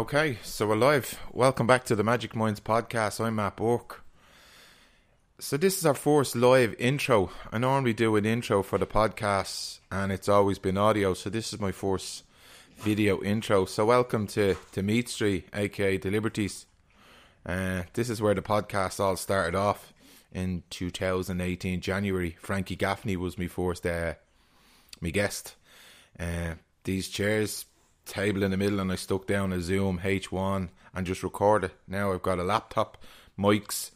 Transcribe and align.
Okay, 0.00 0.38
so 0.42 0.66
we're 0.66 0.76
live. 0.76 1.20
Welcome 1.30 1.66
back 1.66 1.84
to 1.84 1.94
the 1.94 2.02
Magic 2.02 2.34
Minds 2.34 2.58
podcast. 2.58 3.22
I'm 3.22 3.34
Matt 3.34 3.56
Burke. 3.56 4.02
So 5.38 5.58
this 5.58 5.76
is 5.76 5.84
our 5.84 5.92
first 5.92 6.34
live 6.34 6.74
intro. 6.78 7.30
I 7.52 7.58
normally 7.58 7.92
do 7.92 8.16
an 8.16 8.24
intro 8.24 8.62
for 8.62 8.78
the 8.78 8.86
podcast, 8.86 9.80
and 9.92 10.10
it's 10.10 10.26
always 10.26 10.58
been 10.58 10.78
audio. 10.78 11.12
So 11.12 11.28
this 11.28 11.52
is 11.52 11.60
my 11.60 11.70
first 11.70 12.24
video 12.78 13.22
intro. 13.22 13.66
So 13.66 13.84
welcome 13.84 14.26
to 14.28 14.56
to 14.72 14.82
Meath 14.82 15.08
Street, 15.08 15.48
aka 15.52 15.98
the 15.98 16.10
Liberties. 16.10 16.64
Uh, 17.44 17.82
this 17.92 18.08
is 18.08 18.22
where 18.22 18.34
the 18.34 18.40
podcast 18.40 19.00
all 19.00 19.16
started 19.16 19.54
off 19.54 19.92
in 20.32 20.62
2018 20.70 21.82
January. 21.82 22.38
Frankie 22.40 22.74
Gaffney 22.74 23.18
was 23.18 23.36
my 23.36 23.48
first 23.48 23.84
uh, 23.84 24.14
my 25.02 25.10
guest. 25.10 25.56
Uh, 26.18 26.54
these 26.84 27.10
chairs 27.10 27.66
table 28.10 28.42
in 28.42 28.50
the 28.50 28.56
middle 28.56 28.80
and 28.80 28.92
I 28.92 28.96
stuck 28.96 29.26
down 29.26 29.52
a 29.52 29.60
Zoom 29.60 30.00
H1 30.00 30.68
and 30.94 31.06
just 31.06 31.22
recorded. 31.22 31.70
Now 31.86 32.12
I've 32.12 32.22
got 32.22 32.38
a 32.38 32.44
laptop, 32.44 32.98
mics, 33.38 33.92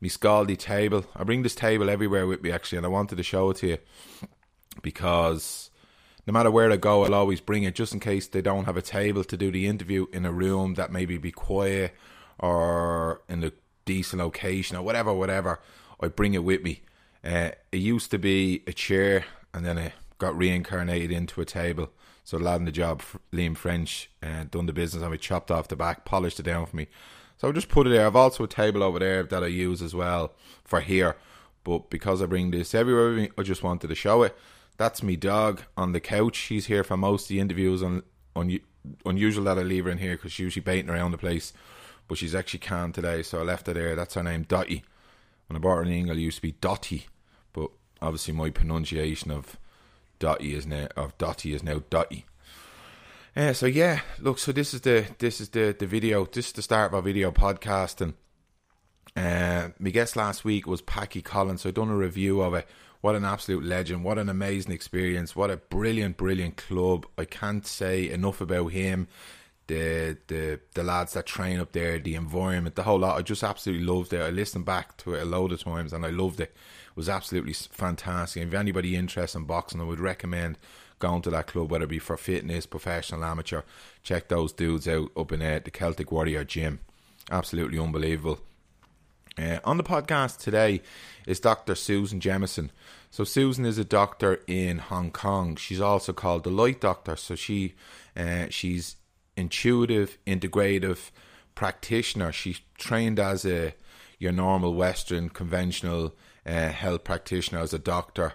my 0.00 0.08
Scaldi 0.08 0.58
table. 0.58 1.04
I 1.16 1.24
bring 1.24 1.42
this 1.42 1.54
table 1.54 1.88
everywhere 1.88 2.26
with 2.26 2.42
me 2.42 2.50
actually 2.50 2.78
and 2.78 2.86
I 2.86 2.90
wanted 2.90 3.16
to 3.16 3.22
show 3.22 3.50
it 3.50 3.58
to 3.58 3.68
you 3.68 3.78
because 4.82 5.70
no 6.26 6.32
matter 6.32 6.50
where 6.50 6.70
I 6.70 6.76
go 6.76 7.04
I'll 7.04 7.14
always 7.14 7.40
bring 7.40 7.62
it 7.62 7.74
just 7.74 7.94
in 7.94 8.00
case 8.00 8.26
they 8.26 8.42
don't 8.42 8.64
have 8.64 8.76
a 8.76 8.82
table 8.82 9.24
to 9.24 9.36
do 9.36 9.50
the 9.50 9.66
interview 9.66 10.06
in 10.12 10.26
a 10.26 10.32
room 10.32 10.74
that 10.74 10.92
maybe 10.92 11.16
be 11.16 11.32
quiet 11.32 11.94
or 12.38 13.22
in 13.28 13.44
a 13.44 13.52
decent 13.84 14.20
location 14.20 14.76
or 14.76 14.82
whatever, 14.82 15.14
whatever. 15.14 15.60
I 16.00 16.08
bring 16.08 16.34
it 16.34 16.44
with 16.44 16.62
me. 16.62 16.82
Uh, 17.24 17.50
it 17.70 17.78
used 17.78 18.10
to 18.10 18.18
be 18.18 18.64
a 18.66 18.72
chair 18.72 19.24
and 19.54 19.64
then 19.64 19.78
it 19.78 19.92
got 20.18 20.36
reincarnated 20.36 21.12
into 21.12 21.40
a 21.40 21.44
table 21.44 21.90
so 22.24 22.38
the 22.38 22.44
lad 22.44 22.60
in 22.60 22.66
the 22.66 22.72
job, 22.72 23.02
Liam 23.32 23.56
French, 23.56 24.10
uh, 24.22 24.44
done 24.50 24.66
the 24.66 24.72
business 24.72 25.02
and 25.02 25.10
we 25.10 25.18
chopped 25.18 25.50
off 25.50 25.68
the 25.68 25.76
back, 25.76 26.04
polished 26.04 26.38
it 26.38 26.44
down 26.44 26.66
for 26.66 26.76
me. 26.76 26.86
So 27.38 27.48
I 27.48 27.52
just 27.52 27.68
put 27.68 27.86
it 27.86 27.90
there. 27.90 28.06
I've 28.06 28.16
also 28.16 28.44
a 28.44 28.48
table 28.48 28.82
over 28.82 29.00
there 29.00 29.24
that 29.24 29.42
I 29.42 29.48
use 29.48 29.82
as 29.82 29.94
well 29.94 30.32
for 30.64 30.80
here. 30.80 31.16
But 31.64 31.90
because 31.90 32.22
I 32.22 32.26
bring 32.26 32.50
this 32.50 32.74
everywhere 32.74 33.28
I 33.36 33.42
just 33.42 33.62
wanted 33.62 33.88
to 33.88 33.94
show 33.94 34.22
it. 34.22 34.36
That's 34.76 35.02
me 35.02 35.16
dog 35.16 35.62
on 35.76 35.92
the 35.92 36.00
couch. 36.00 36.36
She's 36.36 36.66
here 36.66 36.84
for 36.84 36.96
most 36.96 37.24
of 37.24 37.28
the 37.28 37.40
interviews. 37.40 37.82
On, 37.82 38.02
on 38.36 38.58
unusual 39.04 39.44
that 39.44 39.58
I 39.58 39.62
leave 39.62 39.84
her 39.84 39.90
in 39.90 39.98
here 39.98 40.16
because 40.16 40.32
she's 40.32 40.44
usually 40.44 40.62
baiting 40.62 40.90
around 40.90 41.10
the 41.10 41.18
place. 41.18 41.52
But 42.08 42.18
she's 42.18 42.34
actually 42.34 42.60
calm 42.60 42.92
today, 42.92 43.22
so 43.22 43.40
I 43.40 43.42
left 43.42 43.66
her 43.66 43.74
there. 43.74 43.96
That's 43.96 44.14
her 44.14 44.22
name, 44.22 44.42
Dotty. 44.42 44.84
When 45.48 45.56
I 45.56 45.60
bought 45.60 45.76
her 45.76 45.82
in 45.82 45.88
England, 45.88 46.20
it 46.20 46.24
used 46.24 46.38
to 46.38 46.42
be 46.42 46.52
Dotty. 46.52 47.06
But 47.52 47.70
obviously 48.00 48.34
my 48.34 48.50
pronunciation 48.50 49.30
of 49.30 49.56
Dotty 50.22 50.54
is 50.54 50.68
now 50.68 50.86
of 50.96 51.18
Dotty 51.18 51.52
is 51.52 51.64
now 51.64 51.82
Dotty. 51.90 52.26
Uh, 53.34 53.52
so 53.52 53.66
yeah, 53.66 54.02
look, 54.20 54.38
so 54.38 54.52
this 54.52 54.72
is 54.72 54.82
the 54.82 55.04
this 55.18 55.40
is 55.40 55.48
the 55.48 55.74
the 55.76 55.84
video. 55.84 56.24
This 56.26 56.46
is 56.46 56.52
the 56.52 56.62
start 56.62 56.92
of 56.92 56.94
our 56.94 57.02
video 57.02 57.32
podcast, 57.32 58.00
and 58.00 58.14
uh, 59.16 59.72
my 59.80 59.90
guest 59.90 60.14
last 60.14 60.44
week 60.44 60.64
was 60.64 60.80
Packy 60.80 61.22
Collins. 61.22 61.62
So 61.62 61.70
I 61.70 61.72
done 61.72 61.90
a 61.90 61.96
review 61.96 62.40
of 62.40 62.54
it. 62.54 62.68
What 63.00 63.16
an 63.16 63.24
absolute 63.24 63.64
legend! 63.64 64.04
What 64.04 64.16
an 64.16 64.28
amazing 64.28 64.70
experience! 64.70 65.34
What 65.34 65.50
a 65.50 65.56
brilliant, 65.56 66.18
brilliant 66.18 66.56
club! 66.56 67.04
I 67.18 67.24
can't 67.24 67.66
say 67.66 68.08
enough 68.08 68.40
about 68.40 68.68
him. 68.68 69.08
The 69.68 70.18
the 70.26 70.60
the 70.74 70.82
lads 70.82 71.12
that 71.12 71.26
train 71.26 71.60
up 71.60 71.72
there, 71.72 71.98
the 71.98 72.14
environment, 72.14 72.74
the 72.74 72.82
whole 72.82 72.98
lot. 72.98 73.18
I 73.18 73.22
just 73.22 73.44
absolutely 73.44 73.86
loved 73.86 74.12
it. 74.12 74.20
I 74.20 74.30
listened 74.30 74.64
back 74.64 74.96
to 74.98 75.14
it 75.14 75.22
a 75.22 75.24
load 75.24 75.52
of 75.52 75.62
times, 75.62 75.92
and 75.92 76.04
I 76.04 76.10
loved 76.10 76.40
it 76.40 76.54
was 76.94 77.08
absolutely 77.08 77.54
fantastic. 77.54 78.42
If 78.42 78.54
anybody 78.54 78.96
interested 78.96 79.38
in 79.38 79.44
boxing, 79.44 79.80
I 79.80 79.84
would 79.84 80.00
recommend 80.00 80.58
going 80.98 81.22
to 81.22 81.30
that 81.30 81.48
club, 81.48 81.70
whether 81.70 81.84
it 81.84 81.90
be 81.90 81.98
for 81.98 82.16
fitness, 82.16 82.66
professional, 82.66 83.24
amateur. 83.24 83.62
Check 84.02 84.28
those 84.28 84.52
dudes 84.52 84.86
out 84.86 85.10
up 85.16 85.32
in 85.32 85.42
uh, 85.42 85.60
the 85.64 85.70
Celtic 85.70 86.12
Warrior 86.12 86.44
Gym. 86.44 86.80
Absolutely 87.30 87.78
unbelievable. 87.78 88.40
Uh, 89.38 89.58
on 89.64 89.78
the 89.78 89.82
podcast 89.82 90.38
today 90.38 90.82
is 91.26 91.40
Dr. 91.40 91.74
Susan 91.74 92.20
Jamieson. 92.20 92.70
So 93.10 93.24
Susan 93.24 93.64
is 93.64 93.78
a 93.78 93.84
doctor 93.84 94.42
in 94.46 94.78
Hong 94.78 95.10
Kong. 95.10 95.56
She's 95.56 95.80
also 95.80 96.12
called 96.12 96.44
the 96.44 96.50
Light 96.50 96.80
Doctor. 96.80 97.16
So 97.16 97.34
she 97.34 97.74
uh, 98.16 98.46
she's 98.50 98.96
intuitive, 99.36 100.18
integrative 100.26 101.10
practitioner. 101.54 102.32
She's 102.32 102.60
trained 102.78 103.18
as 103.18 103.44
a 103.44 103.74
your 104.18 104.32
normal 104.32 104.74
Western 104.74 105.28
conventional 105.28 106.14
uh, 106.46 106.68
health 106.68 107.04
practitioner 107.04 107.60
as 107.60 107.74
a 107.74 107.78
doctor, 107.78 108.34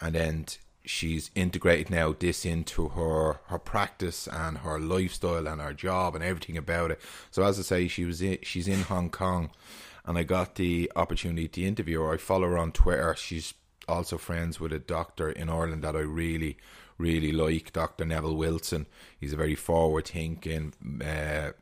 and 0.00 0.14
then 0.14 0.46
she's 0.84 1.30
integrated 1.34 1.90
now 1.90 2.14
this 2.18 2.44
into 2.44 2.88
her 2.88 3.40
her 3.46 3.58
practice 3.58 4.26
and 4.26 4.58
her 4.58 4.78
lifestyle 4.80 5.46
and 5.46 5.60
her 5.60 5.72
job 5.72 6.14
and 6.14 6.24
everything 6.24 6.56
about 6.56 6.90
it. 6.90 7.00
So 7.30 7.44
as 7.44 7.58
I 7.58 7.62
say, 7.62 7.88
she 7.88 8.04
was 8.04 8.20
in, 8.20 8.38
she's 8.42 8.66
in 8.68 8.82
Hong 8.82 9.10
Kong, 9.10 9.50
and 10.04 10.18
I 10.18 10.24
got 10.24 10.56
the 10.56 10.90
opportunity 10.96 11.48
to 11.48 11.62
interview 11.62 12.00
her. 12.00 12.14
I 12.14 12.16
follow 12.16 12.48
her 12.48 12.58
on 12.58 12.72
Twitter. 12.72 13.14
She's 13.16 13.54
also 13.88 14.18
friends 14.18 14.60
with 14.60 14.72
a 14.72 14.78
doctor 14.78 15.30
in 15.30 15.48
Ireland 15.48 15.82
that 15.84 15.96
I 15.96 16.00
really 16.00 16.56
really 17.00 17.32
like, 17.32 17.72
Dr. 17.72 18.04
Neville 18.04 18.36
Wilson. 18.36 18.86
He's 19.18 19.32
a 19.32 19.36
very 19.36 19.54
forward 19.54 20.06
thinking, 20.06 20.72
uh, 21.04 21.52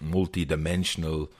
multi 0.00 0.44
dimensional 0.44 1.30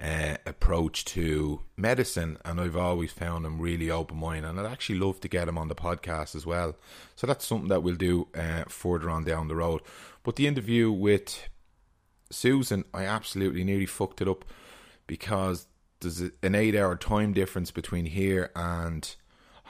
uh, 0.00 0.36
approach 0.46 1.04
to 1.04 1.60
medicine, 1.76 2.38
and 2.44 2.60
I've 2.60 2.76
always 2.76 3.12
found 3.12 3.44
him 3.44 3.60
really 3.60 3.90
open 3.90 4.16
minded. 4.16 4.48
And 4.48 4.60
I'd 4.60 4.72
actually 4.72 4.98
love 4.98 5.20
to 5.20 5.28
get 5.28 5.48
him 5.48 5.58
on 5.58 5.68
the 5.68 5.74
podcast 5.74 6.34
as 6.34 6.46
well. 6.46 6.76
So 7.16 7.26
that's 7.26 7.46
something 7.46 7.68
that 7.68 7.82
we'll 7.82 7.96
do 7.96 8.28
uh, 8.34 8.64
further 8.68 9.10
on 9.10 9.24
down 9.24 9.48
the 9.48 9.56
road. 9.56 9.82
But 10.22 10.36
the 10.36 10.46
interview 10.46 10.90
with 10.90 11.48
Susan, 12.30 12.84
I 12.94 13.04
absolutely 13.04 13.64
nearly 13.64 13.86
fucked 13.86 14.22
it 14.22 14.28
up 14.28 14.44
because 15.06 15.66
there's 16.00 16.20
an 16.20 16.54
eight 16.54 16.74
hour 16.74 16.96
time 16.96 17.32
difference 17.32 17.70
between 17.70 18.06
here 18.06 18.50
and 18.56 19.14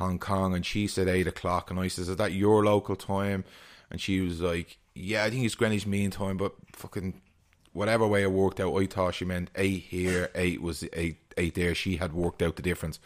Hong 0.00 0.18
Kong, 0.18 0.54
and 0.54 0.64
she 0.64 0.86
said 0.86 1.08
eight 1.08 1.26
o'clock, 1.26 1.70
and 1.70 1.78
I 1.78 1.88
says, 1.88 2.08
"Is 2.08 2.16
that 2.16 2.32
your 2.32 2.64
local 2.64 2.96
time?" 2.96 3.44
And 3.90 4.00
she 4.00 4.20
was 4.20 4.40
like, 4.40 4.78
"Yeah, 4.94 5.24
I 5.24 5.30
think 5.30 5.44
it's 5.44 5.54
Greenwich 5.54 5.86
Mean 5.86 6.10
Time, 6.10 6.38
but 6.38 6.54
fucking 6.74 7.20
whatever 7.72 8.06
way 8.06 8.22
it 8.22 8.32
worked 8.32 8.60
out, 8.60 8.74
I 8.76 8.86
thought 8.86 9.14
she 9.14 9.24
meant 9.24 9.50
eight 9.54 9.82
here, 9.82 10.30
eight 10.34 10.62
was 10.62 10.82
eight, 10.94 11.18
eight 11.36 11.54
there. 11.54 11.74
She 11.74 11.96
had 11.98 12.14
worked 12.14 12.42
out 12.42 12.56
the 12.56 12.62
difference, 12.62 12.98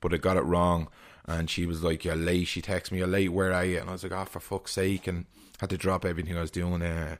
but 0.00 0.12
I 0.12 0.16
got 0.16 0.36
it 0.36 0.44
wrong. 0.44 0.88
And 1.24 1.48
she 1.48 1.66
was 1.66 1.84
like, 1.84 2.04
"You're 2.04 2.16
late." 2.16 2.48
She 2.48 2.60
texted 2.60 2.92
me, 2.92 2.98
"You're 2.98 3.06
late. 3.06 3.32
Where 3.32 3.52
are 3.52 3.64
you?" 3.64 3.78
And 3.78 3.88
I 3.88 3.92
was 3.92 4.02
like, 4.02 4.12
"Oh, 4.12 4.24
for 4.24 4.40
fuck's 4.40 4.72
sake!" 4.72 5.06
And 5.06 5.26
had 5.60 5.70
to 5.70 5.76
drop 5.76 6.04
everything 6.04 6.36
I 6.36 6.40
was 6.40 6.50
doing 6.50 6.82
uh, 6.82 7.16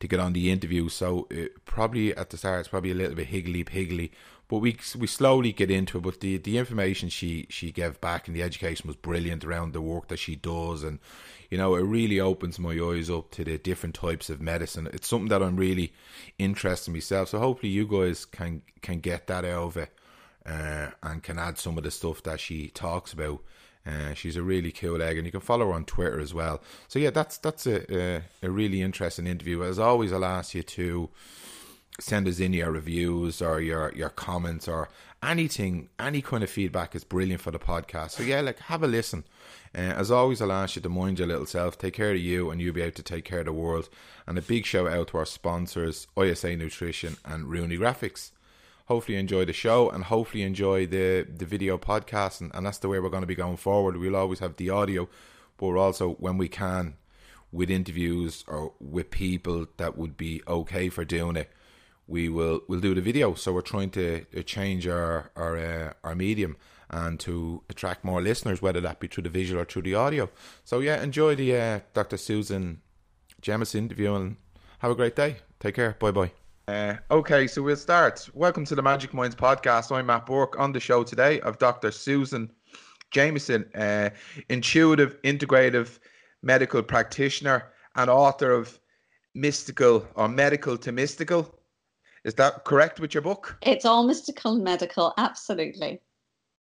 to 0.00 0.08
get 0.08 0.18
on 0.18 0.32
the 0.32 0.50
interview. 0.50 0.88
So 0.88 1.28
it, 1.30 1.64
probably 1.64 2.16
at 2.16 2.30
the 2.30 2.36
start, 2.36 2.60
it's 2.60 2.68
probably 2.68 2.90
a 2.90 2.94
little 2.94 3.14
bit 3.14 3.28
higgly 3.28 3.64
piggly, 3.64 4.10
but 4.52 4.58
we 4.58 4.76
we 4.98 5.06
slowly 5.06 5.50
get 5.50 5.70
into 5.70 5.96
it. 5.96 6.02
But 6.02 6.20
the 6.20 6.36
the 6.36 6.58
information 6.58 7.08
she 7.08 7.46
she 7.48 7.72
gave 7.72 7.98
back 8.02 8.28
and 8.28 8.36
the 8.36 8.42
education 8.42 8.86
was 8.86 8.96
brilliant 8.96 9.46
around 9.46 9.72
the 9.72 9.80
work 9.80 10.08
that 10.08 10.18
she 10.18 10.36
does, 10.36 10.82
and 10.82 10.98
you 11.48 11.56
know, 11.56 11.74
it 11.74 11.80
really 11.80 12.20
opens 12.20 12.58
my 12.58 12.78
eyes 12.78 13.08
up 13.08 13.30
to 13.30 13.44
the 13.44 13.56
different 13.56 13.94
types 13.94 14.28
of 14.28 14.42
medicine. 14.42 14.90
It's 14.92 15.08
something 15.08 15.30
that 15.30 15.42
I'm 15.42 15.56
really 15.56 15.94
interested 16.38 16.90
in 16.90 16.92
myself. 16.92 17.30
So 17.30 17.38
hopefully 17.38 17.72
you 17.72 17.86
guys 17.86 18.26
can 18.26 18.60
can 18.82 19.00
get 19.00 19.26
that 19.28 19.46
it 19.46 19.88
uh, 20.44 20.90
and 21.02 21.22
can 21.22 21.38
add 21.38 21.56
some 21.56 21.78
of 21.78 21.84
the 21.84 21.90
stuff 21.90 22.22
that 22.24 22.38
she 22.38 22.68
talks 22.68 23.14
about. 23.14 23.42
Uh, 23.86 24.12
she's 24.12 24.36
a 24.36 24.42
really 24.42 24.70
cool 24.70 25.00
egg, 25.00 25.16
and 25.16 25.24
you 25.24 25.32
can 25.32 25.40
follow 25.40 25.68
her 25.68 25.72
on 25.72 25.86
Twitter 25.86 26.20
as 26.20 26.34
well. 26.34 26.60
So 26.88 26.98
yeah, 26.98 27.08
that's 27.08 27.38
that's 27.38 27.66
a 27.66 27.90
a, 27.90 28.22
a 28.42 28.50
really 28.50 28.82
interesting 28.82 29.26
interview. 29.26 29.64
As 29.64 29.78
always, 29.78 30.12
I'll 30.12 30.26
ask 30.26 30.54
you 30.54 30.62
to 30.62 31.08
send 32.00 32.26
us 32.26 32.40
in 32.40 32.52
your 32.52 32.70
reviews 32.70 33.42
or 33.42 33.60
your 33.60 33.92
your 33.94 34.08
comments 34.08 34.66
or 34.68 34.88
anything, 35.22 35.88
any 36.00 36.20
kind 36.20 36.42
of 36.42 36.50
feedback 36.50 36.94
is 36.94 37.04
brilliant 37.04 37.40
for 37.40 37.50
the 37.50 37.58
podcast. 37.58 38.10
So 38.10 38.22
yeah, 38.22 38.40
like 38.40 38.58
have 38.60 38.82
a 38.82 38.88
listen. 38.88 39.24
Uh, 39.74 39.78
as 39.78 40.10
always, 40.10 40.42
I'll 40.42 40.52
ask 40.52 40.76
you 40.76 40.82
to 40.82 40.88
mind 40.88 41.18
your 41.18 41.28
little 41.28 41.46
self, 41.46 41.78
take 41.78 41.94
care 41.94 42.10
of 42.10 42.18
you, 42.18 42.50
and 42.50 42.60
you'll 42.60 42.74
be 42.74 42.82
able 42.82 42.96
to 42.96 43.02
take 43.02 43.24
care 43.24 43.40
of 43.40 43.46
the 43.46 43.52
world. 43.52 43.88
And 44.26 44.36
a 44.36 44.42
big 44.42 44.66
shout 44.66 44.88
out 44.88 45.08
to 45.08 45.18
our 45.18 45.24
sponsors, 45.24 46.06
ISA 46.20 46.56
Nutrition 46.56 47.16
and 47.24 47.48
Rooney 47.48 47.78
Graphics. 47.78 48.32
Hopefully, 48.86 49.14
you 49.14 49.20
enjoy 49.20 49.44
the 49.44 49.52
show 49.52 49.88
and 49.88 50.04
hopefully, 50.04 50.42
enjoy 50.42 50.86
the, 50.86 51.26
the 51.34 51.46
video 51.46 51.78
podcast. 51.78 52.40
And, 52.40 52.50
and 52.54 52.66
that's 52.66 52.78
the 52.78 52.88
way 52.88 52.98
we're 52.98 53.08
going 53.08 53.22
to 53.22 53.26
be 53.26 53.34
going 53.34 53.56
forward. 53.56 53.96
We'll 53.96 54.16
always 54.16 54.40
have 54.40 54.56
the 54.56 54.70
audio, 54.70 55.08
but 55.56 55.66
we're 55.66 55.78
also, 55.78 56.14
when 56.14 56.36
we 56.36 56.48
can, 56.48 56.96
with 57.52 57.70
interviews 57.70 58.44
or 58.46 58.72
with 58.80 59.10
people 59.10 59.66
that 59.76 59.96
would 59.96 60.16
be 60.16 60.42
okay 60.48 60.88
for 60.88 61.04
doing 61.04 61.36
it, 61.36 61.50
we 62.06 62.28
will 62.28 62.62
we'll 62.68 62.80
do 62.80 62.94
the 62.94 63.00
video. 63.00 63.34
So 63.34 63.52
we're 63.52 63.60
trying 63.60 63.90
to 63.90 64.24
change 64.44 64.86
our 64.86 65.30
our 65.36 65.56
uh, 65.56 65.92
our 66.04 66.14
medium 66.14 66.56
and 66.90 67.18
to 67.20 67.62
attract 67.70 68.04
more 68.04 68.20
listeners, 68.20 68.60
whether 68.60 68.80
that 68.80 69.00
be 69.00 69.06
through 69.06 69.22
the 69.24 69.30
visual 69.30 69.60
or 69.60 69.64
through 69.64 69.82
the 69.82 69.94
audio. 69.94 70.30
So 70.64 70.80
yeah, 70.80 71.02
enjoy 71.02 71.34
the 71.34 71.56
uh, 71.56 71.80
Dr. 71.94 72.18
Susan 72.18 72.82
Jamieson 73.40 73.84
interview 73.84 74.14
and 74.14 74.36
have 74.80 74.90
a 74.90 74.94
great 74.94 75.16
day. 75.16 75.36
Take 75.60 75.74
care. 75.76 75.96
Bye 75.98 76.10
bye. 76.10 76.32
Uh, 76.68 76.96
okay, 77.10 77.46
so 77.46 77.60
we'll 77.62 77.76
start. 77.76 78.28
Welcome 78.34 78.64
to 78.66 78.74
the 78.74 78.82
Magic 78.82 79.12
Minds 79.12 79.34
podcast. 79.34 79.94
I'm 79.94 80.06
Matt 80.06 80.26
Burke. 80.26 80.58
On 80.58 80.72
the 80.72 80.80
show 80.80 81.02
today 81.02 81.40
of 81.40 81.58
Dr. 81.58 81.90
Susan 81.90 82.50
Jamieson, 83.10 83.68
uh, 83.74 84.10
intuitive, 84.48 85.20
integrative 85.22 85.98
medical 86.42 86.82
practitioner 86.82 87.72
and 87.94 88.10
author 88.10 88.52
of 88.52 88.80
mystical 89.34 90.06
or 90.14 90.28
medical 90.28 90.76
to 90.78 90.92
mystical. 90.92 91.54
Is 92.24 92.34
that 92.34 92.64
correct 92.64 93.00
with 93.00 93.14
your 93.14 93.22
book? 93.22 93.56
It's 93.62 93.84
all 93.84 94.04
mystical 94.04 94.54
and 94.54 94.64
medical, 94.64 95.12
absolutely. 95.18 96.00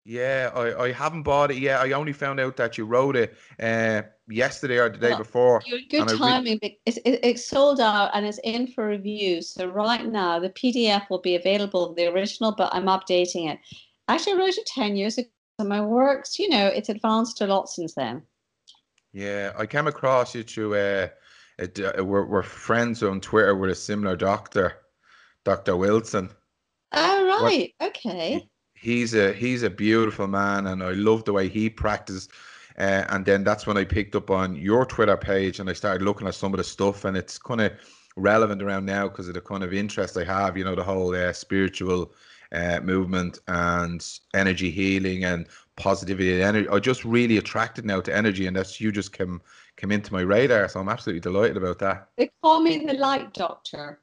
Yeah, 0.04 0.52
I, 0.54 0.84
I 0.84 0.92
haven't 0.92 1.24
bought 1.24 1.50
it 1.50 1.58
yet. 1.58 1.82
I 1.82 1.92
only 1.94 2.14
found 2.14 2.40
out 2.40 2.58
that 2.58 2.78
you 2.78 2.86
wrote 2.86 3.16
it 3.16 3.36
uh, 3.60 4.04
yesterday 4.28 4.78
or 4.78 4.90
the 4.90 5.00
day 5.00 5.10
well, 5.10 5.18
before. 5.18 5.64
Good 5.90 6.08
timing. 6.10 6.60
Re- 6.62 6.80
it's, 6.86 6.98
it, 6.98 7.20
it's 7.24 7.46
sold 7.46 7.80
out 7.80 8.12
and 8.14 8.24
it's 8.24 8.40
in 8.44 8.68
for 8.68 8.88
review. 8.88 9.42
So 9.42 9.68
right 9.68 10.06
now, 10.06 10.40
the 10.40 10.52
PDF 10.52 11.10
will 11.10 11.22
be 11.22 11.36
available, 11.36 11.96
the 11.96 12.06
original, 12.14 12.52
but 12.52 12.70
I'm 12.72 12.86
updating 12.86 13.52
it. 13.52 13.60
Actually, 14.08 14.34
I 14.34 14.38
wrote 14.38 14.58
it 14.58 14.68
10 14.68 14.96
years 14.96 15.18
ago. 15.18 15.28
So 15.60 15.66
my 15.66 15.82
works, 15.82 16.38
you 16.38 16.50
know, 16.50 16.68
it's 16.68 16.90
advanced 16.90 17.42
a 17.42 17.48
lot 17.48 17.70
since 17.70 17.96
then. 17.96 18.22
Yeah, 19.14 19.54
I 19.58 19.66
came 19.66 19.88
across 19.88 20.36
you 20.36 20.44
through, 20.44 20.76
uh, 20.76 21.08
a, 21.58 22.00
uh, 22.00 22.04
we're, 22.04 22.26
we're 22.26 22.44
friends 22.44 23.02
on 23.02 23.22
Twitter 23.22 23.56
with 23.56 23.72
a 23.72 23.76
similar 23.76 24.18
doctor, 24.18 24.74
Dr. 25.46 25.78
Wilson. 25.78 26.30
Oh, 26.92 27.42
right. 27.42 27.74
What, 27.80 27.90
okay 27.90 28.50
he's 28.86 29.16
a 29.16 29.34
he's 29.34 29.64
a 29.64 29.70
beautiful 29.70 30.28
man, 30.28 30.68
and 30.68 30.84
I 30.84 30.92
love 30.92 31.26
the 31.26 31.34
way 31.34 31.50
he 31.50 31.70
practices. 31.70 32.30
Uh, 32.78 33.06
and 33.10 33.26
then 33.26 33.44
that's 33.44 33.66
when 33.66 33.78
I 33.78 33.86
picked 33.86 34.16
up 34.16 34.30
on 34.30 34.56
your 34.56 34.86
Twitter 34.86 35.18
page, 35.18 35.60
and 35.60 35.70
I 35.70 35.74
started 35.74 36.04
looking 36.04 36.28
at 36.28 36.36
some 36.36 36.54
of 36.54 36.58
the 36.58 36.64
stuff, 36.64 37.06
and 37.06 37.18
it's 37.18 37.38
kind 37.38 37.62
of 37.62 37.72
relevant 38.18 38.62
around 38.62 38.86
now 38.86 39.08
because 39.08 39.28
of 39.28 39.34
the 39.34 39.42
kind 39.42 39.64
of 39.64 39.74
interest 39.74 40.18
I 40.18 40.24
have. 40.24 40.58
You 40.58 40.66
know, 40.66 40.76
the 40.76 40.84
whole 40.84 41.16
uh, 41.16 41.34
spiritual 41.34 42.14
uh, 42.52 42.80
movement 42.82 43.40
and 43.48 44.06
energy 44.34 44.70
healing 44.70 45.24
and 45.24 45.48
positivity 45.78 46.34
and 46.34 46.44
energy. 46.44 46.70
I 46.70 46.80
just 46.80 47.06
really 47.06 47.38
attracted 47.38 47.86
now 47.86 48.02
to 48.02 48.16
energy, 48.16 48.46
and 48.46 48.56
that's 48.56 48.80
you 48.80 48.92
just 48.92 49.14
came 49.14 49.42
came 49.78 49.92
into 49.92 50.14
my 50.14 50.22
radar. 50.22 50.68
So 50.70 50.80
I'm 50.80 50.90
absolutely 50.90 51.22
delighted 51.22 51.58
about 51.58 51.80
that. 51.80 52.10
They 52.18 52.30
call 52.44 52.62
me 52.62 52.86
the 52.86 52.94
light 52.94 53.34
doctor. 53.34 54.00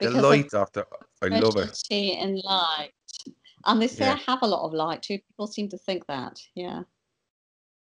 The 0.00 0.10
light 0.10 0.50
doctor. 0.50 0.84
I 1.22 1.28
love 1.28 1.56
it. 1.56 1.82
And 1.90 2.40
light. 2.44 2.90
And 3.66 3.80
they 3.80 3.86
say 3.86 4.04
yeah. 4.04 4.14
I 4.14 4.30
have 4.30 4.42
a 4.42 4.46
lot 4.46 4.66
of 4.66 4.74
light 4.74 5.02
too. 5.02 5.18
People 5.18 5.46
seem 5.46 5.68
to 5.70 5.78
think 5.78 6.06
that. 6.06 6.40
Yeah. 6.54 6.82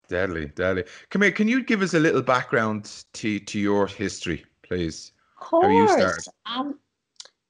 Deadly, 0.07 0.47
deadly. 0.55 0.85
Come 1.09 1.21
here. 1.21 1.31
Can 1.31 1.47
you 1.47 1.63
give 1.63 1.81
us 1.81 1.93
a 1.93 1.99
little 1.99 2.21
background 2.21 3.03
to 3.13 3.39
to 3.39 3.59
your 3.59 3.87
history, 3.87 4.45
please? 4.63 5.11
Of 5.39 5.47
course. 5.47 5.65
How 5.65 5.71
you 5.71 5.87
started? 5.87 6.25
Um, 6.45 6.79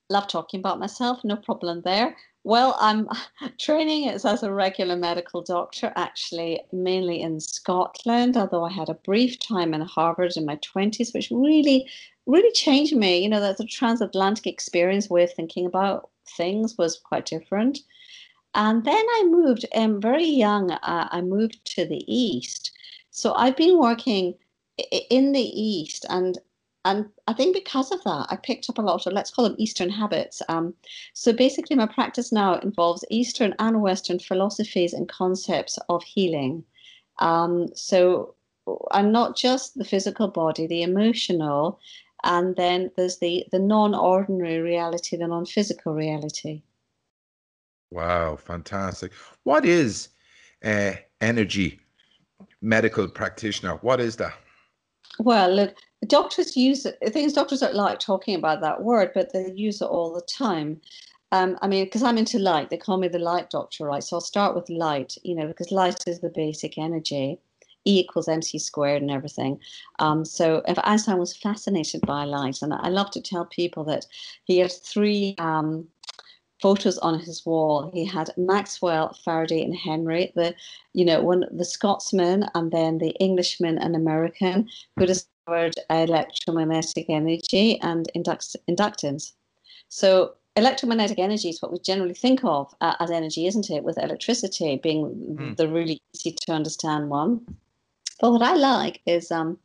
love 0.10 0.28
talking 0.28 0.60
about 0.60 0.80
myself. 0.80 1.24
No 1.24 1.36
problem 1.36 1.82
there. 1.84 2.16
Well, 2.44 2.78
I'm 2.80 3.10
training 3.60 4.10
as, 4.10 4.24
as 4.24 4.42
a 4.42 4.52
regular 4.54 4.96
medical 4.96 5.42
doctor, 5.42 5.92
actually, 5.96 6.62
mainly 6.72 7.22
in 7.22 7.42
Scotland, 7.42 8.38
although 8.38 8.64
I 8.64 8.72
had 8.72 8.90
a 8.90 8.94
brief 8.94 9.38
time 9.40 9.74
in 9.74 9.82
Harvard 9.82 10.38
in 10.38 10.46
my 10.46 10.56
20s, 10.58 11.14
which 11.14 11.30
really, 11.30 11.90
really 12.28 12.52
changed 12.52 12.96
me. 12.96 13.20
You 13.24 13.30
know, 13.30 13.40
that 13.40 13.58
the 13.58 13.66
transatlantic 13.66 14.46
experience 14.46 15.10
way 15.10 15.24
of 15.24 15.34
thinking 15.34 15.66
about 15.66 16.10
things 16.38 16.78
was 16.78 17.00
quite 17.00 17.26
different. 17.26 17.80
And 18.54 18.84
then 18.86 18.96
I 18.96 19.24
moved, 19.28 19.66
um, 19.76 20.02
very 20.02 20.26
young, 20.26 20.72
uh, 20.72 21.08
I 21.12 21.22
moved 21.22 21.64
to 21.76 21.86
the 21.86 22.04
East. 22.08 22.72
So 23.12 23.34
I've 23.36 23.56
been 23.56 23.80
working 23.80 24.36
in 25.10 25.32
the 25.32 25.42
East 25.42 26.06
and 26.10 26.38
and 26.86 27.10
I 27.28 27.34
think 27.34 27.54
because 27.54 27.92
of 27.92 28.02
that, 28.06 28.28
I 28.30 28.38
picked 28.38 28.70
up 28.70 28.78
a 28.78 28.82
lot 28.82 29.06
of 29.06 29.12
let's 29.12 29.30
call 29.30 29.44
them 29.44 29.58
Eastern 29.58 29.90
habits. 29.90 30.42
Um, 30.48 30.74
so 31.14 31.34
basically, 31.34 31.76
my 31.76 31.86
practice 31.86 32.32
now 32.32 32.60
involves 32.60 33.04
Eastern 33.10 33.54
and 33.60 33.82
Western 33.82 34.20
philosophies 34.20 34.94
and 34.94 35.10
concepts 35.10 35.78
of 35.90 36.02
healing. 36.04 36.64
Um, 37.20 37.68
so, 37.76 38.36
and 38.94 39.12
not 39.12 39.36
just 39.36 39.78
the 39.78 39.84
physical 39.84 40.30
body, 40.30 40.66
the 40.66 40.82
emotional, 40.82 41.78
and 42.24 42.56
then 42.56 42.92
there's 42.96 43.20
the 43.20 43.46
the 43.52 43.60
non-ordinary 43.60 44.60
reality, 44.60 45.18
the 45.18 45.28
non-physical 45.28 45.94
reality. 45.94 46.62
Wow, 47.92 48.36
fantastic. 48.36 49.12
What 49.44 49.66
is 49.66 50.10
uh, 50.64 50.94
energy 51.22 51.80
medical 52.62 53.08
practitioner? 53.08 53.76
What 53.78 54.00
is 54.00 54.18
that? 54.18 54.34
Well, 55.20 55.50
look, 55.50 55.76
doctors 56.08 56.58
use 56.58 56.86
it. 56.86 56.98
Things 57.14 57.34
doctors 57.34 57.62
don't 57.62 57.76
like 57.76 58.00
talking 58.00 58.36
about 58.36 58.62
that 58.62 58.84
word, 58.84 59.12
but 59.14 59.34
they 59.34 59.52
use 59.52 59.82
it 59.82 59.86
all 59.86 60.14
the 60.14 60.22
time. 60.22 60.82
Um, 61.32 61.58
I 61.62 61.68
mean, 61.68 61.86
because 61.86 62.04
I'm 62.04 62.18
into 62.18 62.40
light, 62.40 62.70
they 62.70 62.78
call 62.78 62.98
me 62.98 63.08
the 63.08 63.20
light 63.20 63.50
doctor, 63.50 63.86
right? 63.86 64.04
So 64.04 64.18
I'll 64.18 64.22
start 64.22 64.56
with 64.56 64.70
light, 64.70 65.18
you 65.24 65.36
know, 65.36 65.48
because 65.48 65.72
light 65.72 66.04
is 66.08 66.20
the 66.20 66.30
basic 66.30 66.78
energy. 66.78 67.40
E 67.88 68.00
equals 68.00 68.28
mc 68.28 68.60
squared 68.60 69.02
and 69.02 69.12
everything. 69.12 69.60
Um, 70.00 70.26
so 70.26 70.62
if 70.68 70.78
Einstein 70.84 71.18
was 71.18 71.36
fascinated 71.36 72.02
by 72.02 72.26
light, 72.26 72.62
and 72.62 72.74
I 72.74 72.90
love 72.90 73.12
to 73.12 73.22
tell 73.22 73.46
people 73.46 73.84
that 73.86 74.06
he 74.44 74.60
had 74.60 74.72
three 74.72 75.36
um, 75.38 75.88
photos 76.62 76.98
on 77.00 77.20
his 77.20 77.46
wall. 77.46 77.92
He 77.94 78.06
had 78.06 78.32
Maxwell, 78.38 79.14
Faraday, 79.24 79.62
and 79.64 79.76
Henry, 79.76 80.32
the 80.36 80.56
you 80.94 81.06
know 81.06 81.22
one 81.22 81.46
the 81.52 81.66
Scotsman 81.66 82.46
and 82.56 82.72
then 82.72 82.98
the 82.98 83.12
Englishman 83.20 83.78
and 83.78 83.96
American 83.96 84.68
who 84.98 85.06
discovered 85.06 85.76
electromagnetic 85.90 87.06
energy 87.10 87.80
and 87.82 88.10
induct- 88.16 88.56
inductance. 88.70 89.34
So 89.90 90.34
electromagnetic 90.56 91.20
energy 91.20 91.50
is 91.50 91.62
what 91.62 91.72
we 91.72 91.80
generally 91.80 92.16
think 92.16 92.44
of 92.44 92.74
uh, 92.82 92.96
as 93.00 93.12
energy, 93.12 93.46
isn't 93.46 93.70
it? 93.70 93.84
With 93.84 93.98
electricity 93.98 94.80
being 94.82 95.38
mm. 95.40 95.56
the 95.56 95.68
really 95.68 96.02
easy 96.14 96.32
to 96.32 96.52
understand 96.52 97.10
one. 97.10 97.46
But 98.20 98.32
what 98.32 98.42
I 98.42 98.56
like 98.56 99.02
is 99.06 99.32
um, 99.32 99.58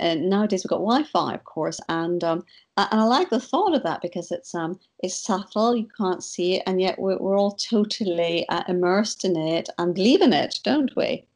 and 0.00 0.30
nowadays 0.30 0.64
we've 0.64 0.70
got 0.70 0.76
Wi-Fi, 0.76 1.34
of 1.34 1.44
course, 1.44 1.80
and 1.88 2.22
um, 2.22 2.44
and 2.76 3.00
I 3.00 3.04
like 3.04 3.30
the 3.30 3.40
thought 3.40 3.74
of 3.74 3.82
that 3.82 4.00
because 4.00 4.30
it's 4.30 4.54
um 4.54 4.78
it's 5.00 5.14
subtle, 5.14 5.76
you 5.76 5.88
can't 5.96 6.22
see 6.22 6.56
it, 6.56 6.62
and 6.66 6.80
yet 6.80 6.98
we're, 6.98 7.18
we're 7.18 7.38
all 7.38 7.52
totally 7.52 8.48
uh, 8.48 8.62
immersed 8.68 9.24
in 9.24 9.36
it 9.36 9.68
and 9.78 9.94
believe 9.94 10.22
in 10.22 10.32
it, 10.32 10.60
don't 10.62 10.94
we? 10.96 11.26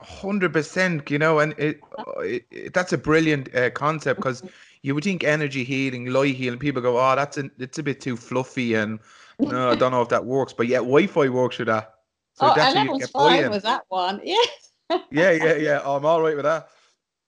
Hundred 0.00 0.52
percent, 0.52 1.10
you 1.10 1.18
know, 1.18 1.38
and 1.40 1.54
it, 1.58 1.80
it, 2.18 2.44
it, 2.50 2.74
that's 2.74 2.92
a 2.92 2.98
brilliant 2.98 3.54
uh, 3.54 3.70
concept 3.70 4.20
because 4.20 4.42
you 4.82 4.94
would 4.94 5.04
think 5.04 5.22
energy 5.24 5.64
healing, 5.64 6.06
light 6.06 6.34
healing, 6.34 6.58
people 6.58 6.82
go, 6.82 6.98
oh, 6.98 7.16
that's 7.16 7.38
a, 7.38 7.50
it's 7.58 7.78
a 7.78 7.82
bit 7.82 8.00
too 8.00 8.16
fluffy, 8.16 8.74
and 8.74 8.98
no, 9.38 9.70
I 9.70 9.74
don't 9.74 9.92
know 9.92 10.02
if 10.02 10.08
that 10.10 10.24
works, 10.24 10.52
but 10.52 10.68
yet 10.68 10.78
Wi-Fi 10.78 11.28
works 11.28 11.58
with 11.58 11.68
that. 11.68 11.94
So 12.34 12.46
oh, 12.46 12.52
that's 12.54 12.74
and 12.74 12.88
I 12.88 12.92
was 12.92 13.08
fine 13.10 13.50
with 13.50 13.62
that 13.64 13.84
one. 13.88 14.20
Yes. 14.24 14.71
Yeah, 15.10 15.30
yeah, 15.30 15.54
yeah. 15.54 15.80
Oh, 15.84 15.96
I'm 15.96 16.04
all 16.04 16.22
right 16.22 16.36
with 16.36 16.44
that. 16.44 16.68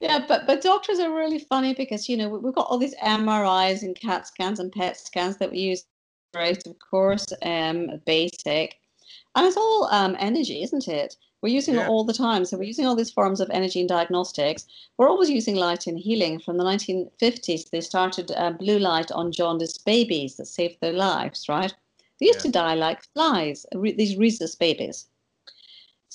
Yeah, 0.00 0.24
but 0.26 0.46
but 0.46 0.62
doctors 0.62 0.98
are 0.98 1.14
really 1.14 1.38
funny 1.38 1.74
because 1.74 2.08
you 2.08 2.16
know 2.16 2.28
we've 2.28 2.54
got 2.54 2.66
all 2.68 2.78
these 2.78 2.96
MRIs 2.96 3.82
and 3.82 3.98
CAT 3.98 4.26
scans 4.26 4.60
and 4.60 4.72
PET 4.72 4.98
scans 4.98 5.38
that 5.38 5.50
we 5.50 5.58
use, 5.58 5.84
right? 6.34 6.64
Of 6.66 6.76
course, 6.90 7.26
um, 7.42 8.00
basic, 8.04 8.76
and 9.34 9.46
it's 9.46 9.56
all 9.56 9.88
um, 9.90 10.16
energy, 10.18 10.62
isn't 10.62 10.88
it? 10.88 11.16
We're 11.44 11.54
using 11.54 11.74
yeah. 11.74 11.84
it 11.84 11.88
all 11.88 12.04
the 12.04 12.14
time. 12.14 12.46
So 12.46 12.56
we're 12.56 12.64
using 12.64 12.86
all 12.86 12.96
these 12.96 13.10
forms 13.10 13.38
of 13.38 13.50
energy 13.50 13.78
in 13.78 13.86
diagnostics. 13.86 14.66
We're 14.96 15.10
always 15.10 15.28
using 15.28 15.56
light 15.56 15.86
in 15.86 15.98
healing. 15.98 16.40
From 16.40 16.56
the 16.56 16.64
1950s, 16.64 17.68
they 17.68 17.82
started 17.82 18.30
uh, 18.30 18.52
blue 18.52 18.78
light 18.78 19.12
on 19.12 19.30
jaundiced 19.30 19.84
babies 19.84 20.36
that 20.36 20.46
saved 20.46 20.78
their 20.80 20.94
lives, 20.94 21.46
right? 21.46 21.74
They 22.18 22.26
used 22.26 22.38
yeah. 22.38 22.44
to 22.44 22.52
die 22.52 22.74
like 22.74 23.04
flies, 23.12 23.66
these 23.74 24.16
rhesus 24.16 24.54
babies. 24.54 25.06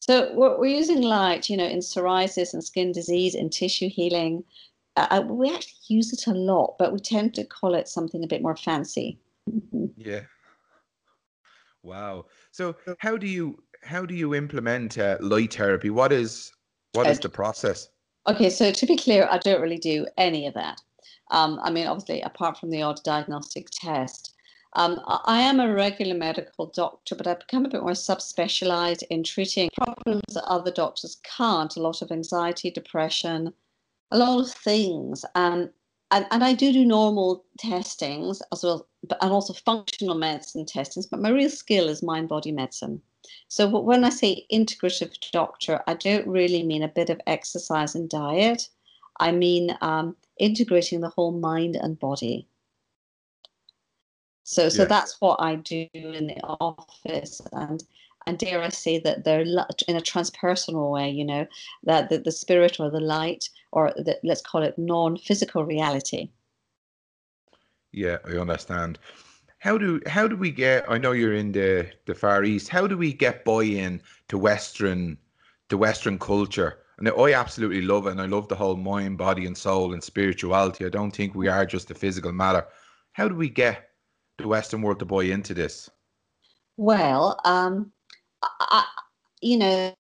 So 0.02 0.32
we're, 0.34 0.58
we're 0.58 0.76
using 0.76 1.02
light, 1.02 1.50
you 1.50 1.58
know, 1.58 1.66
in 1.66 1.80
psoriasis 1.80 2.54
and 2.54 2.64
skin 2.64 2.92
disease, 2.92 3.36
in 3.36 3.50
tissue 3.50 3.90
healing. 3.90 4.44
Uh, 4.96 5.08
uh, 5.12 5.22
we 5.28 5.54
actually 5.54 5.74
use 5.88 6.14
it 6.14 6.28
a 6.28 6.34
lot, 6.34 6.76
but 6.80 6.94
we 6.94 7.00
tend 7.00 7.34
to 7.36 7.44
call 7.44 7.76
it 7.76 7.88
something 7.88 8.24
a 8.24 8.28
bit 8.28 8.42
more 8.42 8.56
fancy. 8.56 9.20
yeah. 9.98 10.22
Wow. 11.84 12.26
So 12.52 12.76
how 13.00 13.18
do 13.18 13.28
you 13.28 13.62
how 13.82 14.06
do 14.06 14.14
you 14.14 14.36
implement 14.36 14.98
uh, 14.98 15.18
light 15.22 15.54
therapy? 15.54 15.90
What 15.90 16.12
is 16.12 16.52
what 16.94 17.08
is 17.08 17.20
the 17.20 17.30
process? 17.30 17.90
Okay, 18.28 18.50
so 18.50 18.72
to 18.72 18.86
be 18.86 18.98
clear, 18.98 19.28
I 19.32 19.38
don't 19.38 19.62
really 19.62 19.78
do 19.78 20.06
any 20.18 20.46
of 20.46 20.54
that. 20.56 20.82
Um, 21.32 21.60
I 21.64 21.72
mean, 21.72 21.88
obviously, 21.88 22.22
apart 22.22 22.58
from 22.58 22.70
the 22.70 22.82
odd 22.82 23.00
diagnostic 23.04 23.70
test, 23.72 24.34
um, 24.74 25.02
I 25.06 25.42
am 25.42 25.60
a 25.60 25.74
regular 25.74 26.16
medical 26.16 26.68
doctor, 26.68 27.16
but 27.16 27.26
I've 27.26 27.40
become 27.40 27.66
a 27.66 27.70
bit 27.70 27.82
more 27.82 27.92
subspecialized 27.92 29.04
in 29.10 29.24
treating 29.24 29.70
problems 29.76 30.34
that 30.34 30.44
other 30.46 30.72
doctors 30.72 31.20
can't. 31.24 31.76
A 31.76 31.82
lot 31.82 32.02
of 32.02 32.12
anxiety, 32.12 32.70
depression, 32.70 33.54
a 34.12 34.18
lot 34.18 34.40
of 34.40 34.52
things. 34.52 35.26
Um, 35.36 35.72
and, 36.12 36.26
and 36.32 36.44
I 36.44 36.54
do 36.54 36.72
do 36.72 36.86
normal 36.86 37.46
testings 37.58 38.42
as 38.52 38.64
well, 38.64 38.88
but, 39.08 39.18
and 39.22 39.32
also 39.32 39.54
functional 39.54 40.16
medicine 40.16 40.66
testings. 40.66 41.06
But 41.06 41.22
my 41.22 41.30
real 41.30 41.50
skill 41.50 41.88
is 41.88 42.04
mind 42.04 42.30
body 42.30 42.52
medicine. 42.52 43.02
So 43.48 43.68
when 43.68 44.04
I 44.04 44.10
say 44.10 44.46
integrative 44.52 45.14
doctor, 45.32 45.82
I 45.88 45.96
don't 45.96 46.28
really 46.28 46.64
mean 46.64 46.84
a 46.84 46.88
bit 46.88 47.10
of 47.10 47.22
exercise 47.28 47.96
and 47.96 48.10
diet. 48.10 48.70
I 49.20 49.32
mean 49.32 49.78
um, 49.82 50.16
integrating 50.40 51.02
the 51.02 51.10
whole 51.10 51.32
mind 51.32 51.76
and 51.76 52.00
body. 52.00 52.48
So 54.44 54.70
so 54.70 54.84
yes. 54.84 54.90
that's 54.90 55.22
what 55.22 55.38
I 55.42 55.56
do 55.56 55.88
in 55.94 56.28
the 56.28 56.40
office 56.44 57.42
and 57.52 57.84
and 58.26 58.38
dare 58.38 58.62
I 58.62 58.70
say 58.70 59.00
that 59.00 59.24
they're 59.24 59.42
in 59.42 59.96
a 59.96 60.02
transpersonal 60.02 60.92
way, 60.92 61.10
you 61.10 61.26
know, 61.26 61.48
that 61.84 62.10
the, 62.10 62.20
the 62.20 62.32
spirit 62.32 62.80
or 62.80 62.90
the 62.92 63.00
light 63.00 63.50
or 63.72 63.92
the, 63.96 64.20
let's 64.24 64.42
call 64.42 64.62
it 64.62 64.78
non-physical 64.78 65.66
reality 65.66 66.30
Yeah, 67.92 68.18
I 68.26 68.38
understand. 68.38 69.00
How 69.60 69.78
do 69.78 70.02
how 70.06 70.28
do 70.28 70.38
we 70.38 70.52
get? 70.52 70.86
I 70.90 70.98
know 70.98 71.12
you're 71.12 71.34
in 71.34 71.52
the 71.52 71.90
the 72.06 72.16
Far 72.16 72.44
East. 72.44 72.70
How 72.70 72.88
do 72.88 72.98
we 72.98 73.14
get 73.14 73.44
buy-in 73.44 74.02
to 74.30 74.38
Western 74.38 75.18
to 75.70 75.78
Western 75.78 76.18
culture? 76.20 76.80
And 76.98 77.10
I 77.10 77.34
absolutely 77.34 77.82
love 77.82 78.08
it, 78.08 78.12
and 78.12 78.22
I 78.22 78.26
love 78.26 78.48
the 78.48 78.56
whole 78.56 78.76
mind, 78.76 79.18
body, 79.18 79.46
and 79.46 79.58
soul 79.58 79.94
and 79.94 80.04
spirituality. 80.04 80.86
I 80.86 80.90
don't 80.90 81.12
think 81.12 81.34
we 81.34 81.48
are 81.48 81.66
just 81.66 81.92
a 81.92 81.96
physical 81.96 82.32
matter. 82.32 82.66
How 83.14 83.28
do 83.28 83.36
we 83.36 83.50
get 83.50 83.89
the 84.42 84.48
Western 84.48 84.82
world 84.82 85.00
to 85.00 85.06
buy 85.06 85.24
into 85.24 85.54
this? 85.54 85.90
Well, 86.78 87.40
um, 87.46 87.92
I, 88.42 88.86
you 89.42 89.58
know, 89.58 89.94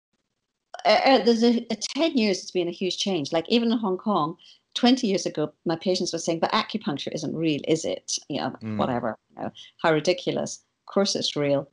uh, 0.86 1.18
there's 1.20 1.44
a, 1.44 1.66
a, 1.70 1.76
10 1.76 2.18
years 2.18 2.42
it's 2.42 2.52
been 2.52 2.68
a 2.68 2.72
huge 2.72 2.98
change. 2.98 3.32
Like 3.32 3.46
even 3.50 3.72
in 3.72 3.78
hong 3.78 3.98
kong 3.98 4.38
20 4.76 5.08
years 5.08 5.26
ago 5.26 5.52
my 5.66 5.76
patients 5.76 6.14
were 6.14 6.20
saying 6.20 6.40
but 6.40 6.52
acupuncture 6.52 7.14
isn't 7.14 7.36
real 7.36 7.60
is 7.68 7.86
it? 7.86 8.18
You 8.30 8.42
know 8.42 8.56
mm. 8.62 8.78
whatever 8.78 9.18
you 9.36 9.44
know, 9.44 9.52
how 9.82 9.94
ridiculous. 9.94 10.64
Of 10.88 10.94
course 10.94 11.16
it's 11.16 11.36
real. 11.36 11.70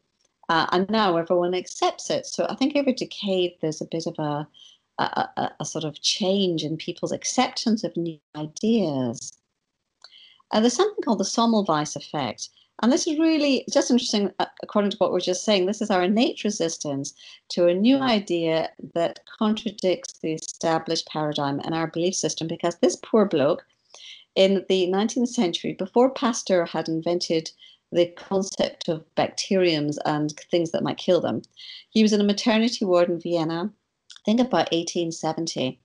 Uh, 0.49 0.67
and 0.73 0.89
now 0.91 1.17
everyone 1.17 1.55
accepts 1.55 2.11
it. 2.11 2.27
So 2.27 2.47
i 2.49 2.55
think 2.55 2.75
every 2.75 2.95
decade 2.95 3.55
there's 3.61 3.81
a 3.81 3.87
bit 3.87 4.07
of 4.07 4.15
a 4.19 4.49
a, 4.99 5.29
a, 5.37 5.51
a 5.61 5.65
sort 5.65 5.85
of 5.85 6.01
change 6.01 6.65
in 6.65 6.77
people's 6.77 7.13
acceptance 7.13 7.85
of 7.85 7.97
new 7.97 8.19
ideas 8.35 9.37
uh, 10.51 10.61
there's 10.61 10.75
something 10.75 11.03
called 11.03 11.19
the 11.19 11.25
Semmelweis 11.25 11.97
effect, 11.97 12.51
and 12.83 12.93
this 12.93 13.07
is 13.07 13.19
really 13.19 13.65
just 13.73 13.91
interesting, 13.91 14.31
uh, 14.39 14.47
according 14.63 14.91
to 14.91 14.97
what 14.99 15.11
we 15.11 15.17
are 15.17 15.21
just 15.21 15.45
saying. 15.45 15.65
This 15.65 15.81
is 15.81 15.91
our 15.91 16.03
innate 16.03 16.45
resistance 16.45 17.15
to 17.51 17.69
a 17.69 17.75
new 17.75 17.99
idea 17.99 18.71
that 18.95 19.21
contradicts 19.39 20.19
the 20.19 20.35
established 20.35 21.07
paradigm 21.07 21.61
and 21.61 21.75
our 21.75 21.87
belief 21.87 22.15
system. 22.15 22.47
Because 22.47 22.77
this 22.77 22.97
poor 22.97 23.25
bloke 23.25 23.65
in 24.35 24.67
the 24.69 24.89
19th 24.89 25.29
century, 25.29 25.73
before 25.73 26.11
Pasteur 26.11 26.67
had 26.67 26.89
invented 26.89 27.51
the 27.91 28.07
concept 28.09 28.89
of 28.89 29.07
bacteriums 29.15 29.99
and 30.05 30.33
things 30.51 30.73
that 30.73 30.83
might 30.83 30.99
kill 30.99 31.21
them, 31.21 31.41
he 31.89 32.03
was 32.03 32.13
in 32.13 32.21
a 32.21 32.25
maternity 32.25 32.85
ward 32.85 33.09
in 33.09 33.19
Vienna, 33.19 33.73
I 34.13 34.21
think 34.27 34.41
about 34.41 34.71
1870 34.73 35.81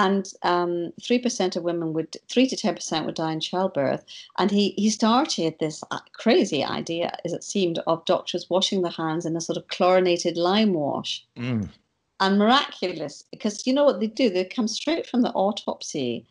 and 0.00 0.32
um, 0.42 0.92
3% 1.00 1.56
of 1.56 1.62
women 1.62 1.92
would 1.92 2.16
3 2.28 2.46
to 2.46 2.56
10% 2.56 3.04
would 3.04 3.16
die 3.16 3.32
in 3.32 3.40
childbirth. 3.40 4.04
And 4.38 4.50
he, 4.50 4.70
he 4.78 4.88
started 4.88 5.56
this 5.58 5.84
uh, 5.90 5.98
crazy 6.14 6.64
idea 6.64 7.12
as 7.24 7.34
it 7.34 7.44
seemed 7.44 7.80
of 7.86 8.04
doctors 8.06 8.48
washing 8.48 8.80
their 8.80 8.92
hands 8.92 9.26
in 9.26 9.36
a 9.36 9.42
sort 9.42 9.58
of 9.58 9.68
chlorinated 9.68 10.36
lime 10.36 10.72
wash. 10.72 11.24
Mm. 11.36 11.68
and 12.20 12.38
miraculous 12.38 13.24
because 13.30 13.66
you 13.66 13.72
know 13.74 13.84
what 13.84 14.00
they 14.00 14.06
do? 14.06 14.30
They 14.30 14.44
come 14.44 14.68
straight 14.68 15.06
from 15.06 15.22
the 15.22 15.32
autopsy 15.32 16.26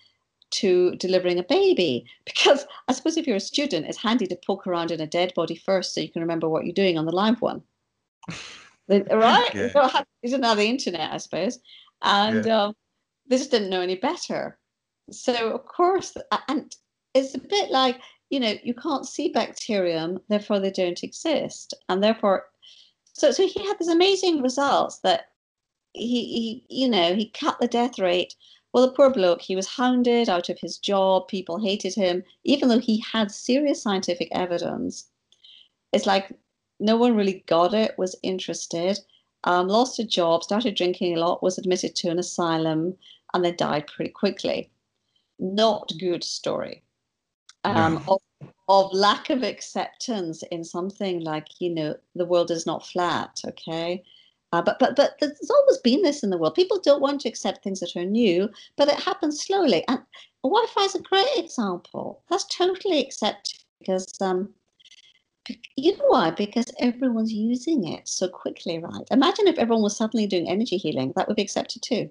to 0.52 0.96
delivering 0.96 1.38
a 1.38 1.44
baby. 1.44 2.06
Because 2.26 2.66
i 2.88 2.94
suppose 2.94 3.18
if 3.18 3.28
you're 3.28 3.44
a 3.44 3.52
student 3.54 3.88
it's 3.88 3.98
handy 4.08 4.28
to 4.28 4.36
poke 4.48 4.66
around 4.66 4.92
in 4.92 5.02
a 5.02 5.14
dead 5.18 5.34
body 5.36 5.56
first 5.56 5.94
so 5.94 6.02
you 6.02 6.10
can 6.10 6.22
remember 6.22 6.48
what 6.50 6.64
you're 6.66 6.82
doing 6.84 6.98
on 6.98 7.06
the 7.06 7.20
live 7.24 7.42
one. 7.42 7.62
Right? 8.90 9.54
Yeah. 9.54 9.62
you, 10.24 10.30
don't 10.32 10.44
have, 10.44 10.58
the 10.58 10.66
internet 10.66 11.12
i 11.14 11.18
suppose. 11.18 11.60
And 12.02 12.44
yeah. 12.44 12.64
um, 12.64 12.76
they 13.30 13.38
just 13.38 13.52
didn't 13.52 13.70
know 13.70 13.82
any 13.82 13.96
better. 13.96 14.58
So 15.12 15.52
of 15.52 15.66
course, 15.66 16.16
and 16.48 16.76
it's 17.14 17.36
a 17.36 17.40
bit 17.40 17.72
like 17.72 18.00
you 18.30 18.40
know 18.40 18.56
you 18.64 18.74
can't 18.74 19.08
see 19.08 19.30
bacterium, 19.30 20.20
therefore 20.30 20.60
they 20.60 20.72
don't 20.72 21.04
exist, 21.04 21.74
and 21.88 22.04
therefore, 22.04 22.46
so 23.14 23.32
so 23.32 23.48
he 23.48 23.66
had 23.66 23.78
these 23.80 23.88
amazing 23.88 24.42
results 24.42 25.00
that 25.00 25.30
he, 25.94 26.64
he 26.68 26.84
you 26.84 26.90
know 26.90 27.16
he 27.16 27.30
cut 27.30 27.60
the 27.60 27.68
death 27.68 28.00
rate. 28.00 28.36
Well, 28.72 28.86
the 28.86 28.94
poor 28.94 29.10
bloke, 29.10 29.42
he 29.42 29.56
was 29.56 29.66
hounded 29.66 30.30
out 30.30 30.50
of 30.50 30.60
his 30.60 30.78
job. 30.78 31.28
People 31.28 31.58
hated 31.58 31.96
him, 31.96 32.24
even 32.44 32.70
though 32.70 32.80
he 32.80 33.04
had 33.12 33.32
serious 33.32 33.82
scientific 33.82 34.28
evidence. 34.32 35.10
It's 35.92 36.06
like 36.06 36.32
no 36.80 36.96
one 36.96 37.16
really 37.16 37.44
got 37.48 37.74
it, 37.74 37.98
was 37.98 38.16
interested, 38.22 39.00
um, 39.44 39.68
lost 39.68 40.00
a 40.00 40.04
job, 40.04 40.44
started 40.44 40.76
drinking 40.76 41.16
a 41.16 41.20
lot, 41.20 41.42
was 41.42 41.58
admitted 41.58 41.96
to 41.96 42.10
an 42.10 42.20
asylum, 42.20 42.96
and 43.34 43.44
they 43.44 43.52
died 43.52 43.88
pretty 43.88 44.12
quickly. 44.12 44.70
Not 45.40 45.92
good 46.00 46.24
story. 46.24 46.84
Um, 47.66 48.04
of, 48.08 48.22
of 48.70 48.94
lack 48.94 49.30
of 49.30 49.44
acceptance 49.44 50.44
in 50.44 50.64
something 50.64 51.20
like 51.22 51.48
you 51.60 51.70
know 51.74 51.96
the 52.16 52.26
world 52.26 52.52
is 52.52 52.66
not 52.66 52.86
flat. 52.86 53.42
Okay. 53.46 54.04
Uh, 54.52 54.62
but 54.62 54.80
but 54.80 54.96
but 54.96 55.16
there's 55.20 55.50
always 55.50 55.78
been 55.80 56.02
this 56.02 56.24
in 56.24 56.30
the 56.30 56.38
world. 56.38 56.56
People 56.56 56.80
don't 56.80 57.02
want 57.02 57.22
to 57.22 57.30
accept 57.30 57.64
things 57.64 57.80
that 57.82 57.96
are 57.96 58.06
new, 58.06 58.50
but 58.78 58.88
it 58.88 59.00
happens 59.00 59.44
slowly. 59.44 59.84
And 59.88 60.00
Wi-Fi 60.44 60.82
is 60.86 60.96
a 60.96 61.02
great 61.02 61.28
example. 61.36 62.24
That's 62.30 62.46
totally 62.46 63.00
accepted 63.00 63.60
because 63.80 64.08
um, 64.22 64.50
you 65.76 65.98
know 65.98 66.06
why? 66.08 66.32
Because 66.32 66.66
everyone's 66.80 67.34
using 67.34 67.88
it 67.88 68.08
so 68.08 68.28
quickly, 68.28 68.80
right? 68.80 69.08
Imagine 69.12 69.48
if 69.48 69.58
everyone 69.58 69.84
was 69.84 69.96
suddenly 69.96 70.28
doing 70.28 70.50
energy 70.50 70.78
healing, 70.78 71.14
that 71.16 71.28
would 71.28 71.38
be 71.38 71.44
accepted 71.44 71.82
too. 71.82 72.10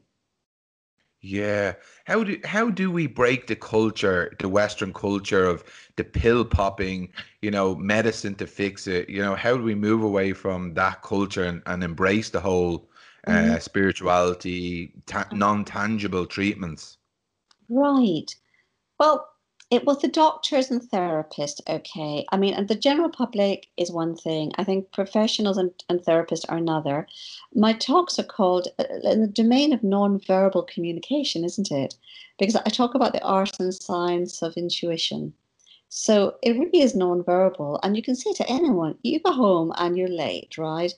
Yeah. 1.21 1.75
How 2.05 2.23
do 2.23 2.39
how 2.45 2.71
do 2.71 2.91
we 2.91 3.07
break 3.07 3.49
the 3.49 3.57
culture, 3.57 4.35
the 4.39 4.49
Western 4.49 4.93
culture 4.93 5.45
of 5.45 5.65
the 5.97 6.05
pill 6.05 6.45
popping, 6.45 7.13
you 7.43 7.51
know, 7.51 7.75
medicine 7.75 8.35
to 8.37 8.47
fix 8.47 8.87
it? 8.87 9.09
You 9.09 9.23
know, 9.23 9.35
how 9.35 9.57
do 9.57 9.63
we 9.63 9.75
move 9.75 10.03
away 10.03 10.33
from 10.33 10.75
that 10.75 11.03
culture 11.03 11.45
and, 11.45 11.63
and 11.67 11.83
embrace 11.83 12.31
the 12.31 12.41
whole 12.41 12.89
uh, 13.27 13.33
mm-hmm. 13.33 13.59
spirituality, 13.59 14.93
ta- 15.07 15.29
non 15.33 15.65
tangible 15.65 16.25
treatments? 16.25 16.99
Right. 17.69 18.35
Well, 19.01 19.29
it 19.71 19.85
was 19.85 20.01
the 20.01 20.09
doctors 20.09 20.71
and 20.71 20.81
therapists, 20.81 21.61
okay. 21.69 22.25
I 22.33 22.39
mean, 22.39 22.55
and 22.55 22.69
the 22.69 22.75
general 22.75 23.11
public 23.11 23.67
is 23.77 23.93
one 23.93 24.17
thing. 24.17 24.51
I 24.57 24.65
think 24.65 24.93
professionals 24.93 25.59
and, 25.59 25.71
and 25.91 26.01
therapists 26.01 26.47
are 26.49 26.57
another. 26.57 27.07
My 27.55 27.75
talks 27.75 28.19
are 28.19 28.25
called 28.25 28.69
uh, 28.79 28.85
in 29.05 29.21
the 29.21 29.27
domain 29.27 29.75
of 29.75 29.83
non-verbal 29.83 30.63
communication, 30.63 31.45
isn't 31.45 31.71
it? 31.71 31.97
Because 32.39 32.57
I 32.57 32.71
talk 32.71 32.95
about 32.95 33.13
the 33.13 33.23
art 33.23 33.61
and 33.61 33.75
science 33.75 34.43
of 34.43 34.57
intuition. 34.57 35.35
So 35.91 36.37
it 36.43 36.59
really 36.59 36.81
is 36.81 36.95
non-verbal, 36.95 37.81
and 37.83 37.95
you 37.95 38.03
can 38.03 38.15
say 38.15 38.33
to 38.35 38.49
anyone, 38.51 38.97
you 39.03 39.21
go 39.21 39.33
home 39.33 39.73
and 39.77 39.99
you're 39.99 40.09
late, 40.09 40.57
right? 40.57 40.95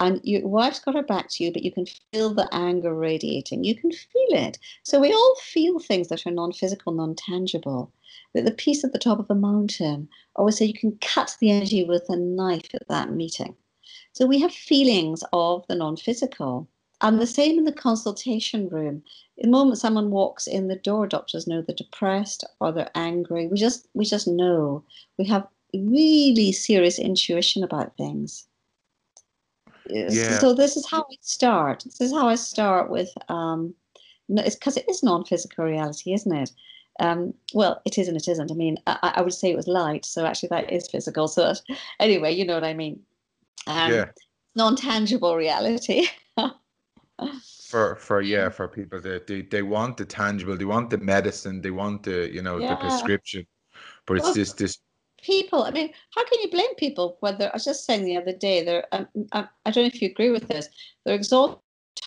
and 0.00 0.18
your 0.24 0.46
wife's 0.48 0.80
got 0.80 0.94
her 0.94 1.02
back 1.02 1.28
to 1.28 1.44
you, 1.44 1.52
but 1.52 1.62
you 1.62 1.70
can 1.70 1.84
feel 2.10 2.32
the 2.32 2.48
anger 2.52 2.94
radiating. 2.94 3.64
You 3.64 3.74
can 3.74 3.92
feel 3.92 4.28
it. 4.30 4.58
So 4.82 4.98
we 4.98 5.12
all 5.12 5.36
feel 5.42 5.78
things 5.78 6.08
that 6.08 6.26
are 6.26 6.30
non 6.30 6.52
physical, 6.52 6.92
non 6.92 7.14
tangible. 7.14 7.92
That 8.34 8.44
the 8.44 8.52
piece 8.52 8.84
at 8.84 8.92
the 8.92 8.98
top 8.98 9.18
of 9.18 9.30
a 9.30 9.34
mountain, 9.34 10.08
always 10.36 10.58
say 10.58 10.66
you 10.66 10.74
can 10.74 10.98
cut 11.00 11.36
the 11.40 11.50
energy 11.50 11.84
with 11.84 12.04
a 12.08 12.16
knife 12.16 12.74
at 12.74 12.88
that 12.88 13.10
meeting. 13.10 13.56
So 14.12 14.26
we 14.26 14.40
have 14.40 14.52
feelings 14.52 15.22
of 15.32 15.66
the 15.68 15.74
non 15.74 15.96
physical. 15.96 16.68
And 17.02 17.18
the 17.18 17.26
same 17.26 17.58
in 17.58 17.64
the 17.64 17.72
consultation 17.72 18.68
room. 18.68 19.02
The 19.38 19.48
moment 19.48 19.78
someone 19.78 20.10
walks 20.10 20.46
in 20.46 20.68
the 20.68 20.76
door, 20.76 21.06
doctors 21.06 21.46
know 21.46 21.62
they're 21.62 21.74
depressed 21.74 22.44
or 22.60 22.72
they're 22.72 22.90
angry. 22.94 23.46
We 23.46 23.56
just 23.56 23.88
we 23.94 24.04
just 24.04 24.28
know. 24.28 24.84
We 25.18 25.24
have 25.26 25.46
really 25.72 26.52
serious 26.52 26.98
intuition 26.98 27.64
about 27.64 27.96
things. 27.96 28.46
Yeah. 29.88 30.38
So 30.38 30.54
this 30.54 30.76
is 30.76 30.88
how 30.88 31.02
I 31.02 31.16
start. 31.20 31.84
This 31.84 32.00
is 32.00 32.12
how 32.12 32.28
I 32.28 32.34
start 32.34 32.90
with. 32.90 33.10
Um, 33.28 33.74
it's 34.28 34.54
because 34.54 34.76
it 34.76 34.88
is 34.88 35.02
non-physical 35.02 35.64
reality, 35.64 36.12
isn't 36.12 36.32
it? 36.32 36.52
Um, 37.00 37.34
well, 37.54 37.80
it 37.84 37.98
is 37.98 38.08
and 38.08 38.16
it 38.16 38.28
isn't. 38.28 38.50
I 38.50 38.54
mean, 38.54 38.76
I, 38.86 39.14
I, 39.16 39.22
would 39.22 39.32
say 39.32 39.50
it 39.50 39.56
was 39.56 39.66
light, 39.66 40.04
so 40.04 40.26
actually 40.26 40.50
that 40.50 40.70
is 40.70 40.86
physical. 40.86 41.28
So 41.28 41.54
anyway, 42.00 42.32
you 42.32 42.44
know 42.44 42.54
what 42.54 42.64
I 42.64 42.74
mean. 42.74 43.00
Um, 43.66 43.92
yeah. 43.92 44.04
Non-tangible 44.54 45.36
reality. 45.36 46.06
for 47.68 47.96
for 47.96 48.20
yeah, 48.20 48.48
for 48.48 48.68
people 48.68 49.00
that 49.00 49.26
they, 49.26 49.42
they 49.42 49.62
want 49.62 49.96
the 49.96 50.04
tangible, 50.04 50.56
they 50.56 50.64
want 50.64 50.90
the 50.90 50.98
medicine, 50.98 51.60
they 51.60 51.70
want 51.70 52.02
the 52.02 52.32
you 52.32 52.42
know 52.42 52.58
yeah. 52.58 52.70
the 52.70 52.76
prescription, 52.76 53.46
but 54.06 54.16
it's 54.16 54.24
well, 54.24 54.34
just 54.34 54.58
this 54.58 54.78
people 55.22 55.64
i 55.64 55.70
mean 55.70 55.90
how 56.14 56.24
can 56.24 56.40
you 56.40 56.50
blame 56.50 56.74
people 56.76 57.16
whether 57.20 57.48
i 57.48 57.50
was 57.52 57.64
just 57.64 57.84
saying 57.84 58.04
the 58.04 58.16
other 58.16 58.32
day 58.32 58.64
they're 58.64 58.86
um, 58.92 59.06
um, 59.32 59.48
i 59.66 59.70
don't 59.70 59.84
know 59.84 59.88
if 59.88 60.00
you 60.00 60.08
agree 60.08 60.30
with 60.30 60.48
this 60.48 60.68
they're 61.04 61.14
exhausted 61.14 61.60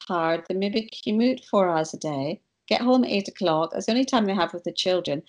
tired 0.07 0.43
they 0.49 0.55
maybe 0.55 0.89
commute 1.03 1.43
four 1.45 1.69
hours 1.69 1.93
a 1.93 1.97
day 1.97 2.41
get 2.67 2.81
home 2.81 3.03
at 3.03 3.11
eight 3.11 3.27
o'clock. 3.27 3.71
That's 3.71 3.85
the 3.85 3.91
only 3.91 4.05
time 4.05 4.25
they 4.25 4.33
have 4.33 4.53
with 4.53 4.63
the 4.63 4.71
children. 4.71 5.23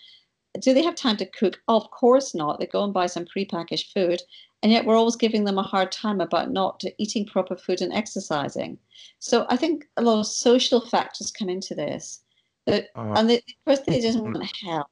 Do 0.61 0.73
they 0.73 0.83
have 0.85 0.95
time 0.95 1.17
to 1.17 1.26
cook? 1.26 1.61
Of 1.69 1.91
course 1.91 2.35
not. 2.35 2.61
They 2.61 2.67
go 2.67 2.85
and 2.85 2.95
buy 2.95 3.07
some 3.07 3.25
prepackaged 3.25 3.93
food 3.93 4.23
and 4.64 4.73
yet 4.73 4.87
we're 4.87 4.97
always 4.97 5.14
giving 5.14 5.45
them 5.45 5.59
a 5.59 5.62
hard 5.62 5.93
time 5.93 6.23
about 6.23 6.50
not 6.50 6.83
eating 6.97 7.26
proper 7.26 7.55
food 7.55 7.83
and 7.83 7.93
exercising. 7.93 8.79
So 9.19 9.47
i 9.50 9.59
think 9.59 9.85
a 9.99 10.03
lot 10.03 10.21
of 10.21 10.26
social 10.26 10.81
factors 10.81 11.31
come 11.31 11.50
into 11.50 11.75
this. 11.75 12.23
That, 12.67 12.87
uh, 12.97 13.12
and 13.14 13.29
they, 13.29 13.43
first 13.67 13.85
they 13.85 14.00
just 14.00 14.19
want 14.19 14.50
help. 14.64 14.87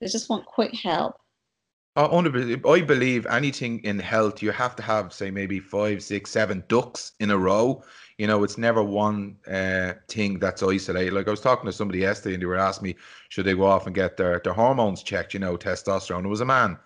They 0.00 0.08
just 0.08 0.28
want 0.28 0.44
quick 0.44 0.74
help 0.74 1.14
I 1.96 2.82
believe 2.82 3.26
anything 3.26 3.82
in 3.82 3.98
health, 3.98 4.42
you 4.42 4.50
have 4.52 4.76
to 4.76 4.82
have, 4.82 5.12
say, 5.14 5.30
maybe 5.30 5.60
five, 5.60 6.02
six, 6.02 6.30
seven 6.30 6.62
ducks 6.68 7.12
in 7.20 7.30
a 7.30 7.38
row. 7.38 7.82
You 8.18 8.26
know, 8.26 8.44
it's 8.44 8.58
never 8.58 8.82
one 8.82 9.36
uh, 9.50 9.94
thing 10.08 10.38
that's 10.38 10.62
isolated. 10.62 11.14
Like 11.14 11.26
I 11.26 11.30
was 11.30 11.40
talking 11.40 11.66
to 11.66 11.72
somebody 11.72 12.00
yesterday, 12.00 12.34
and 12.34 12.42
they 12.42 12.46
were 12.46 12.56
asking 12.56 12.88
me, 12.88 12.96
should 13.30 13.46
they 13.46 13.54
go 13.54 13.64
off 13.64 13.86
and 13.86 13.94
get 13.94 14.16
their, 14.16 14.40
their 14.44 14.52
hormones 14.52 15.02
checked? 15.02 15.32
You 15.34 15.40
know, 15.40 15.56
testosterone. 15.56 16.24
It 16.24 16.28
was 16.28 16.42
a 16.42 16.44
man, 16.44 16.78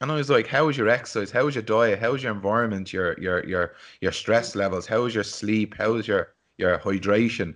and 0.00 0.10
I 0.12 0.14
was 0.14 0.30
like, 0.30 0.46
"How 0.46 0.68
is 0.68 0.76
your 0.78 0.88
exercise? 0.88 1.30
How 1.30 1.46
is 1.48 1.54
your 1.54 1.62
diet? 1.62 1.98
How 1.98 2.14
is 2.14 2.22
your 2.22 2.32
environment? 2.32 2.92
Your 2.92 3.18
your 3.20 3.44
your 3.46 3.74
your 4.00 4.12
stress 4.12 4.54
levels? 4.54 4.86
How 4.86 5.04
is 5.04 5.14
your 5.14 5.24
sleep? 5.24 5.74
How 5.76 5.94
is 5.96 6.08
your 6.08 6.34
your 6.58 6.78
hydration?" 6.78 7.54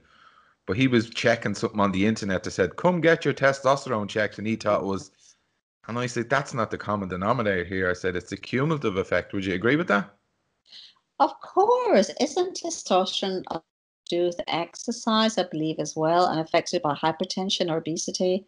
But 0.66 0.76
he 0.76 0.88
was 0.88 1.10
checking 1.10 1.54
something 1.54 1.80
on 1.80 1.92
the 1.92 2.06
internet 2.06 2.44
that 2.44 2.50
said, 2.52 2.76
"Come 2.76 3.00
get 3.00 3.24
your 3.24 3.34
testosterone 3.34 4.08
checked," 4.08 4.38
and 4.38 4.46
he 4.46 4.56
thought 4.56 4.82
it 4.82 4.86
was 4.86 5.10
and 5.88 5.98
I 5.98 6.06
said, 6.06 6.30
that's 6.30 6.54
not 6.54 6.70
the 6.70 6.78
common 6.78 7.08
denominator 7.08 7.64
here. 7.64 7.90
I 7.90 7.94
said, 7.94 8.16
it's 8.16 8.30
the 8.30 8.36
cumulative 8.36 8.96
effect. 8.96 9.32
Would 9.32 9.44
you 9.44 9.54
agree 9.54 9.76
with 9.76 9.88
that? 9.88 10.14
Of 11.18 11.38
course. 11.40 12.10
Isn't 12.20 12.60
testosterone 12.62 13.42
to 13.50 13.62
do 14.08 14.24
with 14.26 14.40
exercise, 14.48 15.38
I 15.38 15.44
believe, 15.44 15.78
as 15.78 15.96
well, 15.96 16.26
and 16.26 16.40
affected 16.40 16.82
by 16.82 16.94
hypertension 16.94 17.70
or 17.70 17.78
obesity? 17.78 18.46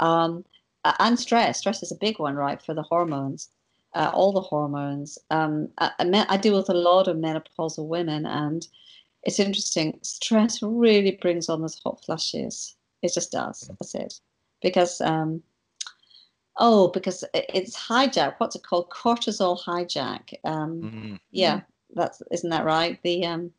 Um, 0.00 0.44
and 0.84 1.18
stress. 1.18 1.58
Stress 1.58 1.82
is 1.82 1.92
a 1.92 1.96
big 1.96 2.18
one, 2.18 2.36
right, 2.36 2.62
for 2.62 2.74
the 2.74 2.82
hormones, 2.82 3.50
uh, 3.94 4.10
all 4.14 4.32
the 4.32 4.40
hormones. 4.40 5.18
Um, 5.30 5.68
I, 5.78 5.90
I 6.28 6.36
deal 6.36 6.56
with 6.56 6.68
a 6.68 6.74
lot 6.74 7.08
of 7.08 7.16
menopausal 7.16 7.86
women, 7.86 8.26
and 8.26 8.66
it's 9.24 9.40
interesting. 9.40 9.98
Stress 10.02 10.62
really 10.62 11.18
brings 11.20 11.48
on 11.48 11.60
those 11.60 11.80
hot 11.82 12.04
flushes. 12.04 12.76
It 13.02 13.12
just 13.12 13.32
does. 13.32 13.68
That's 13.80 13.94
it. 13.94 14.20
Because 14.62 15.00
um, 15.00 15.42
Oh, 16.58 16.88
because 16.88 17.24
it's 17.32 17.76
hijack. 17.76 18.34
What's 18.38 18.56
it 18.56 18.64
called? 18.64 18.90
Cortisol 18.90 19.62
hijack. 19.62 20.34
Um, 20.44 20.82
mm-hmm. 20.82 21.14
Yeah, 21.30 21.60
that's 21.94 22.20
isn't 22.32 22.50
that 22.50 22.64
right? 22.64 22.98
The 23.02 23.24
um, 23.26 23.52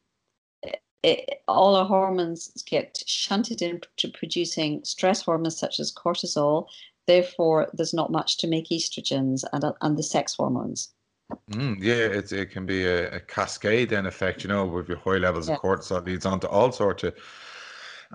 it, 0.61 0.81
it, 1.03 1.41
all 1.47 1.75
our 1.75 1.85
hormones 1.85 2.51
get 2.63 3.01
shunted 3.05 3.61
into 3.61 4.09
producing 4.13 4.83
stress 4.83 5.21
hormones 5.21 5.57
such 5.57 5.79
as 5.79 5.93
cortisol. 5.93 6.67
Therefore, 7.07 7.69
there's 7.73 7.93
not 7.93 8.11
much 8.11 8.37
to 8.39 8.47
make 8.47 8.69
estrogens 8.69 9.43
and 9.53 9.63
and 9.81 9.97
the 9.97 10.03
sex 10.03 10.35
hormones. 10.35 10.89
Mm, 11.51 11.77
yeah, 11.79 11.93
it, 11.93 12.31
it 12.31 12.51
can 12.51 12.65
be 12.65 12.85
a, 12.85 13.11
a, 13.11 13.19
cascade 13.19 13.91
then 13.91 14.07
effect, 14.07 14.43
you 14.43 14.47
know, 14.49 14.65
with 14.65 14.89
your 14.89 14.97
high 14.97 15.19
levels 15.19 15.47
yeah. 15.47 15.55
of 15.55 15.61
cortisol 15.61 16.03
leads 16.03 16.25
on 16.25 16.39
to 16.39 16.49
all 16.49 16.71
sorts 16.71 17.03
of 17.03 17.15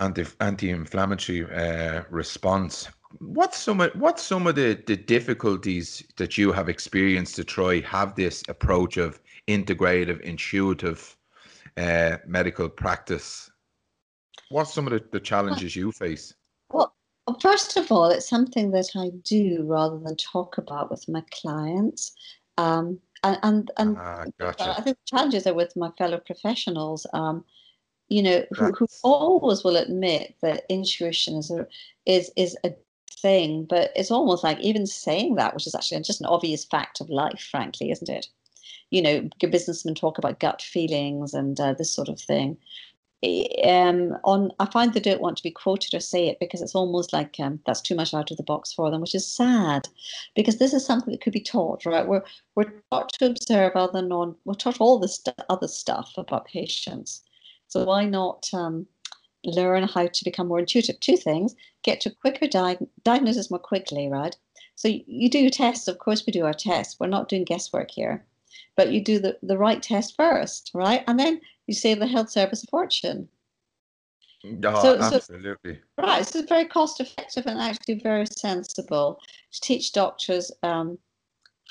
anti 0.00 0.26
anti-inflammatory 0.40 1.44
uh, 1.44 2.02
response 2.10 2.88
what's 3.18 3.58
some 3.58 3.80
of 3.80 3.92
what's 3.94 4.22
some 4.22 4.46
of 4.46 4.54
the, 4.54 4.80
the 4.86 4.96
difficulties 4.96 6.02
that 6.16 6.36
you 6.38 6.52
have 6.52 6.68
experienced 6.68 7.36
to 7.36 7.44
try 7.44 7.80
have 7.80 8.14
this 8.14 8.42
approach 8.48 8.96
of 8.96 9.20
integrative 9.48 10.20
intuitive 10.20 11.16
uh, 11.76 12.18
medical 12.26 12.68
practice? 12.68 13.50
What's 14.50 14.72
some 14.72 14.86
of 14.86 14.92
the, 14.92 15.04
the 15.10 15.20
challenges 15.20 15.74
you 15.74 15.92
face? 15.92 16.34
Well 16.70 16.94
first 17.40 17.76
of 17.76 17.90
all 17.90 18.10
it's 18.10 18.28
something 18.28 18.70
that 18.70 18.90
i 18.94 19.08
do 19.22 19.64
rather 19.64 19.98
than 19.98 20.16
talk 20.16 20.58
about 20.58 20.90
with 20.90 21.08
my 21.08 21.22
clients. 21.30 22.12
Um, 22.58 23.00
and 23.24 23.38
and, 23.42 23.70
and 23.78 23.96
ah, 23.98 24.24
gotcha. 24.38 24.74
i 24.78 24.80
think 24.80 24.96
the 24.98 25.16
challenges 25.16 25.46
are 25.46 25.54
with 25.54 25.74
my 25.76 25.90
fellow 25.98 26.18
professionals 26.18 27.06
um, 27.12 27.44
you 28.08 28.22
know 28.22 28.44
who, 28.52 28.70
who 28.72 28.86
always 29.02 29.64
will 29.64 29.76
admit 29.76 30.36
that 30.42 30.64
intuition 30.68 31.36
is 31.36 31.50
a 31.50 31.66
is 32.06 32.30
is 32.36 32.56
a 32.64 32.74
thing, 33.24 33.64
but 33.64 33.90
it's 33.96 34.10
almost 34.10 34.44
like 34.44 34.60
even 34.60 34.86
saying 34.86 35.36
that, 35.36 35.54
which 35.54 35.66
is 35.66 35.74
actually 35.74 36.02
just 36.02 36.20
an 36.20 36.26
obvious 36.26 36.62
fact 36.66 37.00
of 37.00 37.08
life, 37.08 37.48
frankly, 37.50 37.90
isn't 37.90 38.10
it? 38.10 38.26
You 38.90 39.00
know, 39.00 39.28
businessmen 39.50 39.94
talk 39.94 40.18
about 40.18 40.40
gut 40.40 40.60
feelings 40.60 41.32
and 41.32 41.58
uh, 41.58 41.72
this 41.72 41.90
sort 41.90 42.10
of 42.10 42.20
thing. 42.20 42.58
Um, 43.64 44.18
on, 44.24 44.52
I 44.60 44.66
find 44.66 44.92
they 44.92 45.00
don't 45.00 45.22
want 45.22 45.38
to 45.38 45.42
be 45.42 45.50
quoted 45.50 45.94
or 45.94 46.00
say 46.00 46.28
it 46.28 46.38
because 46.38 46.60
it's 46.60 46.74
almost 46.74 47.14
like 47.14 47.36
um, 47.40 47.60
that's 47.64 47.80
too 47.80 47.94
much 47.94 48.12
out 48.12 48.30
of 48.30 48.36
the 48.36 48.42
box 48.42 48.74
for 48.74 48.90
them, 48.90 49.00
which 49.00 49.14
is 49.14 49.26
sad, 49.26 49.88
because 50.36 50.58
this 50.58 50.74
is 50.74 50.84
something 50.84 51.10
that 51.10 51.22
could 51.22 51.32
be 51.32 51.40
taught, 51.40 51.86
right? 51.86 52.06
We're 52.06 52.24
we're 52.54 52.74
taught 52.90 53.10
to 53.14 53.26
observe 53.26 53.72
other 53.74 54.02
non, 54.02 54.36
we're 54.44 54.52
taught 54.52 54.82
all 54.82 54.98
this 54.98 55.16
st- 55.16 55.46
other 55.48 55.68
stuff 55.68 56.12
about 56.18 56.44
patients. 56.44 57.22
So 57.68 57.84
why 57.84 58.04
not 58.04 58.50
um, 58.52 58.86
learn 59.44 59.84
how 59.84 60.06
to 60.06 60.24
become 60.24 60.48
more 60.48 60.58
intuitive. 60.58 60.98
Two 61.00 61.16
things 61.16 61.54
get 61.82 62.00
to 62.00 62.10
quicker 62.10 62.46
di- 62.46 62.78
diagnosis 63.02 63.50
more 63.50 63.58
quickly, 63.58 64.08
right? 64.08 64.36
So 64.74 64.88
you, 64.88 65.30
do 65.30 65.38
your 65.38 65.50
tests. 65.50 65.88
Of 65.88 65.98
course, 65.98 66.24
we 66.26 66.32
do 66.32 66.44
our 66.44 66.54
tests. 66.54 66.98
We're 66.98 67.06
not 67.06 67.28
doing 67.28 67.44
guesswork 67.44 67.90
here, 67.90 68.24
but 68.76 68.90
you 68.90 69.02
do 69.02 69.18
the, 69.18 69.38
the 69.42 69.58
right 69.58 69.82
test 69.82 70.16
first, 70.16 70.70
right? 70.74 71.04
And 71.06 71.18
then 71.18 71.40
you 71.66 71.74
save 71.74 72.00
the 72.00 72.06
health 72.06 72.30
service 72.30 72.64
a 72.64 72.66
fortune. 72.66 73.28
Oh, 74.64 74.82
so, 74.82 74.98
absolutely. 74.98 75.74
So, 75.74 76.04
right. 76.04 76.26
So 76.26 76.40
it's 76.40 76.48
very 76.48 76.66
cost 76.66 77.00
effective 77.00 77.46
and 77.46 77.60
actually 77.60 78.00
very 78.00 78.26
sensible 78.26 79.20
to 79.52 79.60
teach 79.60 79.92
doctors 79.92 80.50
um, 80.62 80.98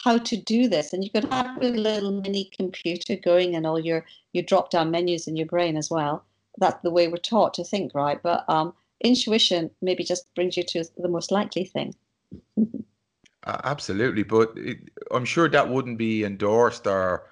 how 0.04 0.18
to 0.18 0.38
do 0.38 0.68
this. 0.68 0.94
And 0.94 1.04
you 1.04 1.12
could 1.12 1.26
have 1.26 1.62
a 1.62 1.68
little 1.68 2.22
mini 2.22 2.50
computer 2.58 3.16
going 3.16 3.56
and 3.56 3.68
all 3.68 3.80
your, 3.80 4.06
your 4.32 4.44
drop 4.44 4.72
down 4.72 4.90
menus 4.90 5.28
in 5.28 5.36
your 5.36 5.46
brain 5.46 5.78
as 5.78 5.92
well 5.92 6.26
that's 6.58 6.82
the 6.84 6.92
way 6.92 7.08
we're 7.08 7.18
taught 7.18 7.54
to 7.56 7.64
think, 7.64 7.94
right? 7.94 8.22
But 8.22 8.46
um, 8.48 8.74
intuition 9.02 9.72
maybe 9.82 10.04
just 10.04 10.34
brings 10.36 10.58
you 10.58 10.64
to 10.64 10.84
the 10.98 11.08
most 11.08 11.32
likely 11.32 11.66
thing. 11.66 11.96
uh, 12.58 13.62
absolutely, 13.64 14.24
but 14.24 14.54
it, 14.56 14.90
I'm 15.12 15.26
sure 15.26 15.50
that 15.50 15.70
wouldn't 15.70 15.98
be 15.98 16.24
endorsed 16.24 16.88
or 16.88 17.24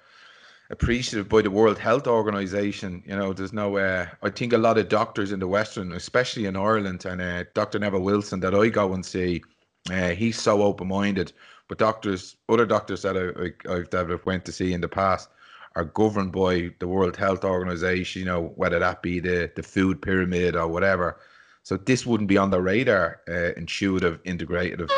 appreciated 0.70 1.28
by 1.28 1.42
the 1.42 1.50
World 1.50 1.78
Health 1.78 2.06
Organization. 2.06 3.02
You 3.06 3.16
know, 3.16 3.32
there's 3.32 3.52
no. 3.52 3.76
Uh, 3.76 4.06
I 4.22 4.30
think 4.30 4.52
a 4.52 4.58
lot 4.58 4.78
of 4.78 4.88
doctors 4.88 5.30
in 5.30 5.38
the 5.38 5.48
Western, 5.48 5.92
especially 5.92 6.46
in 6.46 6.56
Ireland, 6.56 7.04
and 7.04 7.20
uh, 7.20 7.44
Dr. 7.54 7.78
Neville 7.78 8.00
Wilson 8.00 8.40
that 8.40 8.54
I 8.54 8.68
go 8.68 8.94
and 8.94 9.04
see, 9.04 9.42
uh, 9.90 10.10
he's 10.10 10.40
so 10.40 10.62
open-minded. 10.62 11.32
But 11.68 11.78
doctors, 11.78 12.36
other 12.48 12.66
doctors 12.66 13.02
that 13.02 13.16
I, 13.16 13.70
I, 13.70 13.76
I've 13.76 13.90
that 13.90 14.10
I've 14.10 14.26
went 14.26 14.44
to 14.46 14.52
see 14.52 14.72
in 14.72 14.80
the 14.80 14.88
past, 14.88 15.28
are 15.74 15.84
governed 15.84 16.32
by 16.32 16.70
the 16.78 16.88
World 16.88 17.16
Health 17.16 17.44
Organization, 17.44 18.20
you 18.20 18.26
know, 18.26 18.52
whether 18.56 18.78
that 18.78 19.02
be 19.02 19.20
the, 19.20 19.50
the 19.54 19.62
food 19.62 20.00
pyramid 20.02 20.56
or 20.56 20.68
whatever. 20.68 21.18
So 21.62 21.76
this 21.76 22.04
wouldn't 22.04 22.28
be 22.28 22.38
on 22.38 22.50
the 22.50 22.60
radar, 22.60 23.20
uh, 23.28 23.52
intuitive, 23.56 24.22
integrative 24.24 24.90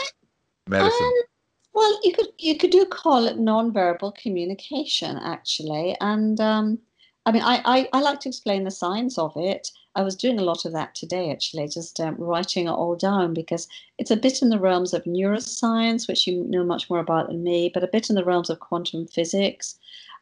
medicine. 0.69 1.07
Um, 1.07 1.13
well, 1.75 2.01
you 2.03 2.13
could 2.13 2.29
you 2.39 2.57
could 2.57 2.71
do 2.71 2.85
call 2.87 3.27
it 3.27 3.39
non-verbal 3.39 4.13
communication 4.13 5.19
actually, 5.19 5.97
and 6.01 6.41
um, 6.41 6.79
I 7.27 7.33
mean 7.33 7.43
I, 7.43 7.61
I, 7.65 7.89
I 7.93 8.01
like 8.01 8.21
to 8.21 8.29
explain 8.29 8.65
the 8.65 8.71
science 8.71 9.19
of 9.19 9.33
it. 9.37 9.71
I 9.97 10.03
was 10.03 10.17
doing 10.17 10.39
a 10.39 10.45
lot 10.45 10.65
of 10.65 10.73
that 10.73 10.95
today 10.95 11.31
actually, 11.31 11.69
just 11.69 11.99
um, 12.01 12.17
writing 12.19 12.67
it 12.67 12.71
all 12.71 12.97
down 12.97 13.35
because 13.35 13.69
it's 13.99 14.11
a 14.11 14.17
bit 14.17 14.41
in 14.41 14.49
the 14.49 14.59
realms 14.59 14.95
of 14.95 15.05
neuroscience, 15.05 16.09
which 16.09 16.27
you 16.27 16.45
know 16.45 16.65
much 16.65 16.89
more 16.89 17.01
about 17.01 17.27
than 17.27 17.43
me, 17.43 17.71
but 17.75 17.85
a 17.85 17.89
bit 17.89 18.09
in 18.09 18.17
the 18.17 18.25
realms 18.25 18.51
of 18.51 18.61
quantum 18.61 19.07
physics 19.07 19.79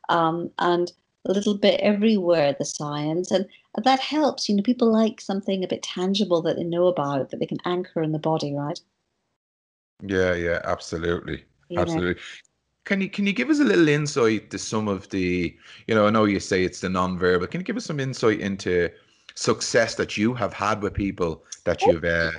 um, 0.08 0.50
and 0.58 0.92
a 1.24 1.32
little 1.32 1.54
bit 1.56 1.80
everywhere 1.80 2.54
the 2.58 2.64
science. 2.64 3.30
And 3.30 3.46
that 3.84 4.00
helps 4.00 4.48
you 4.48 4.56
know 4.56 4.62
people 4.62 4.92
like 4.92 5.20
something 5.20 5.64
a 5.64 5.68
bit 5.68 5.82
tangible 5.82 6.42
that 6.42 6.56
they 6.56 6.64
know 6.64 6.86
about 6.86 7.30
that 7.30 7.40
they 7.40 7.46
can 7.46 7.58
anchor 7.64 8.02
in 8.02 8.12
the 8.12 8.18
body 8.18 8.54
right? 8.54 8.80
Yeah 10.04 10.34
yeah 10.34 10.60
absolutely 10.64 11.44
absolutely. 11.76 12.20
Can 12.84 13.00
you 13.00 13.08
can 13.08 13.26
you 13.26 13.32
give 13.32 13.48
us 13.48 13.60
a 13.60 13.64
little 13.64 13.88
insight 13.88 14.50
to 14.50 14.58
some 14.58 14.88
of 14.88 15.08
the 15.10 15.56
you 15.86 15.94
know 15.94 16.06
i 16.06 16.10
know 16.10 16.24
you 16.24 16.40
say 16.40 16.64
it's 16.64 16.80
the 16.80 16.88
non-verbal 16.88 17.46
can 17.46 17.60
you 17.60 17.64
give 17.64 17.76
us 17.76 17.84
some 17.84 18.00
insight 18.00 18.40
into 18.40 18.90
success 19.34 19.94
that 19.94 20.16
you 20.16 20.34
have 20.34 20.52
had 20.52 20.82
with 20.82 20.94
people 20.94 21.44
that 21.64 21.82
you've 21.82 22.04
uh, 22.04 22.32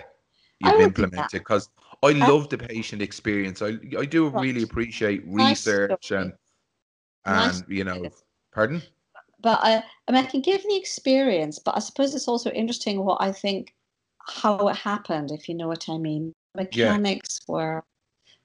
you've 0.60 0.82
implemented? 0.82 1.32
Because 1.32 1.70
I 2.02 2.12
love 2.12 2.50
the 2.50 2.58
patient 2.58 3.02
experience. 3.02 3.62
I 3.62 3.78
I 3.98 4.06
do 4.06 4.30
really 4.30 4.64
appreciate 4.64 5.24
research 5.26 6.12
and 6.12 6.34
and 7.26 7.64
you 7.68 7.84
know, 7.84 8.10
pardon. 8.52 8.82
But 9.42 9.60
I, 9.62 9.84
I 10.08 10.12
mean, 10.12 10.24
I 10.24 10.28
can 10.28 10.42
give 10.42 10.64
the 10.64 10.78
experience, 10.78 11.60
but 11.60 11.76
I 11.76 11.80
suppose 11.80 12.16
it's 12.16 12.30
also 12.30 12.50
interesting 12.52 13.04
what 13.04 13.22
I 13.22 13.32
think 13.32 13.74
how 14.26 14.68
it 14.70 14.78
happened, 14.78 15.32
if 15.32 15.50
you 15.50 15.56
know 15.56 15.68
what 15.68 15.90
I 15.90 15.98
mean. 15.98 16.34
Mechanics 16.56 17.42
yeah. 17.48 17.54
were. 17.54 17.84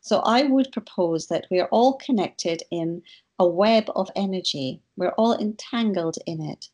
So 0.01 0.21
I 0.21 0.45
would 0.45 0.73
propose 0.73 1.27
that 1.29 1.47
we 1.51 1.61
are 1.61 1.69
all 1.69 1.95
connected 1.95 2.63
in 2.71 3.03
a 3.39 3.47
web 3.47 3.91
of 3.95 4.11
energy. 4.17 4.81
We're 4.97 5.11
all 5.11 5.39
entangled 5.39 6.19
in 6.27 6.41
it. 6.41 6.69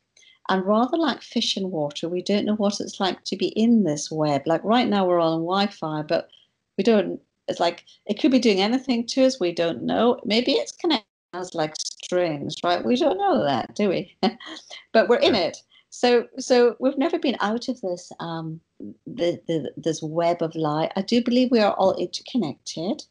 And 0.48 0.64
rather 0.64 0.96
like 0.96 1.22
fish 1.22 1.56
in 1.56 1.70
water, 1.70 2.08
we 2.08 2.22
don't 2.22 2.44
know 2.44 2.56
what 2.56 2.80
it's 2.80 3.00
like 3.00 3.24
to 3.24 3.36
be 3.36 3.48
in 3.48 3.84
this 3.84 4.10
web. 4.10 4.42
Like 4.46 4.62
right 4.62 4.88
now, 4.88 5.06
we're 5.06 5.18
all 5.18 5.34
on 5.34 5.40
Wi 5.40 5.66
Fi, 5.68 6.02
but 6.02 6.28
we 6.76 6.84
don't, 6.84 7.20
it's 7.48 7.60
like 7.60 7.84
it 8.06 8.20
could 8.20 8.30
be 8.30 8.38
doing 8.38 8.60
anything 8.60 9.06
to 9.08 9.24
us. 9.24 9.40
We 9.40 9.52
don't 9.52 9.82
know. 9.82 10.20
Maybe 10.24 10.52
it's 10.52 10.72
connected 10.72 11.06
as 11.32 11.54
like 11.54 11.74
strings, 12.04 12.56
right? 12.64 12.84
We 12.84 12.96
don't 12.96 13.18
know 13.18 13.44
that, 13.44 13.74
do 13.74 13.88
we? 13.88 14.16
but 14.92 15.08
we're 15.08 15.16
in 15.16 15.34
it. 15.34 15.58
So, 15.90 16.26
so 16.38 16.76
we've 16.80 16.98
never 16.98 17.18
been 17.18 17.36
out 17.40 17.68
of 17.68 17.80
this 17.80 18.10
um, 18.18 18.60
the, 19.06 19.40
the 19.46 19.72
this 19.76 20.02
web 20.02 20.42
of 20.42 20.54
light. 20.56 20.92
I 20.96 21.02
do 21.02 21.22
believe 21.22 21.50
we 21.50 21.60
are 21.60 21.72
all 21.74 21.94
interconnected, 21.94 23.02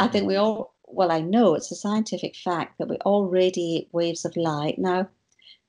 I 0.00 0.08
think 0.08 0.26
we 0.26 0.36
all, 0.36 0.74
well, 0.86 1.10
I 1.10 1.20
know 1.20 1.54
it's 1.54 1.70
a 1.70 1.76
scientific 1.76 2.36
fact 2.36 2.78
that 2.78 2.88
we 2.88 2.96
all 2.98 3.26
radiate 3.26 3.88
waves 3.92 4.24
of 4.24 4.36
light. 4.36 4.78
Now, 4.78 5.08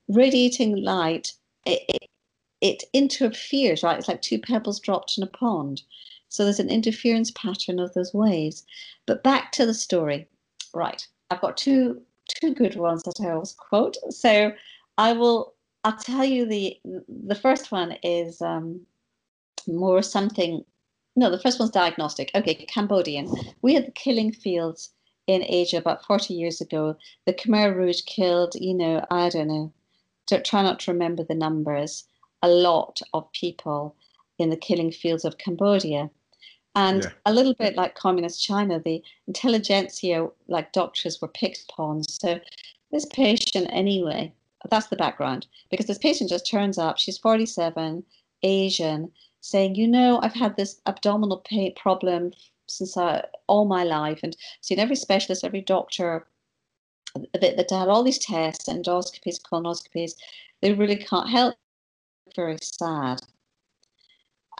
radiating 0.08 0.76
light, 0.76 1.32
it, 1.66 1.82
it, 1.88 2.08
it 2.60 2.84
interferes, 2.92 3.82
right? 3.82 3.98
It's 3.98 4.08
like 4.08 4.22
two 4.22 4.38
pebbles 4.38 4.80
dropped 4.80 5.18
in 5.18 5.24
a 5.24 5.26
pond. 5.26 5.82
So 6.28 6.44
there's 6.44 6.60
an 6.60 6.70
interference 6.70 7.32
pattern 7.32 7.80
of 7.80 7.92
those 7.94 8.14
waves. 8.14 8.64
But 9.06 9.24
back 9.24 9.50
to 9.52 9.66
the 9.66 9.74
story. 9.74 10.28
Right. 10.72 11.06
I've 11.30 11.40
got 11.40 11.56
two 11.56 12.00
two 12.40 12.54
good 12.54 12.76
ones 12.76 13.02
that 13.04 13.20
I 13.20 13.30
always 13.30 13.52
quote. 13.52 13.96
So 14.10 14.52
I 14.98 15.12
will 15.12 15.54
I'll 15.84 15.96
tell 15.96 16.24
you 16.24 16.46
the 16.46 16.76
the 17.08 17.34
first 17.34 17.72
one 17.72 17.96
is 18.02 18.40
um, 18.42 18.80
more 19.66 20.02
something 20.02 20.64
no, 21.16 21.30
the 21.30 21.40
first 21.40 21.58
one's 21.58 21.72
diagnostic. 21.72 22.30
Okay, 22.34 22.54
Cambodian. 22.54 23.28
We 23.62 23.74
had 23.74 23.86
the 23.86 23.92
killing 23.92 24.32
fields 24.32 24.92
in 25.26 25.44
Asia 25.46 25.76
about 25.76 26.04
40 26.04 26.34
years 26.34 26.60
ago. 26.60 26.96
The 27.26 27.34
Khmer 27.34 27.74
Rouge 27.74 28.02
killed, 28.02 28.54
you 28.54 28.74
know, 28.74 29.04
I 29.10 29.28
don't 29.28 29.48
know, 29.48 29.72
to 30.28 30.40
try 30.40 30.62
not 30.62 30.78
to 30.80 30.92
remember 30.92 31.24
the 31.24 31.34
numbers, 31.34 32.04
a 32.42 32.48
lot 32.48 33.00
of 33.12 33.30
people 33.32 33.96
in 34.38 34.50
the 34.50 34.56
killing 34.56 34.90
fields 34.92 35.24
of 35.24 35.38
Cambodia. 35.38 36.10
And 36.76 37.02
yeah. 37.02 37.10
a 37.26 37.32
little 37.32 37.54
bit 37.54 37.74
like 37.76 37.94
communist 37.96 38.42
China, 38.42 38.78
the 38.78 39.02
intelligentsia, 39.26 40.28
like 40.46 40.72
doctors, 40.72 41.20
were 41.20 41.28
picked 41.28 41.64
upon. 41.68 42.04
So 42.04 42.38
this 42.92 43.06
patient, 43.06 43.68
anyway, 43.70 44.32
that's 44.70 44.86
the 44.86 44.96
background. 44.96 45.46
Because 45.70 45.86
this 45.86 45.98
patient 45.98 46.30
just 46.30 46.48
turns 46.48 46.78
up, 46.78 46.98
she's 46.98 47.18
47, 47.18 48.04
Asian, 48.42 49.10
saying, 49.40 49.74
you 49.74 49.88
know, 49.88 50.20
I've 50.22 50.34
had 50.34 50.56
this 50.56 50.80
abdominal 50.86 51.38
pain 51.38 51.74
problem 51.74 52.32
since 52.66 52.96
I, 52.96 53.24
all 53.48 53.64
my 53.64 53.84
life 53.84 54.20
and 54.22 54.36
seen 54.60 54.78
every 54.78 54.96
specialist, 54.96 55.44
every 55.44 55.62
doctor 55.62 56.26
that, 57.14 57.56
that 57.56 57.70
had 57.70 57.88
all 57.88 58.04
these 58.04 58.18
tests, 58.18 58.68
endoscopies, 58.68 59.42
colonoscopies. 59.42 60.12
They 60.62 60.72
really 60.74 60.96
can't 60.96 61.28
help. 61.28 61.56
Very 62.36 62.58
sad. 62.62 63.20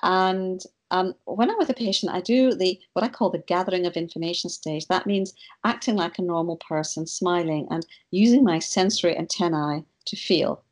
And 0.03 0.61
um, 0.91 1.15
when 1.25 1.51
I'm 1.51 1.59
with 1.59 1.71
a 1.71 1.75
patient, 1.75 2.13
I 2.13 2.21
do 2.21 2.55
the 2.55 2.79
what 2.95 3.05
I 3.05 3.09
call 3.09 3.31
the 3.31 3.39
gathering 3.39 3.87
of 3.87 3.95
information 3.95 4.51
stage. 4.51 4.87
That 4.87 5.07
means 5.07 5.35
acting 5.65 5.97
like 5.97 6.19
a 6.19 6.23
normal 6.23 6.57
person, 6.57 7.07
smiling, 7.07 7.69
and 7.71 7.87
using 8.11 8.45
my 8.45 8.59
sensory 8.59 9.17
antennae 9.17 9.85
to 10.07 10.17
feel. 10.17 10.63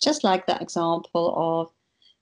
Just 0.00 0.24
like 0.24 0.46
that 0.46 0.62
example 0.62 1.34
of 1.36 1.70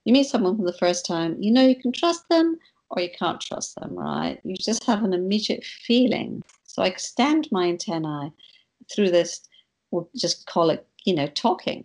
you 0.04 0.12
meet 0.12 0.28
someone 0.28 0.56
for 0.56 0.64
the 0.64 0.72
first 0.78 1.04
time, 1.04 1.36
you 1.40 1.50
know 1.50 1.66
you 1.66 1.76
can 1.76 1.92
trust 1.92 2.28
them 2.28 2.58
or 2.90 3.02
you 3.02 3.10
can't 3.18 3.40
trust 3.40 3.74
them, 3.76 3.94
right? 3.94 4.38
You 4.44 4.54
just 4.56 4.84
have 4.84 5.02
an 5.02 5.12
immediate 5.12 5.64
feeling. 5.64 6.42
So 6.64 6.82
I 6.82 6.86
extend 6.86 7.48
my 7.50 7.66
antennae 7.66 8.32
through 8.92 9.10
this, 9.10 9.40
we'll 9.90 10.08
just 10.14 10.46
call 10.46 10.70
it, 10.70 10.86
you 11.04 11.14
know, 11.14 11.26
talking. 11.26 11.84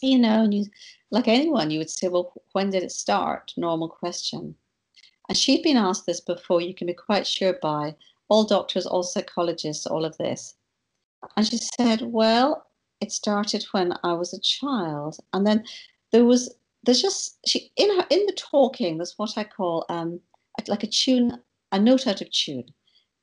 You 0.00 0.18
know, 0.18 0.44
and 0.44 0.54
you, 0.54 0.64
like 1.10 1.28
anyone, 1.28 1.70
you 1.70 1.78
would 1.78 1.90
say, 1.90 2.08
well, 2.08 2.32
when 2.52 2.70
did 2.70 2.82
it 2.82 2.92
start? 2.92 3.52
Normal 3.58 3.88
question. 3.88 4.54
And 5.30 5.38
she'd 5.38 5.62
been 5.62 5.76
asked 5.76 6.06
this 6.06 6.20
before, 6.20 6.60
you 6.60 6.74
can 6.74 6.88
be 6.88 6.92
quite 6.92 7.24
sure 7.24 7.52
by. 7.62 7.94
All 8.28 8.42
doctors, 8.42 8.84
all 8.84 9.04
psychologists, 9.04 9.86
all 9.86 10.04
of 10.04 10.18
this. 10.18 10.56
And 11.36 11.46
she 11.46 11.56
said, 11.56 12.02
well, 12.02 12.66
it 13.00 13.12
started 13.12 13.64
when 13.70 13.94
I 14.02 14.12
was 14.14 14.34
a 14.34 14.40
child. 14.40 15.18
And 15.32 15.46
then 15.46 15.64
there 16.10 16.24
was 16.24 16.52
there's 16.82 17.00
just 17.00 17.38
she 17.46 17.70
in 17.76 17.96
her 17.96 18.06
in 18.10 18.26
the 18.26 18.32
talking 18.32 18.96
there's 18.96 19.12
what 19.18 19.36
i 19.36 19.44
call 19.44 19.84
um 19.90 20.18
like 20.66 20.82
a 20.82 20.86
tune 20.86 21.38
a 21.72 21.78
note 21.78 22.06
out 22.06 22.20
of 22.20 22.30
tune. 22.30 22.64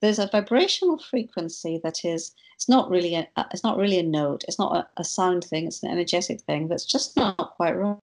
There's 0.01 0.19
a 0.19 0.27
vibrational 0.27 0.99
frequency 0.99 1.81
that 1.83 2.05
is 2.05 2.33
it's 2.55 2.69
not 2.69 2.89
really 2.89 3.15
a 3.15 3.27
it's 3.51 3.63
not 3.63 3.77
really 3.77 3.99
a 3.99 4.03
note. 4.03 4.45
It's 4.47 4.59
not 4.59 4.77
a, 4.77 4.87
a 5.01 5.03
sound 5.03 5.43
thing. 5.43 5.67
It's 5.67 5.83
an 5.83 5.91
energetic 5.91 6.41
thing 6.41 6.67
that's 6.67 6.85
just 6.85 7.17
not 7.17 7.55
quite 7.55 7.75
right. 7.75 7.97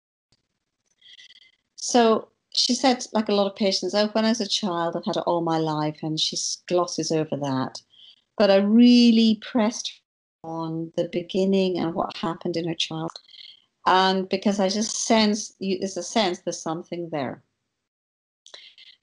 So 1.76 2.28
she 2.54 2.74
said 2.74 3.04
like 3.12 3.28
a 3.28 3.34
lot 3.34 3.50
of 3.50 3.56
patients 3.56 3.94
oh 3.94 4.08
when 4.08 4.24
i 4.24 4.28
was 4.28 4.40
a 4.40 4.48
child 4.48 4.96
i've 4.96 5.04
had 5.04 5.16
it 5.16 5.24
all 5.26 5.40
my 5.40 5.58
life 5.58 5.98
and 6.02 6.20
she 6.20 6.36
glosses 6.68 7.10
over 7.10 7.36
that 7.36 7.82
but 8.38 8.50
i 8.50 8.56
really 8.56 9.40
pressed 9.42 10.00
on 10.42 10.92
the 10.96 11.08
beginning 11.10 11.78
and 11.78 11.94
what 11.94 12.16
happened 12.16 12.56
in 12.56 12.68
her 12.68 12.74
child 12.74 13.10
and 13.86 14.28
because 14.28 14.60
I 14.60 14.68
just 14.68 14.96
sense 14.96 15.52
you, 15.58 15.78
there's 15.78 15.96
a 15.96 16.02
sense 16.02 16.38
there's 16.38 16.60
something 16.60 17.10
there. 17.10 17.42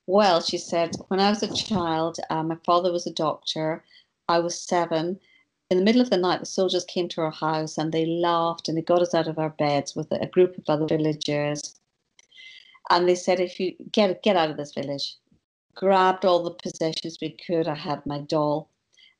Well, 0.08 0.42
she 0.42 0.58
said, 0.58 0.96
when 1.08 1.20
I 1.20 1.30
was 1.30 1.44
a 1.44 1.54
child, 1.54 2.18
uh, 2.30 2.44
my 2.44 2.58
father 2.66 2.92
was 2.92 3.06
a 3.06 3.14
doctor. 3.14 3.84
I 4.28 4.40
was 4.40 4.60
seven. 4.60 5.20
In 5.70 5.78
the 5.78 5.84
middle 5.84 6.02
of 6.02 6.10
the 6.10 6.18
night, 6.18 6.40
the 6.40 6.46
soldiers 6.46 6.84
came 6.86 7.08
to 7.10 7.22
our 7.22 7.32
house 7.32 7.78
and 7.78 7.92
they 7.92 8.06
laughed 8.06 8.68
and 8.68 8.78
they 8.78 8.82
got 8.82 9.02
us 9.02 9.14
out 9.14 9.28
of 9.28 9.38
our 9.38 9.52
beds 9.52 9.96
with 9.96 10.12
a 10.12 10.26
group 10.26 10.58
of 10.58 10.64
other 10.68 10.88
villagers. 10.88 11.80
And 12.91 13.08
they 13.08 13.15
said, 13.15 13.39
if 13.39 13.60
you 13.60 13.73
get 13.91 14.21
get 14.21 14.36
out 14.36 14.51
of 14.51 14.58
this 14.58 14.73
village, 14.73 15.15
grabbed 15.73 16.25
all 16.25 16.43
the 16.43 16.51
possessions 16.51 17.17
we 17.21 17.38
could. 17.47 17.67
I 17.67 17.75
had 17.75 18.06
my 18.06 18.19
doll. 18.19 18.69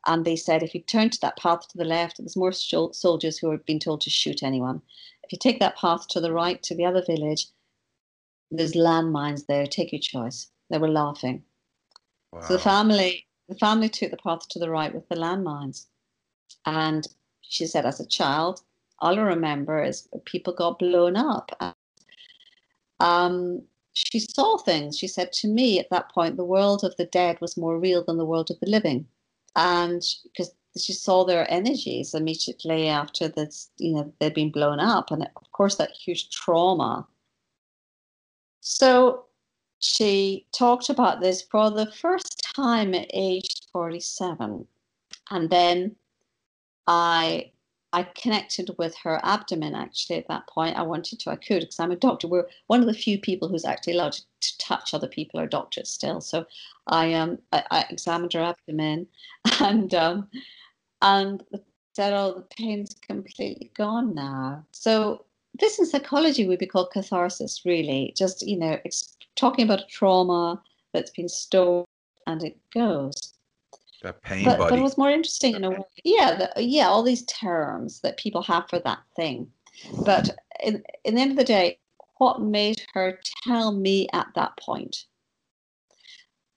And 0.08 0.26
they 0.26 0.36
said, 0.36 0.62
if 0.62 0.76
you 0.76 0.82
turn 0.82 1.10
to 1.12 1.22
that 1.22 1.38
path 1.38 1.68
to 1.70 1.78
the 1.78 1.86
left, 1.86 2.18
there's 2.18 2.36
more 2.36 2.52
soldiers 2.52 3.38
who 3.38 3.50
have 3.52 3.66
been 3.66 3.80
told 3.80 4.02
to 4.02 4.10
shoot 4.10 4.44
anyone. 4.44 4.82
If 5.24 5.32
you 5.32 5.38
take 5.40 5.60
that 5.60 5.78
path 5.78 6.08
to 6.10 6.20
the 6.20 6.34
right 6.34 6.62
to 6.64 6.76
the 6.76 6.86
other 6.86 7.04
village, 7.06 7.48
there's 8.50 8.74
landmines 8.74 9.46
there. 9.46 9.66
Take 9.66 9.94
your 9.94 10.02
choice. 10.02 10.48
They 10.70 10.78
were 10.78 10.90
laughing. 10.90 11.44
Wow. 12.34 12.42
So 12.42 12.54
the 12.54 12.60
family, 12.60 13.26
the 13.48 13.56
family 13.56 13.90
took 13.90 14.12
the 14.12 14.18
path 14.18 14.50
to 14.50 14.60
the 14.60 14.70
right 14.70 14.94
with 14.94 15.08
the 15.08 15.16
landmines, 15.16 15.86
and 16.66 17.08
she 17.42 17.66
said, 17.66 17.86
as 17.86 18.00
a 18.00 18.06
child, 18.06 18.62
all 19.00 19.18
I 19.18 19.22
remember 19.22 19.84
is 19.84 20.10
people 20.26 20.54
got 20.54 20.80
blown 20.80 21.16
up. 21.16 21.76
Um, 23.02 23.64
she 23.94 24.20
saw 24.20 24.58
things. 24.58 24.98
She 24.98 25.08
said 25.08 25.34
to 25.34 25.48
me 25.48 25.80
at 25.80 25.90
that 25.90 26.12
point, 26.12 26.38
the 26.38 26.46
world 26.46 26.84
of 26.84 26.96
the 26.98 27.06
dead 27.06 27.42
was 27.42 27.58
more 27.58 27.78
real 27.80 28.04
than 28.04 28.18
the 28.18 28.26
world 28.26 28.50
of 28.52 28.60
the 28.60 28.70
living, 28.70 29.08
and 29.56 30.02
because 30.24 30.54
she 30.78 30.94
saw 30.94 31.26
their 31.26 31.52
energies 31.52 32.14
immediately 32.14 32.88
after 32.88 33.28
this, 33.28 33.70
you 33.78 33.94
know, 33.94 34.14
they'd 34.20 34.34
been 34.34 34.52
blown 34.52 34.80
up, 34.80 35.12
and 35.12 35.24
of 35.24 35.52
course 35.52 35.76
that 35.76 35.92
huge 35.92 36.30
trauma. 36.30 37.06
So 38.62 39.26
she 39.80 40.46
talked 40.54 40.90
about 40.90 41.20
this 41.20 41.42
for 41.42 41.70
the 41.72 41.92
first 41.92 42.44
time 42.56 42.94
at 42.94 43.08
age 43.14 43.50
47, 43.74 44.66
and 45.32 45.50
then 45.50 45.96
I 46.88 47.52
I 47.94 48.04
connected 48.04 48.72
with 48.78 48.96
her 49.04 49.20
abdomen 49.24 49.76
actually 49.76 50.18
at 50.18 50.28
that 50.30 50.48
point. 50.48 50.78
I 50.78 50.82
wanted 50.82 51.20
to, 51.20 51.30
I 51.30 51.36
could, 51.36 51.62
because 51.62 51.80
I'm 51.80 51.92
a 51.92 51.98
doctor. 51.98 52.28
We're 52.28 52.48
one 52.68 52.80
of 52.80 52.88
the 52.88 52.94
few 52.94 53.20
people 53.20 53.50
who's 53.50 53.66
actually 53.66 53.94
allowed 53.94 54.14
to, 54.14 54.22
to 54.22 54.58
touch 54.60 54.94
other 54.94 55.08
people 55.08 55.40
or 55.40 55.48
doctors 55.48 55.90
still. 55.90 56.22
So 56.22 56.46
I 56.88 57.14
um 57.14 57.40
I, 57.52 57.64
I 57.72 57.86
examined 57.90 58.34
her 58.34 58.42
abdomen 58.42 59.08
and 59.60 59.94
um 59.94 60.30
and 61.02 61.44
said, 61.94 62.14
"Oh, 62.14 62.34
the 62.36 62.56
pain's 62.56 62.96
completely 63.02 63.72
gone 63.76 64.16
now." 64.16 64.66
So 64.72 65.26
this 65.60 65.80
in 65.80 65.86
psychology 65.86 66.48
would 66.48 66.60
be 66.60 66.68
called 66.68 66.92
catharsis, 66.92 67.66
really. 67.66 68.14
Just 68.16 68.48
you 68.48 68.58
know, 68.58 68.80
it's 68.86 69.18
talking 69.36 69.66
about 69.66 69.82
a 69.82 69.88
trauma 69.88 70.62
that's 70.94 71.12
been 71.12 71.30
stored 71.30 71.86
and 72.28 72.44
it 72.44 72.58
goes. 72.74 73.34
That 74.02 74.22
pain 74.24 74.46
but, 74.46 74.58
body. 74.58 74.70
But 74.72 74.80
it 74.80 74.84
was 74.84 74.98
more 74.98 75.12
interesting 75.12 75.56
in 75.56 75.64
a 75.64 75.72
way. 75.72 75.84
Yeah, 76.04 76.50
the, 76.56 76.64
yeah, 76.64 76.88
all 76.88 77.04
these 77.04 77.26
terms 77.26 78.02
that 78.02 78.18
people 78.18 78.42
have 78.44 78.68
for 78.70 78.80
that 78.80 79.00
thing. 79.16 79.48
But 80.06 80.30
in, 80.64 80.84
in 81.04 81.16
the 81.16 81.22
end 81.22 81.32
of 81.32 81.38
the 81.38 81.44
day, 81.44 81.80
what 82.18 82.42
made 82.42 82.82
her 82.94 83.20
tell 83.44 83.72
me 83.72 84.08
at 84.14 84.28
that 84.36 84.58
point? 84.58 85.06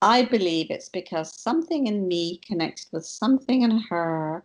I 0.03 0.23
believe 0.23 0.71
it's 0.71 0.89
because 0.89 1.41
something 1.41 1.87
in 1.87 2.07
me 2.07 2.41
connected 2.47 2.87
with 2.93 3.07
something 3.07 3.63
in 3.63 3.79
her 3.91 4.45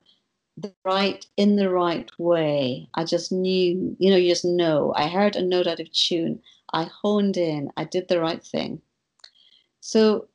the 0.55 0.73
right 0.85 1.25
in 1.37 1.55
the 1.55 1.69
right 1.69 2.09
way. 2.17 2.87
I 2.95 3.03
just 3.05 3.31
knew, 3.31 3.95
you 3.99 4.09
know, 4.09 4.17
you 4.17 4.29
just 4.29 4.45
know. 4.45 4.93
I 4.95 5.07
heard 5.07 5.35
a 5.35 5.41
note 5.41 5.67
out 5.67 5.79
of 5.79 5.91
tune. 5.91 6.41
I 6.73 6.83
honed 6.83 7.37
in. 7.37 7.71
I 7.77 7.85
did 7.85 8.07
the 8.07 8.19
right 8.19 8.43
thing. 8.43 8.81
So 9.81 10.27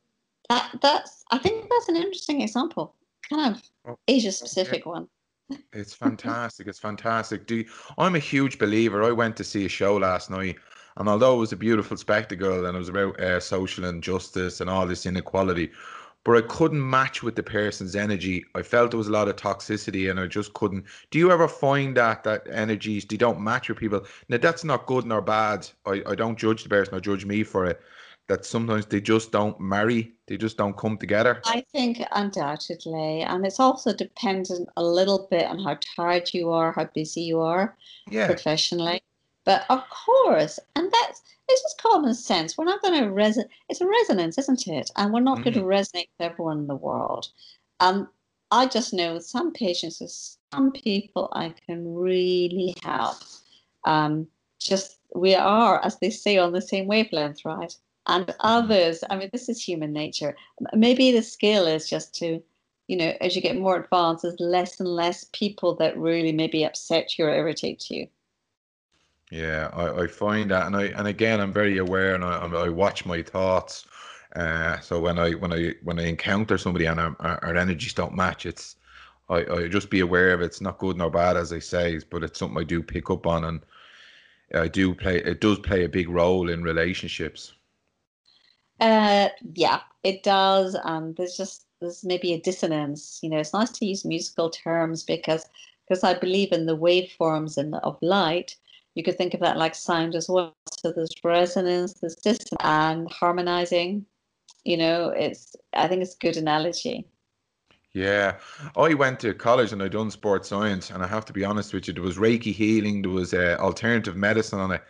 that 0.48 0.70
that's 0.80 1.24
I 1.30 1.38
think 1.38 1.68
that's 1.70 1.88
an 1.88 1.96
interesting 1.96 2.40
example. 2.40 2.94
Kind 3.28 3.54
of 3.54 3.62
oh, 3.86 3.98
Asia 4.08 4.32
specific 4.32 4.86
one. 4.86 5.08
It's 5.72 5.92
fantastic. 5.92 6.66
It's 6.66 6.78
fantastic. 6.78 7.46
Do 7.46 7.56
you, 7.56 7.66
I'm 7.98 8.14
a 8.14 8.18
huge 8.18 8.58
believer. 8.58 9.02
I 9.02 9.12
went 9.12 9.36
to 9.36 9.44
see 9.44 9.66
a 9.66 9.68
show 9.68 9.96
last 9.96 10.30
night 10.30 10.56
and 10.96 11.08
although 11.08 11.36
it 11.36 11.40
was 11.40 11.52
a 11.52 11.56
beautiful 11.56 11.96
spectacle 11.96 12.66
and 12.66 12.76
it 12.76 12.78
was 12.78 12.88
about 12.88 13.18
uh, 13.20 13.40
social 13.40 13.84
injustice 13.84 14.60
and 14.60 14.70
all 14.70 14.86
this 14.86 15.06
inequality, 15.06 15.72
but 16.24 16.36
I 16.36 16.46
couldn't 16.46 16.88
match 16.88 17.22
with 17.22 17.34
the 17.34 17.42
person's 17.42 17.96
energy. 17.96 18.44
I 18.54 18.62
felt 18.62 18.92
there 18.92 18.98
was 18.98 19.08
a 19.08 19.12
lot 19.12 19.28
of 19.28 19.36
toxicity 19.36 20.10
and 20.10 20.18
I 20.20 20.26
just 20.26 20.54
couldn't. 20.54 20.84
Do 21.10 21.18
you 21.18 21.30
ever 21.30 21.48
find 21.48 21.96
that 21.96 22.22
that 22.24 22.46
energies 22.50 23.04
they 23.04 23.16
don't 23.16 23.40
match 23.40 23.68
with 23.68 23.78
people? 23.78 24.06
Now 24.28 24.38
that's 24.38 24.64
not 24.64 24.86
good 24.86 25.04
nor 25.04 25.20
bad. 25.20 25.68
I, 25.84 26.02
I 26.06 26.14
don't 26.14 26.38
judge 26.38 26.62
the 26.62 26.68
person, 26.68 26.94
I 26.94 27.00
judge 27.00 27.26
me 27.26 27.42
for 27.42 27.66
it. 27.66 27.80
That 28.28 28.46
sometimes 28.46 28.86
they 28.86 29.00
just 29.00 29.32
don't 29.32 29.60
marry 29.60 30.14
they 30.26 30.36
just 30.38 30.56
don't 30.56 30.76
come 30.76 30.96
together. 30.96 31.42
I 31.44 31.64
think 31.72 32.02
undoubtedly, 32.12 33.20
and 33.20 33.44
it's 33.44 33.60
also 33.60 33.92
dependent 33.92 34.68
a 34.76 34.82
little 34.82 35.28
bit 35.30 35.46
on 35.46 35.58
how 35.58 35.78
tired 35.96 36.32
you 36.32 36.50
are, 36.50 36.72
how 36.72 36.86
busy 36.94 37.22
you 37.22 37.40
are 37.40 37.76
Yeah, 38.10 38.26
professionally. 38.26 39.02
But 39.44 39.66
of 39.68 39.82
course, 39.90 40.58
and 40.74 40.90
that's 40.90 41.22
it's 41.48 41.62
just 41.62 41.82
common 41.82 42.14
sense. 42.14 42.56
We're 42.56 42.64
not 42.64 42.80
going 42.80 43.02
to 43.02 43.10
resonate. 43.10 43.50
It's 43.68 43.82
a 43.82 43.86
resonance, 43.86 44.38
isn't 44.38 44.66
it? 44.66 44.90
And 44.96 45.12
we're 45.12 45.20
not 45.20 45.44
going 45.44 45.54
to 45.54 45.60
resonate 45.60 46.08
with 46.18 46.30
everyone 46.32 46.60
in 46.60 46.66
the 46.66 46.74
world. 46.74 47.28
Um, 47.80 48.08
I 48.50 48.66
just 48.66 48.94
know 48.94 49.14
with 49.14 49.26
some 49.26 49.52
patients, 49.52 50.00
with 50.00 50.38
some 50.54 50.72
people, 50.72 51.28
I 51.32 51.54
can 51.66 51.94
really 51.94 52.74
help. 52.82 53.16
Um, 53.84 54.26
just 54.58 54.98
we 55.14 55.34
are, 55.34 55.84
as 55.84 55.98
they 55.98 56.08
say, 56.08 56.38
on 56.38 56.52
the 56.52 56.62
same 56.62 56.86
wavelength, 56.86 57.44
right? 57.44 57.74
And 58.06 58.34
others, 58.40 59.04
I 59.10 59.16
mean, 59.16 59.30
this 59.32 59.48
is 59.48 59.62
human 59.62 59.92
nature. 59.92 60.36
Maybe 60.74 61.12
the 61.12 61.22
skill 61.22 61.66
is 61.66 61.88
just 61.88 62.14
to, 62.16 62.42
you 62.88 62.96
know, 62.96 63.14
as 63.20 63.36
you 63.36 63.42
get 63.42 63.56
more 63.58 63.76
advanced, 63.76 64.22
there's 64.22 64.40
less 64.40 64.80
and 64.80 64.88
less 64.88 65.24
people 65.32 65.76
that 65.76 65.98
really 65.98 66.32
maybe 66.32 66.64
upset 66.64 67.18
you 67.18 67.26
or 67.26 67.34
irritate 67.34 67.90
you. 67.90 68.08
yeah, 69.30 69.70
I, 69.72 70.02
I 70.04 70.06
find 70.06 70.50
that, 70.50 70.66
and 70.66 70.76
I 70.76 70.84
and 70.86 71.08
again, 71.08 71.40
I'm 71.40 71.52
very 71.52 71.78
aware, 71.78 72.14
and 72.14 72.24
I, 72.24 72.38
I'm- 72.38 72.76
watch 72.76 73.06
my 73.06 73.22
thoughts. 73.22 73.86
Uh, 74.36 74.78
so 74.80 75.00
when 75.00 75.18
I 75.18 75.32
when 75.32 75.52
I 75.52 75.74
when 75.82 75.98
I 75.98 76.04
encounter 76.06 76.58
somebody 76.58 76.86
and 76.86 77.00
our, 77.00 77.16
our 77.20 77.44
our 77.44 77.56
energies 77.56 77.94
don't 77.94 78.14
match, 78.16 78.46
it's 78.46 78.76
I, 79.30 79.44
I 79.46 79.68
just 79.68 79.90
be 79.90 80.00
aware 80.00 80.32
of 80.34 80.42
it. 80.42 80.46
It's 80.46 80.62
not 80.62 80.78
good 80.78 80.98
nor 80.98 81.10
bad, 81.10 81.36
as 81.38 81.52
I 81.52 81.60
say, 81.60 82.00
but 82.10 82.24
it's 82.24 82.38
something 82.38 82.58
I 82.60 82.64
do 82.64 82.82
pick 82.82 83.10
up 83.10 83.26
on, 83.26 83.44
and 83.44 83.62
I 84.54 84.68
do 84.68 84.94
play. 84.94 85.18
It 85.18 85.40
does 85.42 85.60
play 85.60 85.84
a 85.84 85.90
big 85.90 86.10
role 86.10 86.50
in 86.50 86.64
relationships. 86.64 87.53
Uh, 88.80 89.28
yeah, 89.54 89.80
it 90.02 90.22
does. 90.22 90.76
And 90.84 91.16
there's 91.16 91.36
just 91.36 91.66
there's 91.80 92.04
maybe 92.04 92.32
a 92.32 92.40
dissonance. 92.40 93.20
You 93.22 93.30
know, 93.30 93.38
it's 93.38 93.52
nice 93.52 93.70
to 93.72 93.86
use 93.86 94.04
musical 94.04 94.50
terms 94.50 95.02
because 95.02 95.46
because 95.86 96.02
I 96.02 96.14
believe 96.14 96.52
in 96.52 96.66
the 96.66 96.76
waveforms 96.76 97.56
and 97.58 97.74
of 97.76 97.98
light. 98.02 98.56
You 98.94 99.02
could 99.02 99.18
think 99.18 99.34
of 99.34 99.40
that 99.40 99.56
like 99.56 99.74
sound 99.74 100.14
as 100.14 100.28
well. 100.28 100.54
So 100.80 100.92
there's 100.92 101.10
resonance, 101.24 101.94
there's 101.94 102.14
dissonance, 102.14 102.50
and 102.60 103.10
harmonizing. 103.10 104.06
You 104.64 104.76
know, 104.76 105.08
it's 105.08 105.56
I 105.74 105.88
think 105.88 106.02
it's 106.02 106.14
a 106.14 106.18
good 106.18 106.36
analogy. 106.36 107.06
Yeah, 107.92 108.38
I 108.76 108.94
went 108.94 109.20
to 109.20 109.34
college 109.34 109.72
and 109.72 109.80
I 109.80 109.86
done 109.86 110.10
sports 110.10 110.48
science, 110.48 110.90
and 110.90 111.02
I 111.02 111.06
have 111.06 111.24
to 111.26 111.32
be 111.32 111.44
honest 111.44 111.72
with 111.72 111.86
you, 111.86 111.94
there 111.94 112.02
was 112.02 112.16
Reiki 112.16 112.52
healing, 112.52 113.02
there 113.02 113.10
was 113.12 113.32
uh, 113.32 113.56
alternative 113.60 114.16
medicine 114.16 114.58
on 114.58 114.72
it, 114.72 114.82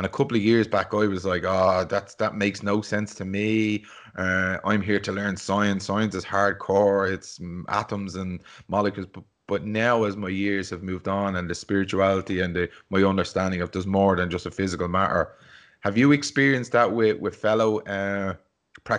and 0.00 0.06
a 0.06 0.08
couple 0.08 0.34
of 0.36 0.42
years 0.42 0.66
back, 0.66 0.94
I 0.94 1.06
was 1.06 1.26
like, 1.26 1.44
"Oh, 1.46 1.84
that's 1.84 2.14
that 2.16 2.34
makes 2.34 2.62
no 2.62 2.80
sense 2.80 3.14
to 3.16 3.24
me. 3.26 3.84
Uh, 4.16 4.56
I'm 4.64 4.80
here 4.80 4.98
to 5.00 5.12
learn 5.12 5.36
science. 5.36 5.84
Science 5.84 6.14
is 6.14 6.24
hardcore. 6.24 7.12
It's 7.12 7.38
atoms 7.68 8.14
and 8.16 8.40
molecules." 8.68 9.08
But, 9.12 9.24
but 9.46 9.64
now, 9.66 10.04
as 10.04 10.16
my 10.16 10.28
years 10.30 10.70
have 10.70 10.82
moved 10.82 11.06
on, 11.08 11.36
and 11.36 11.50
the 11.50 11.54
spirituality 11.54 12.40
and 12.40 12.56
the 12.56 12.70
my 12.90 13.02
understanding 13.04 13.60
of 13.60 13.72
there's 13.72 13.86
more 13.86 14.16
than 14.16 14.30
just 14.30 14.46
a 14.46 14.50
physical 14.50 14.88
matter, 14.88 15.34
have 15.80 15.98
you 15.98 16.12
experienced 16.12 16.72
that 16.72 16.92
with 16.92 17.18
with 17.20 17.36
fellow 17.36 17.80
uh, 17.80 18.34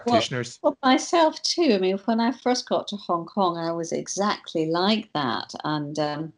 Well, 0.05 0.29
practitioners? 0.29 0.59
well, 0.61 0.77
myself 0.83 1.41
too. 1.41 1.73
I 1.73 1.77
mean, 1.79 1.97
when 2.05 2.19
I 2.19 2.31
first 2.31 2.67
got 2.69 2.87
to 2.89 2.97
Hong 2.97 3.25
Kong, 3.25 3.57
I 3.57 3.71
was 3.71 3.91
exactly 3.91 4.67
like 4.67 5.11
that, 5.13 5.53
and 5.63 5.97
um, 5.99 6.33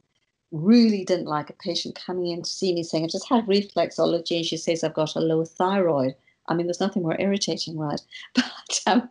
really 0.53 1.03
didn't 1.03 1.25
like 1.25 1.49
a 1.49 1.53
patient 1.53 1.95
coming 1.95 2.27
in 2.27 2.43
to 2.43 2.49
see 2.49 2.73
me 2.73 2.83
saying, 2.83 3.03
I've 3.03 3.09
just 3.09 3.27
had 3.27 3.45
reflexology, 3.47 4.37
and 4.37 4.45
she 4.45 4.55
says 4.55 4.83
I've 4.83 4.93
got 4.93 5.15
a 5.15 5.19
low 5.19 5.43
thyroid. 5.43 6.15
I 6.47 6.53
mean, 6.53 6.67
there's 6.67 6.79
nothing 6.79 7.03
more 7.03 7.19
irritating, 7.19 7.77
right? 7.77 8.01
But, 8.35 8.81
um, 8.87 9.09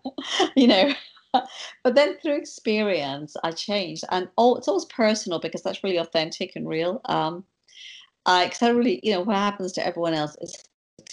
you 0.57 0.67
know, 0.67 0.93
but 1.33 1.95
then 1.95 2.17
through 2.19 2.37
experience, 2.37 3.37
I 3.43 3.51
changed. 3.53 4.05
And 4.11 4.29
oh, 4.39 4.57
it's 4.57 4.69
always 4.69 4.85
personal 4.87 5.41
because 5.41 5.63
that's 5.63 5.83
really 5.83 5.97
authentic 5.97 6.53
and 6.57 6.69
real. 6.69 7.01
Um, 7.07 7.45
I, 8.27 8.49
cause 8.49 8.63
I 8.63 8.71
really, 8.71 9.01
you 9.03 9.13
know, 9.13 9.23
what 9.23 9.37
happens 9.37 9.73
to 9.73 9.87
everyone 9.87 10.15
else 10.15 10.37
is 10.41 10.63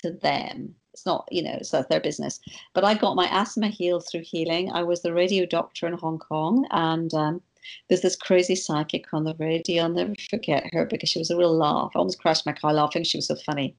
to 0.04 0.12
them. 0.12 0.76
It's 0.94 1.06
not, 1.06 1.28
you 1.32 1.42
know, 1.42 1.54
it's 1.54 1.72
their 1.72 2.00
business. 2.00 2.40
But 2.74 2.84
I 2.84 2.94
got 2.94 3.16
my 3.16 3.28
asthma 3.32 3.70
healed 3.70 4.06
through 4.08 4.24
healing. 4.24 4.72
I 4.72 4.84
was 4.84 5.02
the 5.02 5.14
radio 5.14 5.46
doctor 5.46 5.88
in 5.88 5.94
Hong 5.94 6.20
Kong, 6.20 6.68
and 6.72 7.14
um, 7.14 7.42
there's 7.88 8.02
this 8.02 8.16
crazy 8.16 8.56
psychic 8.56 9.06
on 9.14 9.24
the 9.24 9.36
radio. 9.40 9.84
I'll 9.84 9.90
never 9.90 10.14
forget 10.30 10.74
her 10.74 10.86
because 10.86 11.10
she 11.10 11.20
was 11.20 11.30
a 11.30 11.38
real 11.38 11.56
laugh. 11.56 11.92
I 11.96 12.00
almost 12.00 12.22
crashed 12.22 12.46
my 12.46 12.54
car 12.54 12.74
laughing. 12.74 13.04
She 13.04 13.18
was 13.18 13.28
so 13.28 13.36
funny. 13.36 13.76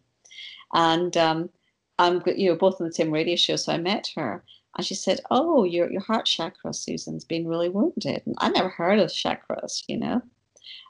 And 0.72 1.16
um, 1.16 1.50
I'm, 1.98 2.22
you 2.26 2.50
know, 2.50 2.56
both 2.56 2.80
on 2.80 2.86
the 2.86 2.92
same 2.92 3.10
radio 3.10 3.36
show. 3.36 3.56
So 3.56 3.72
I 3.72 3.78
met 3.78 4.10
her, 4.16 4.44
and 4.76 4.86
she 4.86 4.94
said, 4.94 5.20
"Oh, 5.30 5.64
your 5.64 5.90
your 5.90 6.00
heart 6.02 6.26
chakra, 6.26 6.72
Susan's 6.72 7.24
been 7.24 7.48
really 7.48 7.68
wounded." 7.68 8.22
And 8.26 8.36
I 8.38 8.50
never 8.50 8.68
heard 8.68 8.98
of 8.98 9.10
chakras, 9.10 9.82
you 9.88 9.98
know, 9.98 10.22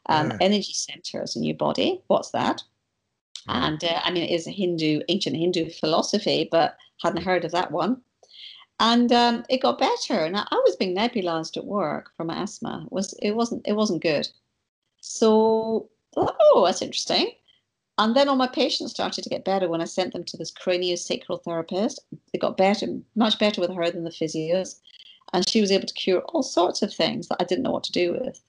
um, 0.07 0.31
Yeah. 0.31 0.37
energy 0.41 0.73
centers 0.73 1.37
in 1.37 1.45
your 1.45 1.57
body. 1.57 2.03
What's 2.09 2.31
that? 2.33 2.63
Mm. 3.49 3.55
And 3.55 3.85
uh, 3.85 4.01
I 4.05 4.11
mean, 4.11 4.25
it 4.25 4.35
is 4.35 4.47
a 4.47 4.51
Hindu, 4.51 5.01
ancient 5.09 5.37
Hindu 5.37 5.71
philosophy, 5.71 6.49
but 6.51 6.77
hadn't 7.03 7.23
heard 7.25 7.45
of 7.45 7.53
that 7.53 7.73
one. 7.73 8.03
And 8.81 9.13
um, 9.13 9.45
it 9.51 9.61
got 9.61 9.79
better. 9.79 10.29
Now 10.31 10.47
I 10.51 10.57
was 10.65 10.75
being 10.75 10.97
nebulized 10.97 11.59
at 11.59 11.67
work 11.67 12.11
for 12.17 12.25
my 12.25 12.43
asthma. 12.43 12.85
It 12.87 12.93
was 12.93 13.13
it 13.23 13.33
wasn't 13.33 13.67
it 13.67 13.75
wasn't 13.75 14.03
good. 14.03 14.27
So 15.01 15.91
oh, 16.17 16.65
that's 16.65 16.83
interesting. 16.83 17.33
And 17.99 18.17
then 18.17 18.29
all 18.29 18.37
my 18.37 18.47
patients 18.47 18.93
started 18.93 19.23
to 19.23 19.29
get 19.29 19.45
better 19.45 19.69
when 19.69 19.83
I 19.83 19.85
sent 19.85 20.15
them 20.15 20.25
to 20.25 20.37
this 20.39 20.51
craniosacral 20.51 21.45
therapist. 21.45 22.01
They 22.33 22.39
got 22.39 22.57
better, 22.57 22.87
much 23.15 23.39
better 23.39 23.61
with 23.61 23.75
her 23.75 23.91
than 23.91 24.05
the 24.05 24.11
physios. 24.11 24.81
And 25.35 25.47
she 25.47 25.61
was 25.61 25.71
able 25.71 25.87
to 25.87 25.95
cure 25.95 26.23
all 26.23 26.43
sorts 26.43 26.81
of 26.81 26.93
things 26.95 27.29
that 27.29 27.37
I 27.39 27.45
didn't 27.45 27.65
know 27.65 27.73
what 27.73 27.85
to 27.85 27.93
do 27.93 28.13
with. 28.13 28.43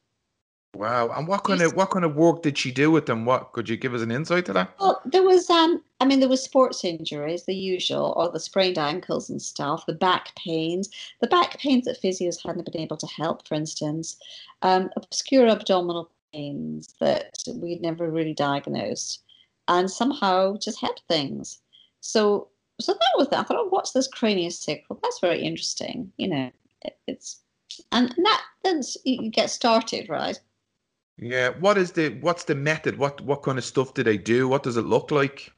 Wow. 0.74 1.10
And 1.10 1.28
what 1.28 1.44
kind 1.44 1.62
of 1.62 1.76
what 1.76 1.90
kind 1.90 2.06
of 2.06 2.16
work 2.16 2.44
did 2.44 2.58
she 2.58 2.72
do 2.72 2.92
with 2.92 3.06
them? 3.06 3.26
What 3.26 3.52
could 3.52 3.68
you 3.68 3.76
give 3.76 3.94
us 3.94 4.02
an 4.02 4.12
insight 4.12 4.46
to 4.46 4.54
that? 4.54 4.74
Well, 4.80 5.02
there 5.06 5.24
was, 5.24 5.50
um, 5.50 5.84
I 6.00 6.06
mean, 6.06 6.22
there 6.22 6.30
was 6.30 6.42
sports 6.42 6.86
injuries, 6.86 7.44
the 7.44 7.54
usual, 7.54 8.14
or 8.16 8.32
the 8.32 8.40
sprained 8.40 8.78
ankles 8.78 9.30
and 9.30 9.42
stuff, 9.42 9.86
the 9.86 9.94
back 9.94 10.34
pains, 10.36 10.90
the 11.20 11.28
back 11.28 11.60
pains 11.60 11.86
that 11.86 12.02
physios 12.02 12.46
hadn't 12.46 12.72
been 12.72 12.82
able 12.82 12.98
to 12.98 13.08
help, 13.08 13.46
for 13.48 13.56
instance, 13.56 14.16
um, 14.62 14.90
obscure 14.96 15.48
abdominal 15.48 16.10
pains 16.34 16.96
that 17.02 17.38
we'd 17.56 17.82
never 17.82 18.10
really 18.10 18.34
diagnosed, 18.34 19.24
and 19.68 19.92
somehow 19.92 20.56
just 20.56 20.80
helped 20.80 21.04
things. 21.10 21.60
So, 22.00 22.48
so 22.80 22.94
that 22.94 23.18
was 23.18 23.28
that. 23.28 23.40
I 23.40 23.44
thought, 23.44 23.58
oh, 23.58 23.68
what's 23.70 23.92
this 23.92 24.10
craniosacral? 24.10 25.02
That's 25.04 25.20
very 25.20 25.42
interesting. 25.42 26.14
You 26.16 26.30
know, 26.30 26.52
it, 26.84 26.98
it's 27.08 27.42
and, 27.92 28.16
that 28.24 28.42
then 28.64 28.82
you 29.04 29.30
get 29.30 29.50
started, 29.50 30.08
right? 30.08 30.40
Yeah. 31.18 31.50
What 31.50 31.78
is 31.78 31.92
the 31.94 32.10
what's 32.22 32.44
the 32.46 32.56
method? 32.56 32.98
What 32.98 33.22
what 33.22 33.44
kind 33.44 33.58
of 33.58 33.66
stuff 33.66 33.94
do 33.94 34.04
they 34.04 34.18
do? 34.18 34.48
What 34.48 34.64
does 34.64 34.78
it 34.78 34.86
look 34.86 35.12
like? 35.12 35.52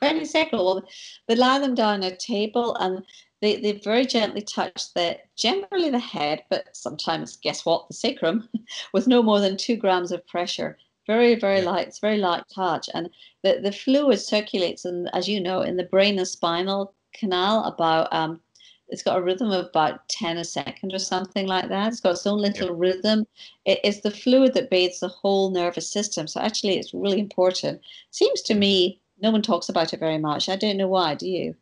Very 0.00 0.24
sacral. 0.24 0.64
Well, 0.64 0.88
they 1.26 1.34
lie 1.34 1.58
them 1.58 1.74
down 1.74 2.04
on 2.04 2.12
a 2.12 2.16
table 2.16 2.76
and 2.76 3.04
they, 3.40 3.60
they 3.60 3.72
very 3.72 4.06
gently 4.06 4.42
touch 4.42 4.92
the 4.94 5.18
generally 5.36 5.90
the 5.90 5.98
head, 5.98 6.44
but 6.50 6.76
sometimes 6.76 7.36
guess 7.36 7.64
what? 7.64 7.88
The 7.88 7.94
sacrum 7.94 8.48
with 8.92 9.06
no 9.08 9.22
more 9.22 9.40
than 9.40 9.56
two 9.56 9.76
grams 9.76 10.12
of 10.12 10.26
pressure. 10.26 10.78
Very, 11.06 11.34
very 11.34 11.60
Yeah. 11.60 11.70
light. 11.70 11.88
It's 11.88 11.98
very 12.00 12.18
light 12.18 12.44
touch. 12.54 12.88
And 12.94 13.10
the, 13.42 13.60
the 13.62 13.72
fluid 13.72 14.20
circulates 14.20 14.84
and 14.84 15.08
as 15.14 15.28
you 15.28 15.40
know, 15.40 15.62
in 15.62 15.76
the 15.76 15.84
brain 15.84 16.18
and 16.18 16.28
spinal 16.28 16.94
canal 17.14 17.64
about 17.64 18.12
um 18.12 18.40
it's 18.88 19.02
got 19.02 19.18
a 19.18 19.22
rhythm 19.22 19.50
of 19.50 19.66
about 19.66 20.08
10 20.08 20.38
a 20.38 20.44
second 20.44 20.94
or 20.94 20.98
something 20.98 21.46
like 21.46 21.68
that. 21.68 21.88
It's 21.88 22.00
got 22.00 22.12
its 22.12 22.26
own 22.26 22.40
little 22.40 22.74
rhythm. 22.74 23.26
It, 23.64 23.80
it's 23.84 24.00
the 24.00 24.10
fluid 24.10 24.54
that 24.54 24.70
bathes 24.70 25.00
the 25.00 25.08
whole 25.08 25.50
nervous 25.50 25.88
system. 25.90 26.26
So 26.26 26.40
actually 26.40 26.78
it's 26.78 26.94
really 26.94 27.20
important. 27.20 27.80
Seems 28.10 28.40
to 28.42 28.54
me 28.54 29.00
no 29.20 29.30
one 29.30 29.42
talks 29.42 29.68
about 29.68 29.92
it 29.92 30.00
very 30.00 30.18
much. 30.18 30.48
I 30.48 30.56
don't 30.56 30.76
know 30.76 30.88
why. 30.88 31.14
Do 31.14 31.28
you? 31.28 31.54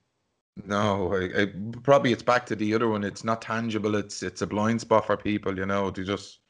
No, 0.65 1.12
I, 1.15 1.43
I, 1.43 1.47
probably 1.83 2.12
it's 2.12 2.23
back 2.23 2.47
to 2.47 2.57
the 2.57 2.75
other 2.75 2.89
one. 2.89 3.05
It's 3.05 3.25
not 3.25 3.43
tangible. 3.43 3.95
It's 3.95 4.23
it's 4.23 4.43
a 4.43 4.47
blind 4.47 4.81
spot 4.81 5.07
for 5.07 5.17
people. 5.17 5.59
You 5.59 5.67
know, 5.67 5.91
they 5.91 6.05
just 6.05 6.41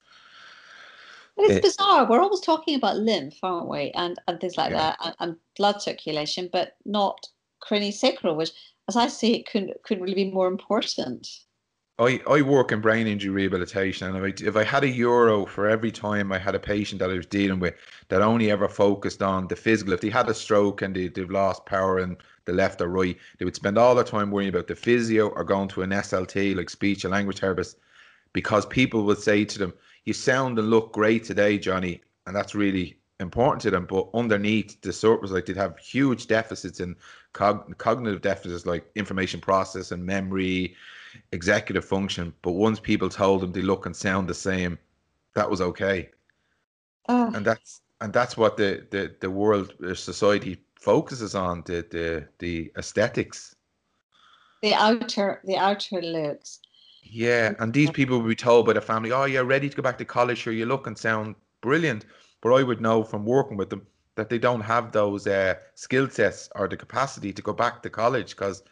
But 1.36 1.46
it's 1.46 1.56
Eh. 1.56 1.60
bizarre. 1.60 2.08
We're 2.08 2.20
always 2.20 2.40
talking 2.40 2.76
about 2.76 2.96
lymph, 2.96 3.38
aren't 3.42 3.68
we? 3.68 3.90
And 3.92 4.18
and 4.28 4.40
things 4.40 4.56
like 4.56 4.70
Yeah. 4.70 4.94
that, 4.94 4.98
and, 5.04 5.16
and 5.20 5.36
blood 5.56 5.82
circulation, 5.82 6.48
but 6.52 6.76
not 6.84 7.26
craniosacral, 7.60 8.36
which, 8.36 8.52
as 8.88 8.96
I 8.96 9.08
see 9.08 9.34
it, 9.34 9.46
couldn't 9.46 9.82
couldn't 9.82 10.02
really 10.02 10.14
be 10.14 10.30
more 10.30 10.48
important. 10.48 11.28
I, 11.98 12.20
I 12.28 12.42
work 12.42 12.72
in 12.72 12.82
brain 12.82 13.06
injury 13.06 13.30
rehabilitation, 13.30 14.06
and 14.06 14.16
if 14.18 14.42
I, 14.42 14.46
if 14.46 14.56
I 14.56 14.64
had 14.64 14.84
a 14.84 14.88
euro 14.88 15.46
for 15.46 15.66
every 15.66 15.90
time 15.90 16.30
I 16.30 16.36
had 16.36 16.54
a 16.54 16.58
patient 16.58 16.98
that 16.98 17.10
I 17.10 17.14
was 17.14 17.24
dealing 17.24 17.58
with 17.58 17.74
that 18.08 18.20
only 18.20 18.50
ever 18.50 18.68
focused 18.68 19.22
on 19.22 19.48
the 19.48 19.56
physical, 19.56 19.94
if 19.94 20.02
they 20.02 20.10
had 20.10 20.28
a 20.28 20.34
stroke 20.34 20.82
and 20.82 20.94
they, 20.94 21.08
they've 21.08 21.30
lost 21.30 21.64
power 21.64 21.98
in 21.98 22.18
the 22.44 22.52
left 22.52 22.82
or 22.82 22.88
right, 22.88 23.16
they 23.38 23.46
would 23.46 23.56
spend 23.56 23.78
all 23.78 23.94
their 23.94 24.04
time 24.04 24.30
worrying 24.30 24.50
about 24.50 24.66
the 24.66 24.76
physio 24.76 25.28
or 25.28 25.42
going 25.42 25.68
to 25.68 25.82
an 25.82 25.90
SLT, 25.90 26.54
like 26.54 26.68
speech 26.68 27.04
and 27.04 27.12
language 27.12 27.38
therapist, 27.38 27.78
because 28.34 28.66
people 28.66 29.04
would 29.04 29.18
say 29.18 29.46
to 29.46 29.58
them, 29.58 29.72
You 30.04 30.12
sound 30.12 30.58
and 30.58 30.68
look 30.68 30.92
great 30.92 31.24
today, 31.24 31.58
Johnny. 31.58 32.02
And 32.26 32.36
that's 32.36 32.54
really 32.54 32.98
important 33.20 33.62
to 33.62 33.70
them. 33.70 33.86
But 33.86 34.08
underneath 34.12 34.80
the 34.82 34.92
surface, 34.92 35.30
like 35.30 35.46
they'd 35.46 35.56
have 35.56 35.78
huge 35.78 36.26
deficits 36.26 36.80
in 36.80 36.96
cog- 37.36 37.78
cognitive 37.78 38.22
deficits 38.22 38.66
like 38.66 38.90
information 38.96 39.40
process 39.40 39.92
and 39.92 40.04
memory, 40.04 40.76
executive 41.32 41.84
function, 41.84 42.34
but 42.42 42.52
once 42.52 42.80
people 42.80 43.08
told 43.10 43.42
them 43.42 43.52
they 43.52 43.62
look 43.62 43.86
and 43.86 43.96
sound 43.96 44.28
the 44.28 44.34
same, 44.34 44.78
that 45.34 45.50
was 45.50 45.60
okay. 45.62 46.10
Oh, 47.08 47.34
And 47.34 47.44
that's 47.46 47.82
and 48.00 48.12
that's 48.12 48.36
what 48.36 48.56
the 48.56 48.86
the 48.90 49.14
the 49.20 49.30
world 49.30 49.74
uh, 49.84 49.94
society 49.94 50.64
focuses 50.74 51.34
on 51.36 51.62
the 51.66 51.86
the 51.90 52.28
the 52.38 52.72
aesthetics. 52.76 53.54
the 54.62 54.74
outer 54.74 55.40
the 55.44 55.56
outer 55.56 56.02
looks. 56.02 56.60
Yeah, 57.02 57.54
and 57.58 57.72
these 57.72 57.90
people 57.90 58.20
would 58.20 58.28
be 58.28 58.36
told 58.36 58.66
by 58.66 58.74
the 58.74 58.80
family, 58.82 59.10
"Oh, 59.12 59.24
you're 59.24 59.44
ready 59.44 59.70
to 59.70 59.76
go 59.76 59.82
back 59.82 59.96
to 59.98 60.04
college, 60.04 60.38
sure 60.38 60.52
you 60.52 60.66
look 60.66 60.86
and 60.86 60.98
sound 60.98 61.36
brilliant." 61.62 62.04
But 62.42 62.52
I 62.52 62.62
would 62.62 62.80
know 62.82 63.02
from 63.02 63.24
working 63.24 63.56
with 63.56 63.70
them 63.70 63.86
that 64.16 64.28
they 64.28 64.38
don't 64.38 64.62
have 64.62 64.92
those 64.92 65.26
uh, 65.26 65.54
skill 65.74 66.08
sets 66.08 66.48
or 66.54 66.66
the 66.68 66.76
capacity 66.76 67.32
to 67.32 67.42
go 67.42 67.52
back 67.52 67.82
to 67.82 67.90
college 67.90 68.30
because 68.30 68.62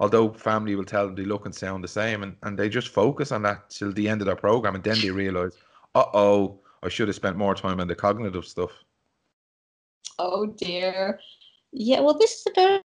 although 0.00 0.32
family 0.32 0.74
will 0.74 0.84
tell 0.84 1.06
them 1.06 1.14
they 1.14 1.24
look 1.24 1.44
and 1.44 1.54
sound 1.54 1.84
the 1.84 1.88
same, 1.88 2.22
and, 2.22 2.36
and 2.42 2.58
they 2.58 2.68
just 2.68 2.88
focus 2.88 3.32
on 3.32 3.42
that 3.42 3.70
till 3.70 3.92
the 3.92 4.08
end 4.08 4.22
of 4.22 4.26
their 4.26 4.36
program, 4.36 4.74
and 4.74 4.84
then 4.84 5.00
they 5.00 5.10
realize, 5.10 5.56
"Uh 5.94 6.06
oh, 6.14 6.60
I 6.82 6.88
should 6.88 7.08
have 7.08 7.16
spent 7.16 7.36
more 7.36 7.54
time 7.54 7.80
on 7.80 7.88
the 7.88 7.94
cognitive 7.94 8.44
stuff." 8.44 8.72
Oh 10.18 10.46
dear. 10.46 11.20
Yeah, 11.72 12.00
well, 12.00 12.16
this 12.16 12.32
is 12.32 12.46
a 12.46 12.52
very 12.54 12.80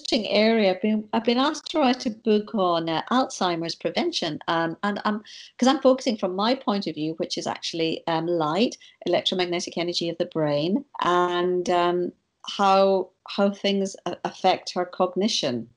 interesting 0.00 0.28
area. 0.28 0.70
I've 0.70 0.82
been 0.82 1.08
I've 1.12 1.24
been 1.24 1.38
asked 1.38 1.70
to 1.70 1.78
write 1.78 2.06
a 2.06 2.10
book 2.10 2.54
on 2.54 2.88
uh, 2.88 3.02
Alzheimer's 3.10 3.74
prevention, 3.74 4.38
um, 4.48 4.76
and 4.82 5.00
I'm 5.04 5.22
because 5.56 5.68
I'm 5.68 5.80
focusing 5.80 6.16
from 6.16 6.34
my 6.34 6.54
point 6.54 6.86
of 6.86 6.94
view, 6.94 7.14
which 7.18 7.36
is 7.38 7.46
actually 7.46 8.02
um, 8.06 8.26
light, 8.26 8.76
electromagnetic 9.06 9.76
energy 9.76 10.08
of 10.08 10.18
the 10.18 10.26
brain, 10.26 10.84
and 11.02 11.68
um, 11.70 12.12
how 12.48 13.10
how 13.28 13.50
things 13.50 13.96
affect 14.24 14.72
our 14.76 14.86
cognition. 14.86 15.68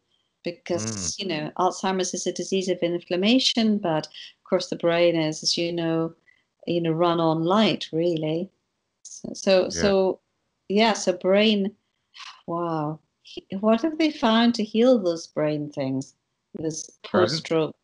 Because 0.43 1.15
you 1.19 1.27
know, 1.27 1.51
Alzheimer's 1.57 2.13
is 2.13 2.27
a 2.27 2.33
disease 2.33 2.69
of 2.69 2.79
inflammation, 2.79 3.77
but 3.77 4.07
of 4.07 4.49
course, 4.49 4.67
the 4.69 4.75
brain 4.75 5.15
is, 5.15 5.43
as 5.43 5.57
you 5.57 5.71
know, 5.71 6.13
you 6.67 6.81
know, 6.81 6.91
run 6.91 7.19
on 7.19 7.43
light, 7.43 7.87
really. 7.93 8.49
So, 9.03 9.33
so, 9.33 9.61
Yeah. 9.63 9.69
so 9.69 10.19
yeah, 10.69 10.93
so 10.93 11.13
brain, 11.13 11.75
wow. 12.47 12.99
What 13.59 13.81
have 13.81 13.97
they 13.97 14.11
found 14.11 14.55
to 14.55 14.63
heal 14.63 14.99
those 14.99 15.27
brain 15.27 15.71
things, 15.71 16.15
this 16.53 16.89
Pardon? 17.03 17.29
post-stroke? 17.29 17.75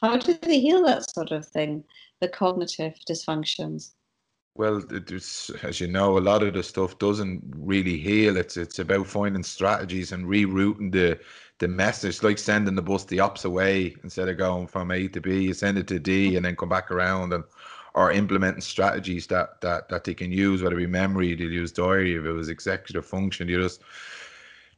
How 0.00 0.16
do 0.16 0.34
they 0.42 0.60
heal 0.60 0.82
that 0.84 1.10
sort 1.10 1.30
of 1.30 1.46
thing, 1.46 1.84
the 2.20 2.28
cognitive 2.28 2.94
dysfunctions? 3.08 3.92
Well, 4.56 4.82
it's, 4.90 5.50
as 5.62 5.80
you 5.80 5.86
know, 5.86 6.18
a 6.18 6.20
lot 6.20 6.42
of 6.42 6.54
the 6.54 6.62
stuff 6.62 6.98
doesn't 6.98 7.42
really 7.56 7.98
heal. 7.98 8.36
It's 8.36 8.56
it's 8.56 8.78
about 8.78 9.06
finding 9.06 9.42
strategies 9.42 10.12
and 10.12 10.26
rerouting 10.26 10.90
the 10.90 11.20
the 11.58 11.68
message, 11.68 12.22
like 12.22 12.38
sending 12.38 12.74
the 12.74 12.82
bus 12.82 13.04
the 13.04 13.20
opposite 13.20 13.50
way 13.50 13.94
instead 14.02 14.28
of 14.28 14.38
going 14.38 14.66
from 14.66 14.90
A 14.90 15.06
to 15.08 15.20
B. 15.20 15.44
You 15.44 15.54
send 15.54 15.78
it 15.78 15.86
to 15.88 15.98
D 15.98 16.28
mm-hmm. 16.28 16.36
and 16.36 16.44
then 16.44 16.56
come 16.56 16.68
back 16.68 16.90
around, 16.90 17.32
and 17.32 17.44
or 17.94 18.10
implementing 18.10 18.60
strategies 18.60 19.26
that 19.28 19.60
that 19.60 19.88
that 19.88 20.04
they 20.04 20.14
can 20.14 20.32
use, 20.32 20.62
whether 20.62 20.74
it 20.74 20.78
be 20.78 20.86
memory, 20.86 21.34
they 21.34 21.44
use 21.44 21.70
diary, 21.70 22.16
if 22.16 22.24
it 22.24 22.32
was 22.32 22.48
executive 22.48 23.06
function, 23.06 23.48
you 23.48 23.62
just 23.62 23.82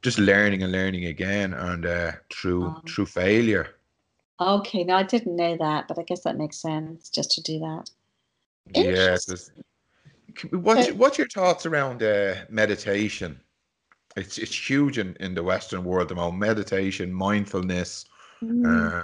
just 0.03 0.19
learning 0.19 0.61
and 0.63 0.71
learning 0.71 1.05
again, 1.05 1.53
and 1.53 1.85
uh, 1.85 2.11
through 2.31 2.65
Um, 2.65 2.83
through 2.87 3.07
failure. 3.07 3.67
Okay, 4.39 4.83
now 4.83 4.97
I 4.97 5.03
didn't 5.03 5.35
know 5.35 5.55
that, 5.57 5.87
but 5.87 5.97
I 5.97 6.03
guess 6.03 6.21
that 6.23 6.37
makes 6.37 6.57
sense 6.57 7.09
just 7.09 7.31
to 7.31 7.41
do 7.41 7.59
that. 7.59 7.89
Yeah, 8.75 8.83
Interesting. 8.83 9.63
What's 10.51 10.87
So- 10.87 10.95
what's 10.95 11.17
your 11.17 11.27
thoughts 11.29 11.65
around 11.65 12.03
uh, 12.03 12.35
meditation? 12.49 13.39
It's 14.15 14.37
it's 14.37 14.69
huge 14.69 14.97
in, 14.99 15.15
in 15.19 15.33
the 15.35 15.43
Western 15.43 15.83
world. 15.83 16.09
The 16.09 16.15
moment 16.15 16.39
meditation, 16.39 17.11
mindfulness. 17.13 18.05
Mm. 18.43 18.65
Uh, 18.99 19.03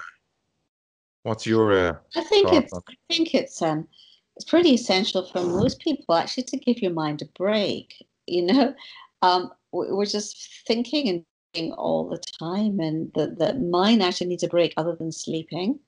what's 1.23 1.45
your 1.45 1.71
uh, 1.73 1.95
I 2.15 2.23
think 2.23 2.51
it's 2.53 2.73
on- 2.73 2.81
I 2.89 2.95
think 3.13 3.33
it's 3.33 3.61
um 3.61 3.87
it's 4.35 4.45
pretty 4.45 4.73
essential 4.73 5.25
for 5.25 5.41
most 5.43 5.79
people 5.79 6.15
actually 6.15 6.43
to 6.43 6.57
give 6.57 6.81
your 6.81 6.93
mind 6.93 7.21
a 7.21 7.25
break. 7.37 8.05
You 8.27 8.43
know, 8.43 8.75
um, 9.21 9.51
we're 9.71 10.05
just 10.05 10.65
thinking 10.67 11.09
and 11.09 11.25
doing 11.53 11.73
all 11.73 12.07
the 12.07 12.21
time, 12.39 12.79
and 12.79 13.11
the 13.13 13.27
the 13.27 13.53
mind 13.55 14.01
actually 14.03 14.27
needs 14.27 14.43
a 14.43 14.47
break 14.47 14.73
other 14.77 14.95
than 14.95 15.11
sleeping. 15.11 15.79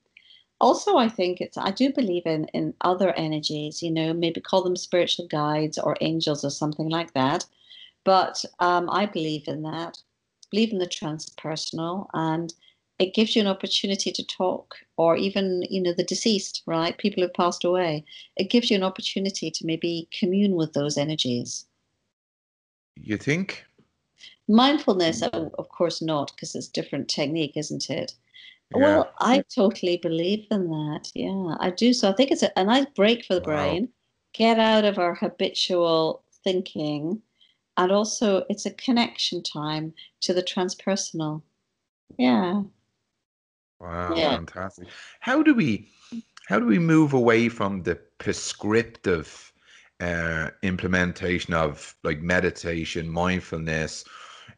Also, 0.60 0.96
I 0.96 1.08
think 1.08 1.40
it's 1.40 1.58
I 1.58 1.70
do 1.70 1.92
believe 1.92 2.26
in 2.26 2.46
in 2.54 2.74
other 2.82 3.12
energies. 3.14 3.82
You 3.82 3.90
know, 3.90 4.12
maybe 4.12 4.40
call 4.40 4.62
them 4.62 4.76
spiritual 4.76 5.26
guides 5.28 5.78
or 5.78 5.96
angels 6.00 6.44
or 6.44 6.50
something 6.50 6.88
like 6.88 7.14
that. 7.14 7.44
But 8.04 8.44
um, 8.60 8.90
I 8.90 9.06
believe 9.06 9.48
in 9.48 9.62
that. 9.62 9.98
Believe 10.50 10.72
in 10.72 10.78
the 10.78 10.86
transpersonal 10.86 12.08
and 12.12 12.52
it 12.98 13.14
gives 13.14 13.34
you 13.34 13.40
an 13.40 13.48
opportunity 13.48 14.12
to 14.12 14.26
talk 14.26 14.76
or 14.98 15.16
even 15.16 15.64
you 15.70 15.82
know 15.82 15.94
the 15.94 16.04
deceased 16.04 16.62
right 16.66 16.98
people 16.98 17.22
who've 17.22 17.32
passed 17.32 17.64
away 17.64 18.04
it 18.36 18.50
gives 18.50 18.70
you 18.70 18.76
an 18.76 18.82
opportunity 18.82 19.50
to 19.50 19.66
maybe 19.66 20.08
commune 20.12 20.54
with 20.54 20.74
those 20.74 20.98
energies 20.98 21.64
you 23.00 23.16
think? 23.16 23.64
Mindfulness 24.48 25.22
oh, 25.32 25.50
of 25.58 25.68
course 25.68 26.02
not 26.02 26.32
because 26.34 26.54
it's 26.54 26.68
different 26.68 27.08
technique 27.08 27.56
isn't 27.56 27.90
it 27.90 28.14
Yeah. 28.74 28.78
well 28.80 29.12
i 29.20 29.42
totally 29.54 29.96
believe 29.98 30.46
in 30.50 30.68
that 30.70 31.10
yeah 31.14 31.56
i 31.60 31.70
do 31.70 31.92
so 31.92 32.10
i 32.10 32.12
think 32.12 32.30
it's 32.30 32.42
a, 32.42 32.50
a 32.56 32.64
nice 32.64 32.86
break 32.96 33.24
for 33.24 33.34
the 33.34 33.40
Wow. 33.40 33.54
brain 33.56 33.88
get 34.34 34.58
out 34.58 34.84
of 34.84 34.98
our 34.98 35.14
habitual 35.14 36.24
thinking 36.44 37.22
and 37.76 37.92
also 37.92 38.44
it's 38.48 38.66
a 38.66 38.70
connection 38.72 39.42
time 39.42 39.94
to 40.20 40.34
the 40.34 40.42
transpersonal 40.42 41.42
yeah 42.18 42.62
Wow, 43.80 44.14
Yeah. 44.16 44.36
fantastic. 44.36 44.88
How 45.20 45.42
do 45.42 45.54
we 45.54 45.88
how 46.48 46.58
do 46.60 46.66
we 46.66 46.78
move 46.78 47.12
away 47.14 47.48
from 47.48 47.82
the 47.82 47.96
prescriptive 48.18 49.52
uh, 50.00 50.50
implementation 50.62 51.54
of 51.54 51.94
like 52.04 52.20
meditation, 52.20 53.08
mindfulness, 53.08 54.04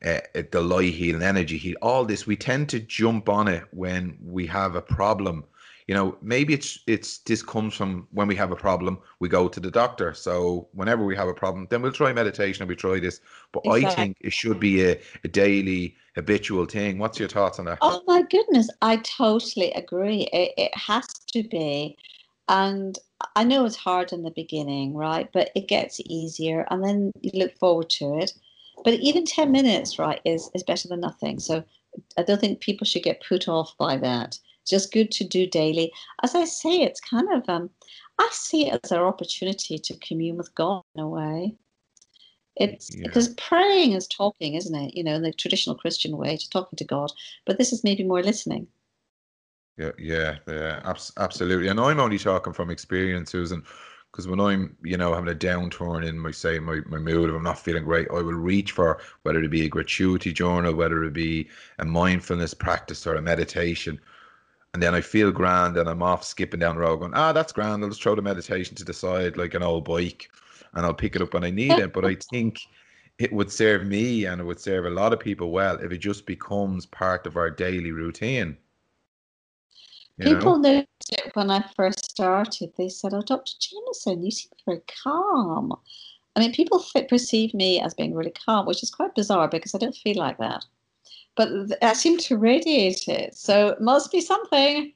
uh, 0.05 0.21
the 0.51 0.61
light 0.61 0.95
healing, 0.95 1.23
energy 1.23 1.57
heal, 1.57 1.77
all 1.83 2.05
this? 2.05 2.27
We 2.27 2.37
tend 2.37 2.69
to 2.71 2.81
jump 2.81 3.29
on 3.29 3.49
it 3.49 3.65
when 3.71 4.19
we 4.23 4.47
have 4.47 4.75
a 4.75 4.83
problem. 4.83 5.45
You 5.87 5.95
know, 5.95 6.17
maybe 6.23 6.55
it's 6.55 6.79
it's 6.87 7.19
this 7.19 7.43
comes 7.43 7.75
from 7.75 8.09
when 8.13 8.27
we 8.27 8.37
have 8.37 8.53
a 8.53 8.57
problem, 8.57 8.99
we 9.19 9.29
go 9.29 9.49
to 9.49 9.61
the 9.61 9.71
doctor. 9.71 10.15
So 10.15 10.69
whenever 10.73 11.05
we 11.05 11.15
have 11.17 11.29
a 11.29 11.35
problem, 11.35 11.67
then 11.69 11.83
we'll 11.83 11.93
try 11.93 12.13
meditation 12.13 12.63
and 12.63 12.69
we 12.69 12.77
try 12.77 12.99
this. 13.01 13.21
But 13.53 13.69
I 13.69 13.85
think 13.85 14.17
it 14.21 14.33
should 14.33 14.59
be 14.59 14.83
a, 14.83 15.01
a 15.25 15.29
daily 15.29 15.97
habitual 16.15 16.65
thing. 16.65 16.99
What's 16.99 17.19
your 17.19 17.29
thoughts 17.29 17.59
on 17.59 17.67
that? 17.67 17.79
Oh 17.83 18.03
my 18.07 18.23
goodness, 18.23 18.71
I 18.81 18.97
totally 18.97 19.73
agree. 19.73 20.29
It, 20.33 20.53
it 20.57 20.77
has 20.77 21.07
to 21.33 21.43
be. 21.43 21.97
And 22.49 22.99
I 23.37 23.45
know 23.45 23.65
it's 23.65 23.77
hard 23.77 24.13
in 24.13 24.23
the 24.23 24.31
beginning, 24.31 24.95
right? 24.95 25.29
But 25.33 25.51
it 25.55 25.69
gets 25.69 26.01
easier 26.07 26.67
and 26.71 26.85
then 26.85 27.13
you 27.21 27.31
look 27.35 27.57
forward 27.59 27.91
to 27.91 28.19
it. 28.19 28.33
But 28.85 28.95
even 29.01 29.25
10 29.25 29.51
minutes, 29.51 29.99
right, 29.99 30.21
is, 30.25 30.51
is 30.55 30.63
better 30.63 30.89
than 30.89 31.01
nothing. 31.01 31.41
So 31.41 31.65
I 32.17 32.23
don't 32.23 32.41
think 32.41 32.61
people 32.61 32.87
should 32.87 33.03
get 33.03 33.25
put 33.27 33.49
off 33.49 33.77
by 33.79 33.97
that. 33.97 34.39
Just 34.67 34.93
good 34.93 35.11
to 35.13 35.25
do 35.25 35.47
daily. 35.47 35.93
As 36.23 36.35
I 36.35 36.45
say, 36.45 36.83
it's 36.83 37.01
kind 37.01 37.29
of, 37.33 37.49
um, 37.49 37.71
I 38.19 38.29
see 38.33 38.69
it 38.69 38.81
as 38.85 38.93
our 38.93 39.07
opportunity 39.07 39.79
to 39.79 39.97
commune 39.99 40.37
with 40.37 40.55
God 40.55 40.83
in 40.95 41.03
a 41.03 41.09
way. 41.09 41.57
It's 42.57 42.95
Yeah. 42.95 43.07
because 43.07 43.35
praying 43.35 43.93
is 43.93 44.07
talking, 44.07 44.55
isn't 44.55 44.75
it? 44.75 44.95
You 44.95 45.03
know, 45.03 45.15
in 45.15 45.23
the 45.23 45.33
traditional 45.33 45.77
Christian 45.77 46.17
way, 46.17 46.37
to 46.37 46.51
talking 46.51 46.77
to 46.77 46.85
God. 46.85 47.11
But 47.47 47.59
this 47.59 47.73
is 47.73 47.85
maybe 47.85 48.05
more 48.05 48.23
listening. 48.23 48.69
Yeah, 49.77 49.91
yeah, 49.99 50.39
yeah, 50.47 50.81
abs- 50.85 51.13
absolutely. 51.17 51.67
And 51.69 51.81
I'm 51.81 51.99
only 51.99 52.19
talking 52.19 52.53
from 52.53 52.71
experience, 52.71 53.33
Susan, 53.33 53.65
because 54.15 54.29
when 54.29 54.39
I'm, 54.39 54.77
you 54.85 54.97
know, 54.97 55.13
having 55.13 55.29
a 55.29 55.35
downturn 55.37 56.07
in 56.07 56.17
my 56.17 56.31
say 56.31 56.61
my, 56.61 56.79
my 56.87 56.99
mood, 56.99 57.31
if 57.31 57.35
I'm 57.35 57.43
not 57.43 57.59
feeling 57.59 57.83
great, 57.83 58.07
I 58.11 58.23
will 58.23 58.35
reach 58.35 58.71
for 58.71 59.01
whether 59.25 59.43
it 59.43 59.51
be 59.51 59.65
a 59.65 59.69
gratuity 59.69 60.33
journal, 60.33 60.73
whether 60.73 61.03
it 61.03 61.13
be 61.13 61.49
a 61.81 61.85
mindfulness 61.85 62.55
practice 62.55 63.09
or 63.09 63.17
a 63.17 63.23
meditation. 63.23 64.01
And 64.73 64.81
then 64.81 64.95
I 64.95 65.01
feel 65.01 65.33
grand 65.33 65.77
and 65.77 65.89
I'm 65.89 66.01
off 66.01 66.23
skipping 66.23 66.61
down 66.61 66.77
the 66.77 66.83
road 66.83 66.99
going, 66.99 67.15
ah, 67.15 67.33
that's 67.33 67.53
grand. 67.53 67.83
I'll 67.83 67.89
just 67.89 68.05
throw 68.05 68.15
the 68.15 68.23
meditation 68.23 68.77
to 68.77 68.85
the 68.85 68.93
side 68.93 69.37
like 69.37 69.55
an 69.55 69.65
old 69.65 69.85
bike 69.85 70.31
and 70.75 70.87
I'll 70.87 70.95
pick 70.95 71.17
it 71.17 71.23
up 71.23 71.35
when 71.35 71.43
I 71.43 71.51
need 71.51 71.81
it. 71.81 71.93
But 71.93 72.05
I 72.05 72.15
think 72.15 72.61
it 73.19 73.33
would 73.33 73.51
serve 73.51 73.85
me 73.85 74.27
and 74.27 74.41
it 74.41 74.45
would 74.45 74.61
serve 74.61 74.87
a 74.87 74.91
lot 74.91 75.13
of 75.13 75.19
people 75.19 75.51
well 75.51 75.77
if 75.81 75.91
it 75.91 75.99
just 75.99 76.25
becomes 76.25 76.87
part 76.87 77.27
of 77.27 77.37
our 77.37 77.51
daily 77.51 77.91
routine. 77.91 78.59
You 80.19 80.27
know? 80.27 80.35
People 80.37 80.59
noticed 80.59 81.13
it 81.13 81.31
when 81.35 81.51
I 81.51 81.65
first 81.77 82.11
started. 82.11 82.73
They 82.77 82.89
said, 82.89 83.15
"Oh, 83.15 83.23
Dr. 83.23 83.53
Jamieson, 83.59 84.25
you 84.25 84.31
seem 84.31 84.53
very 84.65 84.83
calm." 85.03 85.73
I 86.37 86.41
mean, 86.41 86.53
people 86.53 86.85
perceive 87.09 87.55
me 87.55 87.81
as 87.81 87.95
being 87.95 88.15
really 88.15 88.33
calm, 88.33 88.67
which 88.67 88.83
is 88.83 88.91
quite 88.91 89.15
bizarre 89.15 89.49
because 89.49 89.75
I 89.75 89.79
don't 89.79 89.95
feel 89.95 90.17
like 90.17 90.39
that. 90.39 90.65
But 91.37 91.49
I 91.83 91.93
seem 91.95 92.19
to 92.19 92.37
radiate 92.37 93.09
it, 93.09 93.37
so 93.37 93.69
it 93.69 93.81
must 93.81 94.13
be 94.13 94.21
something. 94.21 94.93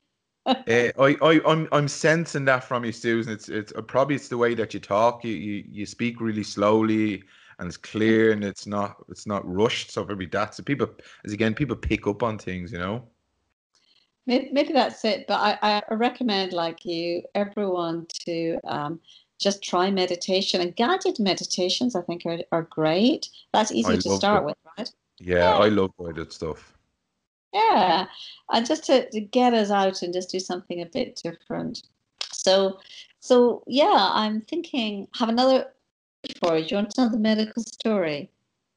Uh, 0.47 0.55
I, 0.69 1.17
I, 1.21 1.41
I'm, 1.47 1.69
I'm 1.73 1.89
sensing 1.89 2.45
that 2.47 2.65
from 2.65 2.85
you, 2.85 2.93
Susan. 2.93 3.33
It's, 3.33 3.49
it's 3.49 3.73
uh, 3.75 3.83
probably 3.83 4.17
it's 4.17 4.29
the 4.29 4.39
way 4.39 4.55
that 4.55 4.73
you 4.73 4.81
talk. 4.81 5.25
You, 5.25 5.33
you, 5.33 5.65
you 5.69 5.87
speak 5.87 6.21
really 6.21 6.45
slowly, 6.45 7.25
and 7.59 7.67
it's 7.67 7.77
clear, 7.77 8.31
and 8.33 8.45
it's 8.45 8.67
not, 8.67 9.05
it's 9.09 9.27
not 9.27 9.49
rushed. 9.49 9.91
So 9.91 10.05
maybe 10.05 10.27
that's 10.27 10.59
it. 10.61 10.65
People, 10.65 10.89
as 11.25 11.33
again, 11.33 11.55
people 11.55 11.77
pick 11.77 12.07
up 12.07 12.23
on 12.23 12.39
things, 12.39 12.73
you 12.73 12.79
know. 12.79 13.05
Maybe, 14.29 14.51
maybe 14.53 14.73
that's 14.73 15.05
it. 15.05 15.27
But 15.27 15.59
I, 15.63 15.83
I 15.89 15.95
recommend, 15.95 16.53
like 16.53 16.85
you, 16.85 17.23
everyone 17.35 18.07
to 18.27 18.59
um, 18.65 19.01
just 19.41 19.65
try 19.65 19.91
meditation 19.91 20.61
and 20.61 20.77
guided 20.77 21.19
meditations. 21.19 21.97
I 21.97 22.03
think 22.03 22.25
are, 22.27 22.39
are 22.53 22.63
great. 22.63 23.29
That's 23.53 23.73
easy 23.73 23.95
I 23.95 23.97
to 23.97 24.11
start 24.11 24.45
with, 24.45 24.57
right? 24.79 24.91
Yeah, 25.19 25.37
yeah, 25.37 25.57
I 25.57 25.69
love 25.69 25.91
guided 25.99 26.33
stuff. 26.33 26.75
Yeah, 27.53 28.07
and 28.53 28.67
just 28.67 28.85
to, 28.85 29.11
to 29.11 29.21
get 29.21 29.55
us 29.55 29.71
out 29.71 30.03
and 30.03 30.13
just 30.13 30.31
do 30.31 30.39
something 30.39 30.83
a 30.83 30.87
bit 30.87 31.21
different. 31.25 31.83
So, 32.33 32.79
so 33.21 33.65
yeah, 33.67 34.11
I'm 34.13 34.43
thinking 34.43 35.09
have 35.15 35.31
another 35.31 35.73
for 36.41 36.59
you. 36.59 36.65
Do 36.65 36.75
you 36.75 36.77
want 36.77 36.99
another 36.99 37.19
medical 37.19 37.63
story? 37.63 38.31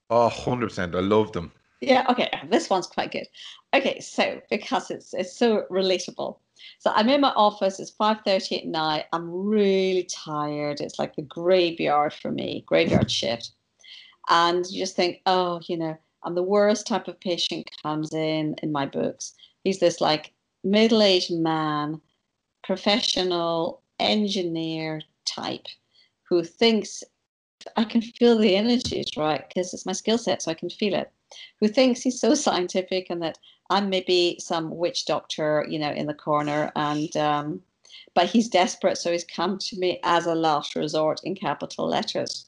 Oh, 0.10 0.30
100%. 0.30 0.95
I 0.95 0.99
love 0.99 1.34
them. 1.34 1.52
Yeah, 1.82 2.06
okay. 2.10 2.30
This 2.50 2.70
one's 2.70 2.86
quite 2.88 3.12
good. 3.12 3.28
Okay, 3.74 4.00
so 4.00 4.40
because 4.50 4.92
it's 4.92 5.14
it's 5.16 5.36
so 5.36 5.66
relatable. 5.72 6.38
So 6.80 6.92
I'm 6.96 7.10
in 7.10 7.22
my 7.22 7.32
office, 7.32 7.80
it's 7.80 7.92
5:30 7.92 8.60
at 8.60 8.68
night. 8.68 9.06
I'm 9.14 9.30
really 9.32 10.04
tired. 10.04 10.80
It's 10.80 11.00
like 11.00 11.16
the 11.16 11.24
graveyard 11.24 12.14
for 12.14 12.32
me, 12.32 12.64
graveyard 12.68 13.10
shift. 13.10 13.52
And 14.30 14.66
you 14.70 14.80
just 14.80 14.96
think, 14.96 15.22
oh, 15.26 15.62
you 15.68 15.78
know, 15.78 15.98
I'm 16.24 16.36
the 16.36 16.44
worst 16.44 16.88
type 16.88 17.08
of 17.08 17.20
patient 17.20 17.70
comes 17.84 18.14
in 18.14 18.56
in 18.64 18.72
my 18.72 18.86
books. 18.86 19.34
He's 19.64 19.80
this 19.80 20.02
like 20.02 20.34
middle-aged 20.64 21.32
man, 21.34 22.02
professional 22.64 23.82
engineer 24.00 25.02
type 25.26 25.68
who 26.30 26.44
thinks 26.44 27.04
I 27.78 27.84
can 27.86 28.02
feel 28.02 28.38
the 28.38 28.56
energies, 28.56 29.08
right? 29.18 29.48
Because 29.48 29.74
it's 29.74 29.86
my 29.86 29.94
skill 29.94 30.18
set, 30.18 30.42
so 30.44 30.52
I 30.52 30.56
can 30.56 30.70
feel 30.70 30.94
it. 30.96 31.12
Who 31.60 31.68
thinks 31.68 32.02
he's 32.02 32.20
so 32.20 32.34
scientific 32.46 33.08
and 33.10 33.22
that 33.22 33.38
I'm 33.70 33.90
maybe 33.90 34.38
some 34.40 34.76
witch 34.78 35.06
doctor, 35.06 35.66
you 35.70 35.80
know, 35.80 35.92
in 35.92 36.08
the 36.08 36.14
corner, 36.14 36.72
and 36.76 37.16
um, 37.16 37.62
but 38.14 38.28
he's 38.28 38.50
desperate, 38.50 38.98
so 38.98 39.12
he's 39.12 39.24
come 39.24 39.58
to 39.58 39.80
me 39.80 40.00
as 40.04 40.26
a 40.26 40.36
last 40.36 40.76
resort 40.76 41.22
in 41.24 41.36
capital 41.36 41.88
letters, 41.88 42.48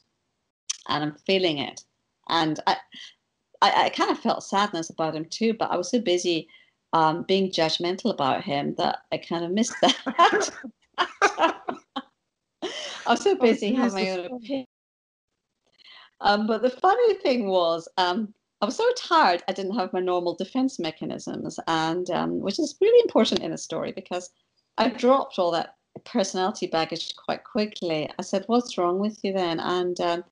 and 0.90 1.04
I'm 1.04 1.16
feeling 1.26 1.60
it, 1.60 1.82
and 2.28 2.60
I, 2.68 2.76
I, 3.62 3.86
I 3.86 3.90
kind 3.90 4.12
of 4.12 4.20
felt 4.20 4.44
sadness 4.44 4.90
about 4.90 5.16
him 5.16 5.26
too, 5.26 5.54
but 5.54 5.72
I 5.72 5.78
was 5.78 5.90
so 5.90 6.02
busy 6.02 6.50
um, 6.92 7.24
being 7.24 7.52
judgmental 7.52 8.14
about 8.14 8.44
him 8.44 8.76
that 8.78 9.00
I 9.12 9.18
kind 9.18 9.46
of 9.46 9.52
missed 9.52 9.76
that. 9.82 9.96
I 13.06 13.12
was 13.12 13.22
so 13.22 13.32
oh, 13.32 13.36
busy 13.36 13.74
having 13.74 13.94
my 13.94 14.10
own 14.12 14.26
opinion. 14.26 14.66
Um, 16.22 16.48
but 16.48 16.62
the 16.62 16.70
funny 16.70 17.16
thing 17.16 17.48
was, 17.48 17.88
um, 17.98 18.34
I 18.64 18.66
was 18.66 18.78
so 18.78 18.90
tired, 18.96 19.44
I 19.50 19.52
didn't 19.52 19.76
have 19.76 19.92
my 19.92 20.00
normal 20.00 20.36
defense 20.36 20.80
mechanisms, 20.80 21.60
and 21.68 22.10
um, 22.12 22.40
which 22.40 22.60
is 22.60 22.78
really 22.80 23.02
important 23.04 23.42
in 23.42 23.52
a 23.52 23.58
story 23.58 23.92
because 23.92 24.30
I 24.78 24.88
dropped 24.88 25.38
all 25.38 25.52
that 25.52 25.76
personality 26.06 26.68
baggage 26.68 27.14
quite 27.18 27.44
quickly. 27.44 28.10
I 28.18 28.22
said, 28.22 28.46
"What's 28.48 28.78
wrong 28.78 29.00
with 29.00 29.22
you 29.22 29.34
then?" 29.34 29.60
And 29.60 30.00
um, 30.00 30.24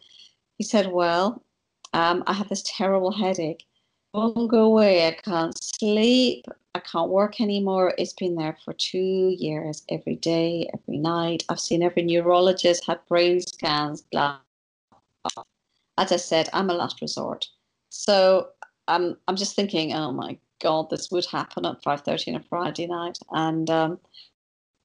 he 0.58 0.64
said, 0.64 0.94
"Well, 0.94 1.44
um, 1.92 2.24
I 2.26 2.32
have 2.32 2.48
this 2.48 2.64
terrible 2.66 3.12
headache. 3.12 3.66
It 4.14 4.18
won't 4.18 4.50
go 4.50 4.64
away. 4.64 5.08
I 5.08 5.12
can't 5.12 5.62
sleep. 5.62 6.46
I 6.74 6.80
can't 6.80 7.10
work 7.10 7.42
anymore. 7.42 7.94
It's 7.98 8.14
been 8.14 8.36
there 8.36 8.56
for 8.64 8.72
two 8.72 9.36
years, 9.38 9.84
every 9.90 10.16
day, 10.16 10.70
every 10.74 11.00
night. 11.00 11.44
I've 11.50 11.60
seen 11.60 11.84
every 11.84 12.04
neurologist, 12.04 12.86
had 12.88 13.06
brain 13.10 13.42
scans, 13.42 14.04
blah." 14.04 14.38
blah 15.36 15.44
as 15.98 16.14
I 16.14 16.18
said, 16.18 16.48
I'm 16.54 16.70
a 16.70 16.74
last 16.74 17.02
resort. 17.02 17.50
So 17.92 18.48
I'm 18.88 19.18
I'm 19.28 19.36
just 19.36 19.56
thinking, 19.56 19.94
oh 19.94 20.12
my 20.12 20.38
God, 20.62 20.90
this 20.90 21.12
would 21.12 21.26
happen 21.26 21.66
at 21.66 21.84
5:30 21.84 22.30
on 22.30 22.42
a 22.42 22.44
Friday 22.44 22.88
night, 22.88 23.20
and 23.32 23.70
um, 23.70 24.00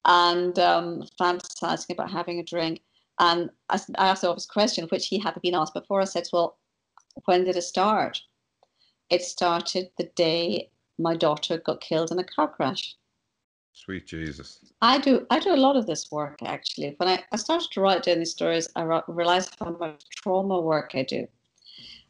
and 0.05 0.59
um, 0.59 1.03
fantasizing 1.19 1.91
about 1.91 2.11
having 2.11 2.39
a 2.39 2.43
drink. 2.43 2.81
And 3.19 3.49
I, 3.69 3.79
I 3.97 4.09
asked 4.09 4.21
the 4.21 4.29
obvious 4.29 4.45
question, 4.45 4.87
which 4.89 5.07
he 5.07 5.19
hadn't 5.19 5.41
been 5.41 5.55
asked 5.55 5.73
before. 5.73 6.01
I 6.01 6.05
said, 6.05 6.27
well, 6.31 6.57
when 7.25 7.45
did 7.45 7.55
it 7.55 7.63
start? 7.63 8.21
It 9.09 9.23
started 9.23 9.89
the 9.97 10.11
day 10.15 10.69
my 10.99 11.15
daughter 11.15 11.57
got 11.57 11.81
killed 11.81 12.11
in 12.11 12.19
a 12.19 12.23
car 12.23 12.49
crash. 12.49 12.95
Sweet 13.73 14.05
Jesus. 14.05 14.59
I 14.81 14.97
do 14.97 15.25
I 15.29 15.39
do 15.39 15.53
a 15.53 15.63
lot 15.65 15.77
of 15.77 15.87
this 15.87 16.11
work 16.11 16.39
actually. 16.43 16.95
When 16.97 17.07
I, 17.07 17.23
I 17.31 17.37
started 17.37 17.71
to 17.71 17.81
write 17.81 18.03
down 18.03 18.19
these 18.19 18.31
stories, 18.31 18.67
I 18.75 18.81
realized 19.07 19.55
how 19.59 19.71
much 19.71 20.03
trauma 20.09 20.59
work 20.59 20.91
I 20.93 21.03
do. 21.03 21.27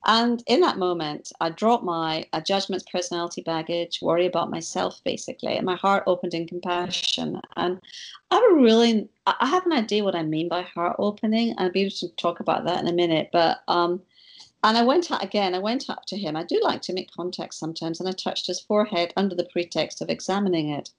And 0.10 0.41
in 0.47 0.62
that 0.62 0.78
moment, 0.78 1.34
I 1.41 1.49
dropped 1.49 1.84
my 1.84 2.26
uh, 2.32 2.39
judgments, 2.39 2.86
personality 2.89 3.41
baggage, 3.41 3.99
worry 4.01 4.26
about 4.26 4.49
myself, 4.49 5.01
basically, 5.03 5.58
and 5.58 5.66
my 5.66 5.76
heart 5.76 6.05
opened 6.08 6.34
in 6.34 6.47
compassion. 6.47 7.41
And 7.58 7.82
I 8.32 8.38
really, 8.55 9.10
I 9.28 9.45
have 9.45 9.66
an 9.66 9.74
idea 9.74 10.05
what 10.05 10.16
I 10.16 10.24
mean 10.24 10.47
by 10.47 10.62
heart 10.62 10.95
opening. 10.97 11.55
I'll 11.58 11.72
be 11.74 11.82
able 11.82 11.91
to 11.91 12.08
talk 12.16 12.39
about 12.39 12.64
that 12.64 12.80
in 12.80 12.88
a 12.88 12.93
minute. 12.93 13.32
But, 13.34 13.60
um, 13.68 14.01
and 14.64 14.78
I 14.78 14.84
went 14.84 15.12
out 15.12 15.26
again, 15.26 15.53
I 15.53 15.60
went 15.60 15.89
up 15.89 16.05
to 16.05 16.18
him. 16.18 16.38
I 16.38 16.43
do 16.43 16.58
like 16.64 16.82
to 16.84 16.93
make 16.93 17.12
contact 17.12 17.53
sometimes, 17.53 17.99
and 17.99 18.08
I 18.08 18.14
touched 18.14 18.47
his 18.47 18.62
forehead 18.62 19.12
under 19.18 19.36
the 19.36 19.49
pretext 19.51 20.01
of 20.01 20.10
examining 20.10 20.70
it, 20.70 20.89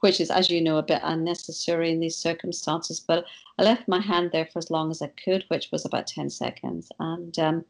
which 0.00 0.20
is, 0.20 0.30
as 0.30 0.50
you 0.50 0.60
know, 0.60 0.78
a 0.78 0.84
bit 0.84 1.00
unnecessary 1.02 1.90
in 1.90 1.98
these 1.98 2.16
circumstances. 2.16 3.00
But 3.00 3.24
I 3.58 3.64
left 3.64 3.88
my 3.88 4.00
hand 4.00 4.30
there 4.32 4.46
for 4.46 4.60
as 4.60 4.70
long 4.70 4.92
as 4.92 5.02
I 5.02 5.08
could, 5.08 5.44
which 5.48 5.72
was 5.72 5.84
about 5.84 6.06
10 6.06 6.30
seconds. 6.30 6.92
And, 7.00 7.36
um, 7.40 7.64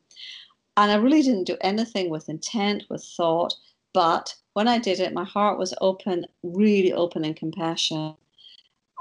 and 0.76 0.92
I 0.92 0.96
really 0.96 1.22
didn't 1.22 1.44
do 1.44 1.56
anything 1.60 2.10
with 2.10 2.28
intent, 2.28 2.84
with 2.90 3.04
thought. 3.16 3.54
But 3.94 4.34
when 4.52 4.68
I 4.68 4.78
did 4.78 5.00
it, 5.00 5.14
my 5.14 5.24
heart 5.24 5.58
was 5.58 5.74
open, 5.80 6.26
really 6.42 6.92
open 6.92 7.24
in 7.24 7.34
compassion. 7.34 8.14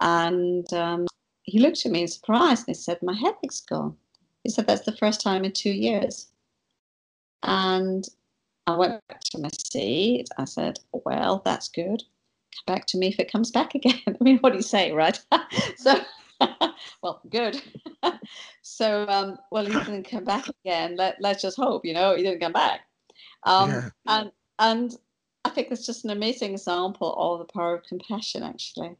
And 0.02 0.72
um, 0.74 1.06
he 1.44 1.60
looked 1.60 1.86
at 1.86 1.92
me 1.92 2.02
in 2.02 2.08
surprise 2.08 2.60
and 2.60 2.68
he 2.68 2.74
said, 2.74 3.00
My 3.02 3.14
headache's 3.14 3.62
gone. 3.62 3.96
He 4.44 4.50
said, 4.50 4.68
That's 4.68 4.86
the 4.86 4.96
first 4.96 5.22
time 5.22 5.44
in 5.44 5.52
two 5.52 5.72
years. 5.72 6.28
And 7.44 8.08
I 8.68 8.76
went 8.76 9.06
back 9.08 9.22
to 9.32 9.40
my 9.40 9.50
seat. 9.70 10.28
I 10.38 10.46
said, 10.46 10.80
Well, 10.92 11.42
that's 11.44 11.68
good. 11.68 12.04
Come 12.56 12.76
back 12.76 12.86
to 12.88 12.98
me 12.98 13.08
if 13.08 13.20
it 13.20 13.32
comes 13.32 13.52
back 13.52 13.76
again. 13.76 14.02
I 14.08 14.24
mean, 14.24 14.38
what 14.40 14.52
do 14.52 14.58
you 14.58 14.64
say, 14.64 14.92
right? 14.94 15.20
so 15.78 16.00
well, 17.02 17.22
good. 17.30 17.62
so, 18.62 19.06
um, 19.08 19.38
well, 19.52 19.66
he 19.66 19.74
didn't 19.74 20.10
come 20.10 20.24
back 20.24 20.48
again. 20.64 20.96
Let, 20.96 21.18
let's 21.20 21.42
just 21.42 21.58
hope, 21.58 21.86
you 21.86 21.94
know, 21.94 22.16
he 22.16 22.24
didn't 22.24 22.42
come 22.42 22.54
back. 22.54 22.82
Um, 23.44 23.70
yeah. 23.70 23.90
And 24.08 24.32
and 24.60 24.98
I 25.46 25.50
think 25.50 25.68
it's 25.72 25.86
just 25.86 26.06
an 26.06 26.12
amazing 26.12 26.54
example 26.54 27.14
of 27.18 27.40
the 27.40 27.54
power 27.54 27.76
of 27.76 27.84
compassion, 27.84 28.44
actually. 28.44 28.96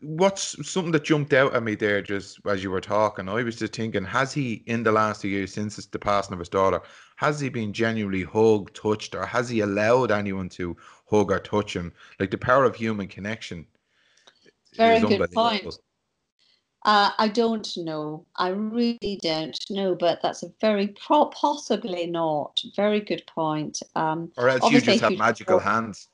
What's 0.00 0.68
something 0.68 0.90
that 0.92 1.04
jumped 1.04 1.32
out 1.32 1.54
at 1.54 1.62
me 1.62 1.76
there 1.76 2.02
just 2.02 2.40
as 2.46 2.62
you 2.62 2.70
were 2.70 2.80
talking? 2.80 3.28
I 3.28 3.42
was 3.42 3.56
just 3.56 3.74
thinking, 3.74 4.04
has 4.04 4.32
he, 4.32 4.64
in 4.66 4.82
the 4.82 4.90
last 4.90 5.22
two 5.22 5.28
years 5.28 5.54
since 5.54 5.76
the 5.86 5.98
passing 5.98 6.32
of 6.32 6.40
his 6.40 6.48
daughter, 6.48 6.82
has 7.16 7.38
he 7.38 7.48
been 7.48 7.72
genuinely 7.72 8.24
hugged, 8.24 8.74
touched, 8.74 9.14
or 9.14 9.24
has 9.24 9.48
he 9.48 9.60
allowed 9.60 10.10
anyone 10.10 10.48
to 10.50 10.76
hug 11.08 11.30
or 11.30 11.38
touch 11.38 11.76
him? 11.76 11.92
Like 12.18 12.32
the 12.32 12.38
power 12.38 12.64
of 12.64 12.74
human 12.74 13.06
connection. 13.06 13.66
Very 14.74 15.00
good 15.00 15.30
point. 15.32 15.78
Uh, 16.84 17.10
I 17.18 17.28
don't 17.28 17.68
know. 17.76 18.26
I 18.36 18.48
really 18.48 19.20
don't 19.22 19.58
know, 19.70 19.94
but 19.94 20.20
that's 20.20 20.42
a 20.42 20.52
very 20.60 20.88
pro- 20.88 21.26
possibly 21.26 22.06
not. 22.06 22.60
Very 22.74 23.00
good 23.00 23.22
point. 23.26 23.80
Um, 23.94 24.32
or 24.36 24.48
else 24.48 24.68
you 24.70 24.80
just 24.80 25.00
have 25.00 25.16
magical 25.16 25.56
wall, 25.56 25.64
hands. 25.64 26.08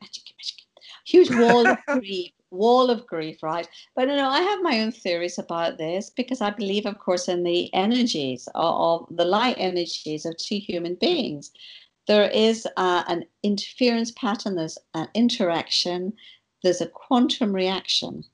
Magic, 0.00 0.22
magic. 0.38 0.56
Huge 1.04 1.30
wall 1.30 1.66
of 1.66 1.78
grief. 1.86 2.32
Wall 2.52 2.90
of 2.90 3.04
grief, 3.08 3.42
right? 3.42 3.68
But 3.96 4.08
you 4.08 4.14
know, 4.14 4.28
I 4.28 4.40
have 4.40 4.62
my 4.62 4.80
own 4.80 4.92
theories 4.92 5.36
about 5.36 5.78
this 5.78 6.10
because 6.10 6.40
I 6.40 6.50
believe, 6.50 6.86
of 6.86 6.96
course, 7.00 7.28
in 7.28 7.42
the 7.42 7.74
energies 7.74 8.48
of, 8.54 9.02
of 9.10 9.16
the 9.16 9.24
light 9.24 9.56
energies 9.58 10.24
of 10.24 10.36
two 10.36 10.58
human 10.58 10.94
beings. 10.94 11.50
There 12.06 12.30
is 12.30 12.66
uh, 12.76 13.02
an 13.08 13.24
interference 13.42 14.12
pattern. 14.12 14.54
There's 14.54 14.78
an 14.94 15.08
interaction. 15.12 16.12
There's 16.62 16.80
a 16.80 16.86
quantum 16.86 17.52
reaction 17.52 18.24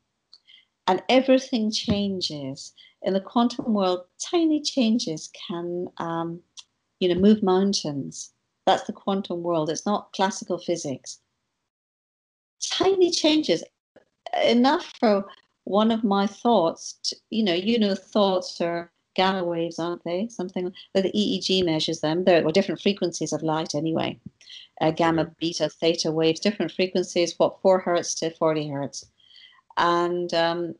and 0.87 1.03
everything 1.09 1.71
changes. 1.71 2.73
In 3.03 3.15
the 3.15 3.21
quantum 3.21 3.75
world 3.75 4.05
tiny 4.19 4.61
changes 4.61 5.31
can 5.49 5.89
um, 5.99 6.41
you 7.01 7.09
know 7.09 7.21
move 7.21 7.43
mountains. 7.43 8.33
That's 8.67 8.85
the 8.85 8.93
quantum 8.93 9.43
world. 9.43 9.71
It's 9.71 9.87
not 9.87 10.13
classical 10.13 10.59
physics. 10.59 11.21
Tiny 12.71 13.11
changes. 13.11 13.65
Enough 14.45 14.93
for 15.01 15.27
one 15.65 15.91
of 15.91 16.05
my 16.05 16.27
thoughts 16.27 16.99
to, 17.05 17.17
you 17.31 17.45
know 17.45 17.55
you 17.55 17.79
know 17.79 17.95
thoughts 17.95 18.61
are 18.61 18.91
gamma 19.15 19.45
waves 19.45 19.79
aren't 19.79 20.05
they? 20.05 20.29
Something 20.29 20.73
that 20.95 21.03
the 21.03 21.13
eeg 21.13 21.65
measures 21.65 22.01
them. 22.01 22.25
There 22.25 22.47
are 22.47 22.53
different 22.53 22.81
frequencies 22.81 23.33
of 23.33 23.43
light 23.43 23.75
anyway. 23.75 24.19
Uh, 24.81 24.91
gamma 24.91 25.31
beta 25.39 25.69
theta 25.69 26.11
waves 26.11 26.41
different 26.41 26.73
frequencies 26.73 27.35
what 27.39 27.61
4 27.61 27.81
hertz 27.81 28.15
to 28.17 28.31
40 28.31 28.69
hertz 28.69 29.07
and 29.77 30.33
um, 30.35 30.75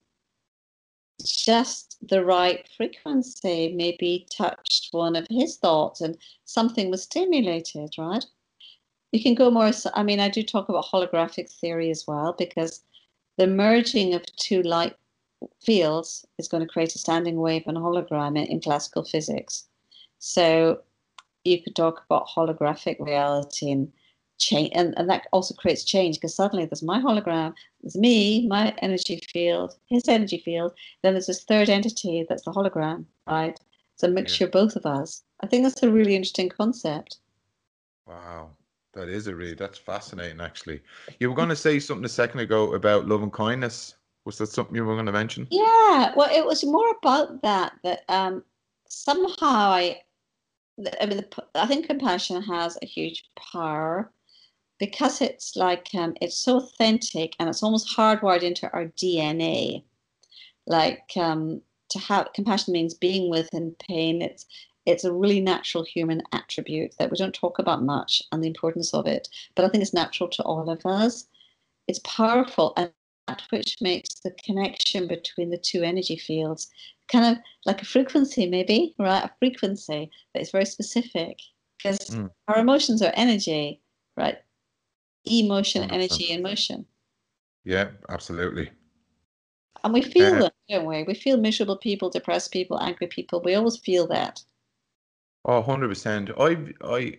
just 1.25 1.99
the 2.07 2.25
right 2.25 2.69
frequency 2.77 3.73
maybe 3.77 4.27
touched 4.37 4.89
one 4.93 5.17
of 5.17 5.27
his 5.31 5.57
thoughts 5.57 6.01
and 6.01 6.17
something 6.45 6.91
was 6.91 7.03
stimulated, 7.03 7.91
right? 7.99 8.25
you 9.13 9.23
can 9.23 9.35
go 9.35 9.51
more. 9.51 9.71
I 9.95 10.03
mean, 10.03 10.21
I 10.21 10.29
do 10.29 10.43
talk 10.43 10.69
about 10.69 10.87
holographic 10.87 11.51
theory 11.51 11.91
as 11.91 12.07
well 12.07 12.35
because 12.37 12.83
the 13.37 13.47
merging 13.47 14.15
of 14.15 14.25
two 14.37 14.63
light 14.63 14.97
fields 15.63 16.27
is 16.39 16.49
going 16.49 16.63
to 16.63 16.73
create 16.73 16.95
a 16.95 16.99
standing 16.99 17.37
wave 17.37 17.65
and 17.67 17.77
hologram 17.77 18.39
in, 18.39 18.47
in 18.47 18.61
classical 18.61 19.05
physics. 19.05 19.69
So 20.19 20.81
you 21.45 21.63
could 21.63 21.77
talk 21.77 22.03
about 22.05 22.29
holographic 22.29 22.97
reality 23.01 23.71
and 23.71 23.93
change, 24.43 24.73
and, 24.75 24.95
and 24.99 25.09
that 25.09 25.27
also 25.33 25.55
creates 25.55 25.85
change 25.85 26.17
because 26.17 26.35
suddenly 26.35 26.67
there's 26.67 26.83
my 26.83 27.01
hologram, 27.01 27.55
there's 27.83 27.97
me, 27.97 28.47
my 28.49 28.75
energy 28.79 29.21
field, 29.33 29.77
his 29.87 30.09
energy 30.09 30.39
field, 30.45 30.73
then 31.03 31.15
there's 31.15 31.27
this 31.27 31.45
third 31.45 31.69
entity 31.69 32.27
that's 32.29 32.45
the 32.45 32.53
hologram, 32.53 33.05
right? 33.27 33.59
It's 33.95 34.03
a 34.03 34.09
mixture 34.09 34.45
yeah. 34.45 34.49
of 34.49 34.53
both 34.53 34.77
of 34.77 34.87
us. 34.87 35.23
I 35.41 35.47
think 35.47 35.65
that's 35.65 35.83
a 35.83 35.91
really 35.91 36.17
interesting 36.17 36.49
concept. 36.49 37.19
Wow. 38.07 38.51
That 38.95 39.09
is 39.09 39.27
a 39.27 39.35
really 39.35 39.55
that's 39.55 39.79
fascinating 39.79 40.41
actually. 40.41 40.83
You 41.19 41.31
were 41.31 41.37
gonna 41.37 41.57
say 41.57 41.79
something 41.79 42.05
a 42.05 42.11
second 42.11 42.41
ago 42.41 42.75
about 42.75 43.09
love 43.09 43.23
and 43.23 43.33
kindness. 43.33 43.95
Was 44.27 44.39
that 44.39 44.49
something 44.49 44.77
you 44.77 44.85
were 44.85 44.97
gonna 44.97 45.13
mention? 45.13 45.47
Yeah, 45.51 46.13
well 46.15 46.31
it 46.31 46.45
was 46.45 46.63
more 46.63 46.91
about 47.03 47.41
that 47.43 47.73
that 47.85 48.03
um 48.09 48.45
somehow 48.89 49.71
I 49.71 50.03
I 51.01 51.07
mean 51.07 51.19
the, 51.19 51.45
I 51.55 51.67
think 51.67 51.87
compassion 51.87 52.43
has 52.43 52.77
a 52.83 52.87
huge 52.87 53.25
power 53.37 54.13
because 54.83 55.21
it's 55.21 55.55
like 55.55 55.91
um, 55.95 56.13
it's 56.21 56.37
so 56.37 56.57
authentic 56.57 57.37
and 57.39 57.49
it's 57.49 57.63
almost 57.63 57.97
hardwired 57.97 58.43
into 58.43 58.69
our 58.73 58.87
DNA. 58.87 59.85
Like 60.67 61.13
um, 61.17 61.63
to 61.91 62.01
have 62.01 62.33
compassion 62.35 62.73
means 62.73 62.93
being 62.93 63.31
with 63.31 63.49
in 63.53 63.77
pain. 63.89 64.21
It's 64.21 64.45
it's 64.85 65.05
a 65.05 65.13
really 65.13 65.41
natural 65.41 65.85
human 65.85 66.21
attribute 66.33 66.97
that 66.99 67.13
we 67.13 67.17
don't 67.17 67.33
talk 67.33 67.61
about 67.61 67.85
much 67.85 68.25
and 68.33 68.43
the 68.43 68.49
importance 68.49 68.93
of 68.93 69.07
it, 69.07 69.29
but 69.55 69.65
I 69.65 69.69
think 69.69 69.83
it's 69.83 69.95
natural 69.95 70.29
to 70.31 70.43
all 70.43 70.69
of 70.69 70.85
us. 70.85 71.27
It's 71.87 72.01
powerful 72.01 72.73
and 72.77 72.91
that 73.29 73.43
which 73.51 73.77
makes 73.81 74.15
the 74.25 74.33
connection 74.45 75.07
between 75.07 75.51
the 75.51 75.59
two 75.59 75.85
energy 75.85 76.17
fields 76.17 76.69
kind 77.07 77.37
of 77.37 77.41
like 77.67 77.83
a 77.83 77.85
frequency, 77.85 78.49
maybe, 78.49 78.97
right? 78.99 79.23
A 79.23 79.31
frequency 79.39 80.11
that 80.35 80.43
is 80.43 80.51
very 80.51 80.67
specific 80.67 81.39
because 81.79 82.01
mm. 82.11 82.29
our 82.49 82.59
emotions 82.59 83.01
are 83.01 83.13
energy, 83.15 83.81
right? 84.17 84.39
Emotion, 85.25 85.83
100%. 85.83 85.93
energy, 85.93 86.33
and 86.33 86.43
motion. 86.43 86.87
Yeah, 87.65 87.91
absolutely. 88.09 88.71
And 89.85 89.93
we 89.93 90.03
feel 90.03 90.35
uh, 90.37 90.39
them, 90.41 90.51
don't 90.69 90.87
we? 90.87 91.03
We 91.05 91.15
feel 91.15 91.37
miserable 91.37 91.77
people, 91.77 92.11
depressed 92.11 92.53
people, 92.53 92.81
angry 92.81 93.07
people. 93.07 93.41
We 93.43 93.55
always 93.55 93.77
feel 93.77 94.07
that. 94.09 94.43
Oh, 95.45 95.63
100%. 95.63 96.33
I, 96.39 96.87
I, 96.87 97.19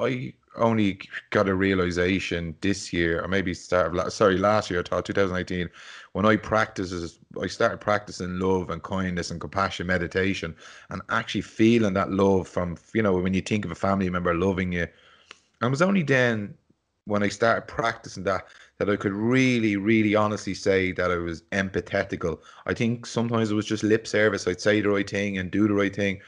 I 0.00 0.34
only 0.56 1.00
got 1.30 1.48
a 1.48 1.54
realization 1.54 2.54
this 2.60 2.92
year, 2.92 3.22
or 3.22 3.28
maybe 3.28 3.52
start 3.54 3.88
of 3.88 3.94
last, 3.94 4.16
sorry, 4.16 4.38
last 4.38 4.70
year, 4.70 4.82
2018, 4.82 5.68
when 6.12 6.24
I 6.24 6.36
practices, 6.36 7.18
I 7.40 7.48
started 7.48 7.80
practicing 7.80 8.38
love 8.38 8.70
and 8.70 8.82
kindness 8.82 9.32
and 9.32 9.40
compassion 9.40 9.88
meditation 9.88 10.54
and 10.90 11.02
actually 11.10 11.40
feeling 11.40 11.94
that 11.94 12.12
love 12.12 12.46
from, 12.46 12.76
you 12.92 13.02
know, 13.02 13.14
when 13.14 13.34
you 13.34 13.40
think 13.40 13.64
of 13.64 13.72
a 13.72 13.76
family 13.76 14.08
member 14.08 14.34
loving 14.34 14.72
you. 14.72 14.86
And 15.60 15.68
it 15.68 15.70
was 15.70 15.82
only 15.82 16.02
then 16.02 16.54
when 17.06 17.22
I 17.22 17.28
started 17.28 17.66
practicing 17.68 18.24
that 18.24 18.46
that 18.78 18.90
I 18.90 18.96
could 18.96 19.12
really, 19.12 19.76
really 19.76 20.14
honestly 20.14 20.54
say 20.54 20.92
that 20.92 21.10
I 21.10 21.16
was 21.16 21.42
empathetical. 21.52 22.40
I 22.66 22.74
think 22.74 23.06
sometimes 23.06 23.50
it 23.50 23.54
was 23.54 23.66
just 23.66 23.84
lip 23.84 24.06
service. 24.06 24.46
I'd 24.48 24.60
say 24.60 24.80
the 24.80 24.90
right 24.90 25.08
thing 25.08 25.38
and 25.38 25.50
do 25.50 25.68
the 25.68 25.74
right 25.74 25.94
thing. 25.94 26.20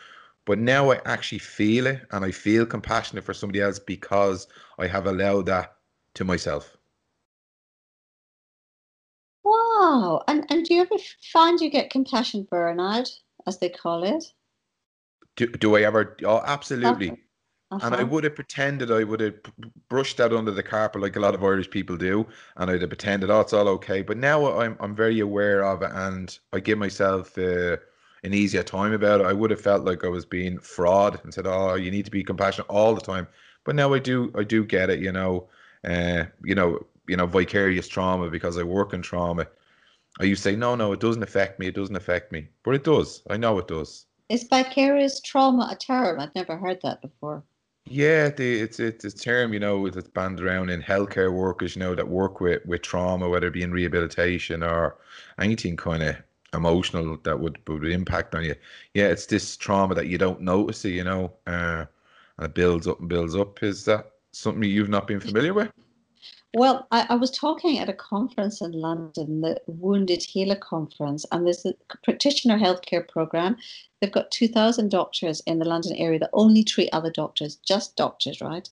But 0.45 0.59
now 0.59 0.93
I 0.93 1.01
actually 1.05 1.41
feel 1.41 1.87
it 1.87 2.07
and 2.13 2.25
I 2.25 2.31
feel 2.31 2.67
compassionate 2.67 3.25
for 3.25 3.35
somebody 3.35 3.61
else 3.61 3.79
because 3.81 4.47
I 4.79 4.87
have 4.87 5.07
allowed 5.07 5.47
that 5.47 5.77
to 6.15 6.25
myself. 6.25 6.77
Wow. 9.45 10.23
And 10.29 10.45
and 10.51 10.67
do 10.67 10.75
you 10.75 10.83
ever 10.83 10.97
find 11.33 11.59
you 11.61 11.71
get 11.71 11.89
compassion 11.89 12.47
burnout, 12.53 13.09
as 13.47 13.59
they 13.59 13.71
call 13.71 14.05
it? 14.05 14.25
Do, 15.37 15.47
do 15.47 15.77
I 15.77 15.83
ever? 15.83 16.17
Oh, 16.25 16.43
absolutely. 16.45 17.26
Uh-huh. 17.73 17.85
And 17.85 17.97
I 17.97 18.05
would 18.05 18.23
have 18.23 18.37
pretended 18.37 18.93
I 18.93 19.03
would 19.03 19.21
have 19.21 19.35
brushed 19.89 20.19
that 20.19 20.33
under 20.33 20.53
the 20.53 20.63
carpet 20.63 21.03
like 21.03 21.17
a 21.17 21.21
lot 21.21 21.35
of 21.35 21.43
Irish 21.43 21.69
people 21.69 21.97
do, 21.97 22.27
and 22.57 22.71
I'd 22.71 22.81
have 22.81 22.91
pretended, 22.91 23.29
oh, 23.29 23.41
it's 23.41 23.53
all 23.53 23.69
okay. 23.69 24.03
But 24.03 24.19
now 24.19 24.61
I'm 24.61 24.77
I'm 24.79 24.95
very 24.95 25.19
aware 25.19 25.65
of 25.65 25.83
it, 25.83 25.91
and 25.93 26.39
I 26.53 26.61
give 26.61 26.79
myself 26.79 27.37
uh, 27.37 27.77
an 28.23 28.35
easier 28.35 28.63
time 28.63 28.93
about 28.93 29.21
it. 29.21 29.27
I 29.27 29.33
would 29.33 29.51
have 29.51 29.61
felt 29.61 29.85
like 29.85 30.05
I 30.05 30.09
was 30.09 30.25
being 30.25 30.61
fraud 30.61 31.21
and 31.25 31.35
said, 31.35 31.47
"Oh, 31.47 31.75
you 31.75 31.91
need 31.91 32.05
to 32.05 32.11
be 32.11 32.23
compassionate 32.23 32.69
all 32.71 32.95
the 32.95 33.01
time." 33.01 33.27
But 33.65 33.75
now 33.75 33.93
I 33.95 33.99
do, 33.99 34.33
I 34.37 34.45
do 34.45 34.65
get 34.65 34.89
it. 34.91 35.01
You 35.01 35.11
know, 35.13 35.49
uh, 35.85 36.27
you 36.45 36.55
know, 36.55 36.87
you 37.09 37.17
know, 37.17 37.27
vicarious 37.27 37.89
trauma 37.89 38.31
because 38.31 38.57
I 38.59 38.63
work 38.63 38.95
in 38.95 39.03
trauma. 39.03 39.49
I 40.21 40.25
used 40.25 40.43
to 40.45 40.51
say, 40.51 40.57
"No, 40.57 40.77
no, 40.77 40.93
it 40.93 41.01
doesn't 41.01 41.23
affect 41.25 41.59
me. 41.59 41.67
It 41.69 41.75
doesn't 41.75 41.97
affect 41.97 42.33
me," 42.33 42.49
but 42.65 42.75
it 42.77 42.85
does. 42.85 43.23
I 43.29 43.37
know 43.39 43.59
it 43.59 43.69
does. 43.69 44.07
Is 44.29 44.45
vicarious 44.45 45.21
trauma 45.21 45.69
a 45.73 45.77
term? 45.77 46.21
I've 46.21 46.35
never 46.37 46.57
heard 46.57 46.81
that 46.83 47.03
before. 47.03 47.43
Yeah, 47.89 48.31
the, 48.31 48.61
it's 48.61 48.81
it's 48.81 49.05
a 49.05 49.13
term 49.17 49.53
you 49.53 49.61
know 49.61 49.89
that's 49.89 50.09
banned 50.09 50.41
around 50.41 50.71
in 50.71 50.83
healthcare 50.83 51.33
workers, 51.33 51.77
you 51.77 51.81
know, 51.81 51.95
that 51.95 52.09
work 52.09 52.41
with 52.41 52.65
with 52.67 52.83
trauma, 52.83 53.29
whether 53.29 53.47
it 53.47 53.53
be 53.53 53.63
in 53.63 53.73
rehabilitation 53.73 54.63
or 54.65 54.97
anything 55.39 55.77
kind 55.77 56.03
of 56.03 56.17
emotional 56.53 57.17
that 57.23 57.39
would 57.39 57.59
would 57.69 57.85
impact 57.87 58.35
on 58.35 58.45
you. 58.45 58.57
Yeah, 58.95 59.07
it's 59.07 59.27
this 59.27 59.57
trauma 59.57 59.95
that 59.95 60.09
you 60.09 60.19
don't 60.19 60.41
notice 60.41 60.85
it, 60.85 60.91
you 60.91 61.05
know, 61.05 61.33
uh, 61.47 61.87
and 62.39 62.47
it 62.47 62.55
builds 62.55 62.89
up 62.89 62.99
and 62.99 63.09
builds 63.09 63.37
up. 63.37 63.63
Is 63.63 63.85
that 63.85 64.13
something 64.33 64.65
you've 64.65 64.89
not 64.89 65.07
been 65.07 65.21
familiar 65.21 65.55
with? 65.55 65.71
Well, 66.55 66.87
I, 66.91 67.07
I, 67.11 67.15
was 67.17 67.31
talking 67.31 67.79
at 67.79 67.89
a 67.89 67.93
conference 67.93 68.63
in 68.63 68.73
London, 68.73 69.43
the 69.43 69.61
Wounded 69.67 70.23
Healer 70.23 70.57
Conference, 70.57 71.27
and 71.31 71.45
there's 71.45 71.67
a 71.67 71.75
practitioner 72.03 72.59
healthcare 72.59 73.07
program. 73.07 73.57
They've 74.01 74.13
got 74.13 74.31
2,000 74.31 74.91
doctors 74.91 75.41
in 75.47 75.59
the 75.59 75.69
London 75.69 75.95
area 75.97 76.19
that 76.21 76.31
only 76.33 76.65
treat 76.65 76.89
other 76.93 77.11
doctors, 77.11 77.57
just 77.57 77.97
doctors, 77.97 78.41
right? 78.41 78.71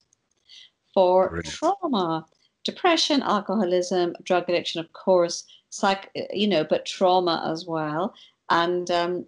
For 0.93 1.29
Brilliant. 1.29 1.53
trauma, 1.53 2.25
depression, 2.63 3.21
alcoholism, 3.21 4.15
drug 4.23 4.49
addiction, 4.49 4.79
of 4.79 4.91
course, 4.93 5.45
psych, 5.69 6.09
you 6.33 6.47
know, 6.47 6.63
but 6.63 6.85
trauma 6.85 7.47
as 7.51 7.65
well. 7.65 8.15
And 8.49 8.89
um, 8.89 9.25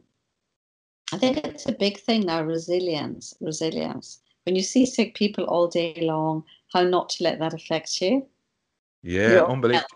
I 1.13 1.17
think 1.17 1.37
it's 1.37 1.67
a 1.67 1.73
big 1.73 1.99
thing 1.99 2.21
now 2.21 2.41
resilience. 2.43 3.33
Resilience. 3.39 4.19
When 4.45 4.55
you 4.55 4.63
see 4.63 4.85
sick 4.85 5.13
people 5.13 5.43
all 5.45 5.67
day 5.67 5.97
long, 6.01 6.43
how 6.73 6.83
not 6.83 7.09
to 7.09 7.23
let 7.23 7.39
that 7.39 7.53
affect 7.53 8.01
you. 8.01 8.25
Yeah, 9.03 9.43
unbelievable. 9.43 9.87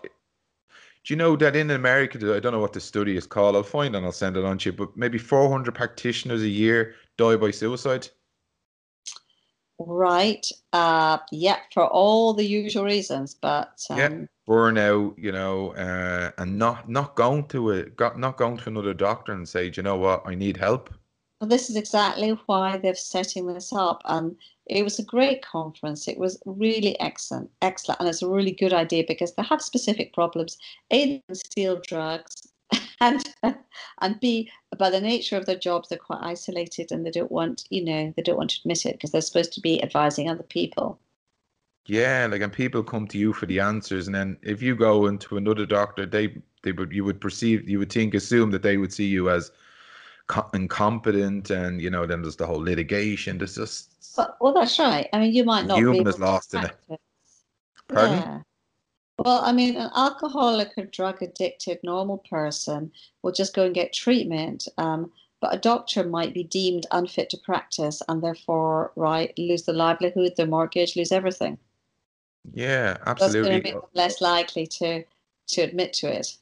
Do 1.04 1.12
you 1.12 1.16
know 1.16 1.34
that 1.36 1.56
in 1.56 1.70
America, 1.70 2.18
I 2.34 2.38
don't 2.38 2.52
know 2.52 2.60
what 2.60 2.72
the 2.72 2.80
study 2.80 3.16
is 3.16 3.26
called. 3.26 3.56
I'll 3.56 3.64
find 3.64 3.96
and 3.96 4.06
I'll 4.06 4.12
send 4.12 4.36
it 4.36 4.44
on 4.44 4.58
to 4.58 4.70
you. 4.70 4.76
But 4.76 4.96
maybe 4.96 5.18
400 5.18 5.74
practitioners 5.74 6.42
a 6.42 6.48
year 6.48 6.94
die 7.18 7.34
by 7.34 7.50
suicide. 7.50 8.08
Right. 9.78 10.46
Uh, 10.72 11.18
yeah, 11.32 11.58
for 11.72 11.86
all 11.86 12.34
the 12.34 12.44
usual 12.44 12.84
reasons, 12.84 13.34
but 13.34 13.84
um, 13.90 13.98
yeah, 13.98 14.10
burnout, 14.48 15.14
you 15.18 15.32
know, 15.32 15.74
uh, 15.74 16.30
and 16.38 16.56
not 16.56 16.88
not 16.88 17.16
going 17.16 17.46
to 17.48 17.72
a 17.72 17.82
got 17.84 18.18
not 18.18 18.36
going 18.36 18.58
to 18.58 18.68
another 18.68 18.94
doctor 18.94 19.32
and 19.32 19.48
say, 19.48 19.72
you 19.74 19.82
know 19.82 19.96
what, 19.96 20.22
I 20.24 20.36
need 20.36 20.56
help. 20.56 20.94
Well, 21.40 21.48
this 21.48 21.68
is 21.68 21.76
exactly 21.76 22.30
why 22.46 22.76
they're 22.76 22.94
setting 22.94 23.46
this 23.52 23.72
up, 23.72 24.02
and 24.04 24.36
it 24.66 24.82
was 24.82 24.98
a 24.98 25.04
great 25.04 25.42
conference. 25.42 26.08
It 26.08 26.18
was 26.18 26.40
really 26.46 26.98
excellent, 27.00 27.50
excellent, 27.60 28.00
and 28.00 28.08
it's 28.08 28.22
a 28.22 28.28
really 28.28 28.52
good 28.52 28.72
idea 28.72 29.04
because 29.06 29.34
they 29.34 29.42
have 29.42 29.62
specific 29.62 30.12
problems. 30.14 30.56
A, 30.92 31.22
they 31.28 31.34
steal 31.34 31.80
drugs, 31.86 32.52
and 33.00 33.22
and 34.00 34.20
B, 34.20 34.50
by 34.78 34.90
the 34.90 35.00
nature 35.00 35.36
of 35.36 35.46
their 35.46 35.58
jobs, 35.58 35.88
they're 35.88 35.98
quite 35.98 36.22
isolated 36.22 36.92
and 36.92 37.04
they 37.04 37.10
don't 37.10 37.32
want, 37.32 37.64
you 37.70 37.84
know, 37.84 38.12
they 38.16 38.22
don't 38.22 38.36
want 38.36 38.50
to 38.50 38.60
admit 38.64 38.86
it 38.86 38.92
because 38.92 39.10
they're 39.10 39.20
supposed 39.20 39.52
to 39.54 39.60
be 39.60 39.82
advising 39.82 40.28
other 40.28 40.44
people. 40.44 40.98
Yeah, 41.86 42.28
like 42.30 42.42
and 42.42 42.52
people 42.52 42.82
come 42.84 43.08
to 43.08 43.18
you 43.18 43.32
for 43.32 43.46
the 43.46 43.58
answers, 43.58 44.06
and 44.06 44.14
then 44.14 44.38
if 44.42 44.62
you 44.62 44.76
go 44.76 45.06
into 45.06 45.36
another 45.36 45.66
doctor, 45.66 46.06
they 46.06 46.40
they 46.62 46.72
would 46.72 46.92
you 46.92 47.04
would 47.04 47.20
perceive 47.20 47.68
you 47.68 47.80
would 47.80 47.92
think 47.92 48.14
assume 48.14 48.52
that 48.52 48.62
they 48.62 48.76
would 48.76 48.92
see 48.92 49.06
you 49.06 49.28
as 49.30 49.50
co- 50.28 50.48
incompetent, 50.54 51.50
and 51.50 51.82
you 51.82 51.90
know 51.90 52.06
then 52.06 52.22
there's 52.22 52.36
the 52.36 52.46
whole 52.46 52.62
litigation. 52.62 53.38
There's 53.38 53.56
just 53.56 53.91
but, 54.16 54.36
well, 54.40 54.52
that's 54.52 54.78
right. 54.78 55.08
I 55.12 55.18
mean, 55.18 55.32
you 55.32 55.44
might 55.44 55.66
not. 55.66 55.78
Human 55.78 56.06
is 56.06 56.18
lost 56.18 56.54
in 56.54 56.64
it. 56.64 57.00
Pardon? 57.88 58.18
Yeah. 58.18 58.40
Well, 59.18 59.40
I 59.44 59.52
mean, 59.52 59.76
an 59.76 59.90
alcoholic 59.94 60.72
or 60.76 60.84
drug 60.86 61.22
addicted 61.22 61.78
normal 61.82 62.18
person 62.18 62.92
will 63.22 63.32
just 63.32 63.54
go 63.54 63.66
and 63.66 63.74
get 63.74 63.92
treatment. 63.92 64.66
Um, 64.78 65.12
but 65.40 65.54
a 65.54 65.58
doctor 65.58 66.04
might 66.04 66.32
be 66.32 66.44
deemed 66.44 66.86
unfit 66.92 67.28
to 67.30 67.36
practice 67.36 68.00
and 68.08 68.22
therefore, 68.22 68.92
right, 68.96 69.32
lose 69.36 69.64
the 69.64 69.72
livelihood, 69.72 70.34
the 70.36 70.46
mortgage, 70.46 70.96
lose 70.96 71.12
everything. 71.12 71.58
Yeah, 72.52 72.96
absolutely. 73.06 73.50
That's 73.50 73.62
going 73.62 73.82
to 73.82 73.88
less 73.94 74.20
likely 74.20 74.66
to 74.68 75.04
to 75.48 75.60
admit 75.60 75.92
to 75.94 76.06
it. 76.06 76.36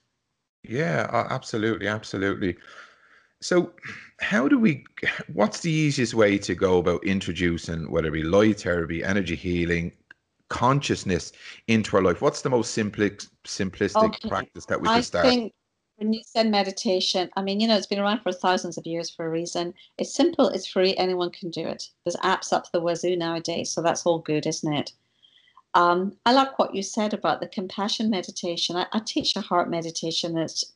Yeah, 0.62 1.08
absolutely, 1.10 1.88
absolutely. 1.88 2.56
So, 3.41 3.72
how 4.20 4.49
do 4.49 4.59
we? 4.59 4.84
What's 5.32 5.61
the 5.61 5.70
easiest 5.70 6.14
way 6.14 6.38
to 6.38 6.55
go 6.55 6.78
about 6.78 7.05
introducing 7.05 7.91
whether 7.91 8.09
it 8.09 8.12
be 8.12 8.22
light 8.22 8.61
therapy, 8.61 9.03
energy 9.03 9.34
healing, 9.34 9.93
consciousness 10.49 11.32
into 11.66 11.97
our 11.97 12.03
life? 12.03 12.20
What's 12.20 12.43
the 12.43 12.51
most 12.51 12.76
simpli- 12.76 13.28
simplistic 13.45 14.14
okay. 14.14 14.28
practice 14.28 14.66
that 14.66 14.80
we 14.80 14.88
start? 15.03 15.26
I 15.26 15.28
think 15.28 15.53
when 16.01 16.12
you 16.14 16.22
said 16.24 16.51
meditation, 16.51 17.30
I 17.36 17.43
mean, 17.43 17.61
you 17.61 17.68
know, 17.68 17.76
it's 17.76 17.86
been 17.86 17.99
around 17.99 18.20
for 18.20 18.32
thousands 18.32 18.78
of 18.78 18.86
years 18.86 19.11
for 19.11 19.26
a 19.26 19.30
reason. 19.30 19.74
It's 19.99 20.14
simple, 20.14 20.49
it's 20.49 20.66
free, 20.66 20.97
anyone 20.97 21.30
can 21.30 21.51
do 21.51 21.66
it. 21.66 21.91
There's 22.05 22.16
apps 22.16 22.55
up 22.55 22.72
the 22.72 22.80
wazoo 22.80 23.16
nowadays, 23.16 23.70
so 23.70 23.82
that's 23.82 24.07
all 24.07 24.18
good, 24.18 24.47
isn't 24.47 24.72
it? 24.72 24.93
Um, 25.74 26.16
I 26.24 26.32
like 26.32 26.59
what 26.59 26.74
you 26.74 26.82
said 26.82 27.12
about 27.12 27.41
the 27.41 27.49
compassion 27.49 28.09
meditation. 28.11 28.76
I, 28.76 28.86
I 28.93 29.01
teach 29.01 29.36
a 29.36 29.43
heart 29.43 29.68
meditation. 29.70 30.34
That's, 30.34 30.72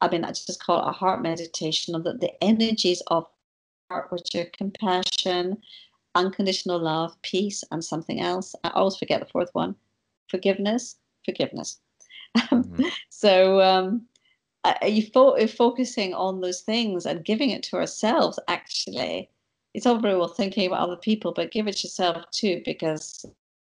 I 0.00 0.08
mean, 0.08 0.24
I 0.24 0.28
just 0.28 0.62
call 0.62 0.80
it 0.80 0.88
a 0.90 0.92
heart 0.92 1.22
meditation 1.22 1.94
of 1.94 2.04
the, 2.04 2.14
the 2.14 2.32
energies 2.42 3.02
of 3.08 3.26
heart, 3.90 4.10
which 4.12 4.34
are 4.34 4.46
compassion, 4.56 5.58
unconditional 6.14 6.78
love, 6.78 7.20
peace, 7.22 7.64
and 7.70 7.84
something 7.84 8.20
else. 8.20 8.54
I 8.64 8.70
always 8.70 8.96
forget 8.96 9.20
the 9.20 9.26
fourth 9.26 9.50
one 9.52 9.74
forgiveness, 10.30 10.96
forgiveness. 11.24 11.78
Mm-hmm. 12.52 12.84
so, 13.08 13.60
um, 13.62 14.06
uh, 14.64 14.74
you 14.86 15.02
fo- 15.02 15.46
focusing 15.46 16.14
on 16.14 16.40
those 16.40 16.60
things 16.60 17.06
and 17.06 17.24
giving 17.24 17.50
it 17.50 17.62
to 17.62 17.76
ourselves 17.76 18.38
actually 18.48 19.30
it's 19.74 19.86
all 19.86 19.98
very 19.98 20.16
well 20.16 20.28
thinking 20.28 20.66
about 20.66 20.80
other 20.80 20.96
people 20.96 21.32
but 21.32 21.52
give 21.52 21.68
it 21.68 21.82
yourself 21.82 22.24
too 22.32 22.60
because 22.64 23.24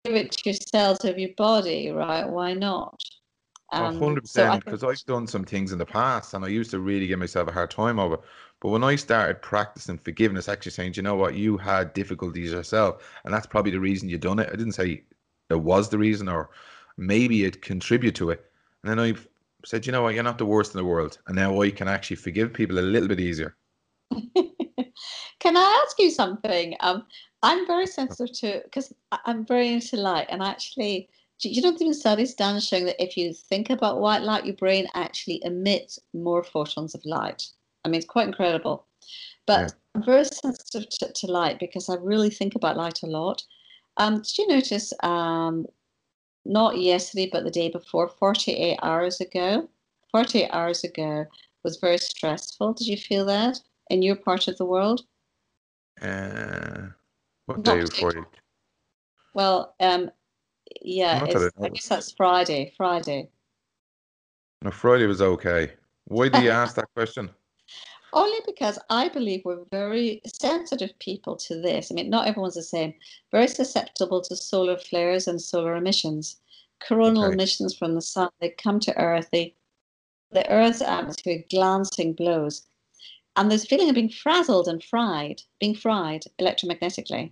give 0.05 0.15
it 0.15 0.31
to 0.31 0.49
yourself 0.49 1.03
of 1.03 1.19
your 1.19 1.33
body 1.37 1.91
right 1.91 2.27
why 2.29 2.53
not 2.53 3.01
um, 3.73 3.99
100% 3.99 4.63
because 4.63 4.81
so 4.81 4.89
I've 4.89 5.05
done 5.05 5.27
some 5.27 5.43
things 5.43 5.71
in 5.71 5.77
the 5.77 5.85
past 5.85 6.33
and 6.33 6.45
I 6.45 6.47
used 6.47 6.71
to 6.71 6.79
really 6.79 7.07
give 7.07 7.19
myself 7.19 7.49
a 7.49 7.51
hard 7.51 7.69
time 7.69 7.99
over 7.99 8.17
but 8.61 8.69
when 8.69 8.83
I 8.83 8.95
started 8.95 9.41
practicing 9.41 9.97
forgiveness 9.97 10.47
actually 10.47 10.71
saying 10.71 10.93
you 10.95 11.03
know 11.03 11.15
what 11.15 11.35
you 11.35 11.57
had 11.57 11.93
difficulties 11.93 12.51
yourself 12.51 13.03
and 13.25 13.33
that's 13.33 13.47
probably 13.47 13.71
the 13.71 13.79
reason 13.79 14.07
you 14.07 14.17
done 14.17 14.39
it 14.39 14.49
I 14.51 14.55
didn't 14.55 14.73
say 14.73 15.03
it 15.49 15.55
was 15.55 15.89
the 15.89 15.97
reason 15.97 16.29
or 16.29 16.49
maybe 16.97 17.43
it 17.43 17.61
contribute 17.61 18.15
to 18.15 18.29
it 18.29 18.45
and 18.83 18.89
then 18.89 18.99
I've 18.99 19.27
said, 19.65 19.85
you 19.85 19.91
know 19.91 20.01
what, 20.01 20.13
you're 20.13 20.23
not 20.23 20.37
the 20.37 20.45
worst 20.45 20.73
in 20.73 20.77
the 20.77 20.85
world. 20.85 21.17
And 21.27 21.35
now 21.35 21.61
I 21.61 21.71
can 21.71 21.87
actually 21.87 22.15
forgive 22.17 22.53
people 22.53 22.79
a 22.79 22.81
little 22.81 23.07
bit 23.07 23.19
easier. 23.19 23.55
can 24.11 25.57
I 25.57 25.83
ask 25.85 25.99
you 25.99 26.11
something? 26.11 26.75
Um, 26.79 27.05
I'm 27.43 27.67
very 27.67 27.87
sensitive 27.87 28.33
to, 28.39 28.61
because 28.63 28.93
I'm 29.25 29.45
very 29.45 29.73
into 29.73 29.97
light. 29.97 30.27
And 30.29 30.41
actually, 30.41 31.09
you 31.41 31.61
know, 31.61 31.71
there 31.71 31.93
studies 31.93 32.33
done 32.33 32.59
showing 32.59 32.85
that 32.85 33.01
if 33.01 33.15
you 33.15 33.33
think 33.33 33.69
about 33.69 33.99
white 33.99 34.23
light, 34.23 34.45
your 34.45 34.55
brain 34.55 34.87
actually 34.93 35.41
emits 35.43 35.99
more 36.13 36.43
photons 36.43 36.95
of 36.95 37.05
light. 37.05 37.47
I 37.85 37.89
mean, 37.89 37.99
it's 37.99 38.07
quite 38.07 38.27
incredible. 38.27 38.85
But 39.45 39.61
yeah. 39.61 39.67
I'm 39.95 40.03
very 40.03 40.25
sensitive 40.25 40.89
to, 40.89 41.11
to, 41.13 41.31
light 41.31 41.59
because 41.59 41.89
I 41.89 41.95
really 41.95 42.29
think 42.29 42.55
about 42.55 42.75
light 42.75 43.03
a 43.03 43.07
lot. 43.07 43.43
Um, 43.97 44.17
did 44.17 44.37
you 44.37 44.47
notice 44.47 44.93
um, 45.03 45.65
not 46.47 46.77
yesterday, 46.79 47.29
but 47.31 47.43
the 47.43 47.51
day 47.51 47.69
before, 47.69 48.07
48 48.07 48.79
hours 48.81 49.21
ago. 49.21 49.69
48 50.11 50.49
hours 50.51 50.83
ago 50.83 51.25
was 51.63 51.77
very 51.77 51.97
stressful. 51.97 52.73
Did 52.73 52.87
you 52.87 52.97
feel 52.97 53.25
that 53.25 53.59
in 53.89 54.01
your 54.01 54.15
part 54.15 54.47
of 54.47 54.57
the 54.57 54.65
world? 54.65 55.01
Uh, 56.01 56.87
what 57.45 57.63
day 57.63 57.81
before 57.81 58.13
you? 58.13 58.25
Well, 59.33 59.75
um, 59.79 60.09
yeah, 60.81 61.21
I 61.23 61.69
guess 61.69 61.87
that's 61.87 62.11
Friday. 62.11 62.73
Friday. 62.77 63.29
No, 64.63 64.71
Friday 64.71 65.05
was 65.05 65.21
okay. 65.21 65.71
Why 66.05 66.29
do 66.29 66.41
you 66.41 66.49
ask 66.49 66.75
that 66.75 66.87
question? 66.95 67.29
Only 68.13 68.39
because 68.45 68.79
I 68.89 69.09
believe 69.09 69.41
we're 69.43 69.65
very 69.69 70.21
sensitive 70.25 70.97
people 70.99 71.35
to 71.37 71.61
this. 71.61 71.91
I 71.91 71.95
mean, 71.95 72.09
not 72.09 72.27
everyone's 72.27 72.55
the 72.55 72.63
same. 72.63 72.93
Very 73.31 73.47
susceptible 73.47 74.21
to 74.21 74.35
solar 74.35 74.77
flares 74.77 75.27
and 75.27 75.41
solar 75.41 75.75
emissions. 75.75 76.37
Coronal 76.79 77.25
okay. 77.25 77.33
emissions 77.33 77.75
from 77.75 77.95
the 77.95 78.01
sun, 78.01 78.29
they 78.39 78.49
come 78.49 78.79
to 78.81 78.97
Earth, 78.97 79.29
they, 79.31 79.53
the 80.31 80.49
Earth's 80.49 80.81
atmosphere 80.81 81.43
glancing 81.49 82.13
blows. 82.13 82.65
And 83.35 83.51
this 83.51 83.65
feeling 83.65 83.89
of 83.89 83.95
being 83.95 84.09
frazzled 84.09 84.67
and 84.67 84.83
fried, 84.83 85.41
being 85.59 85.75
fried 85.75 86.23
electromagnetically. 86.39 87.31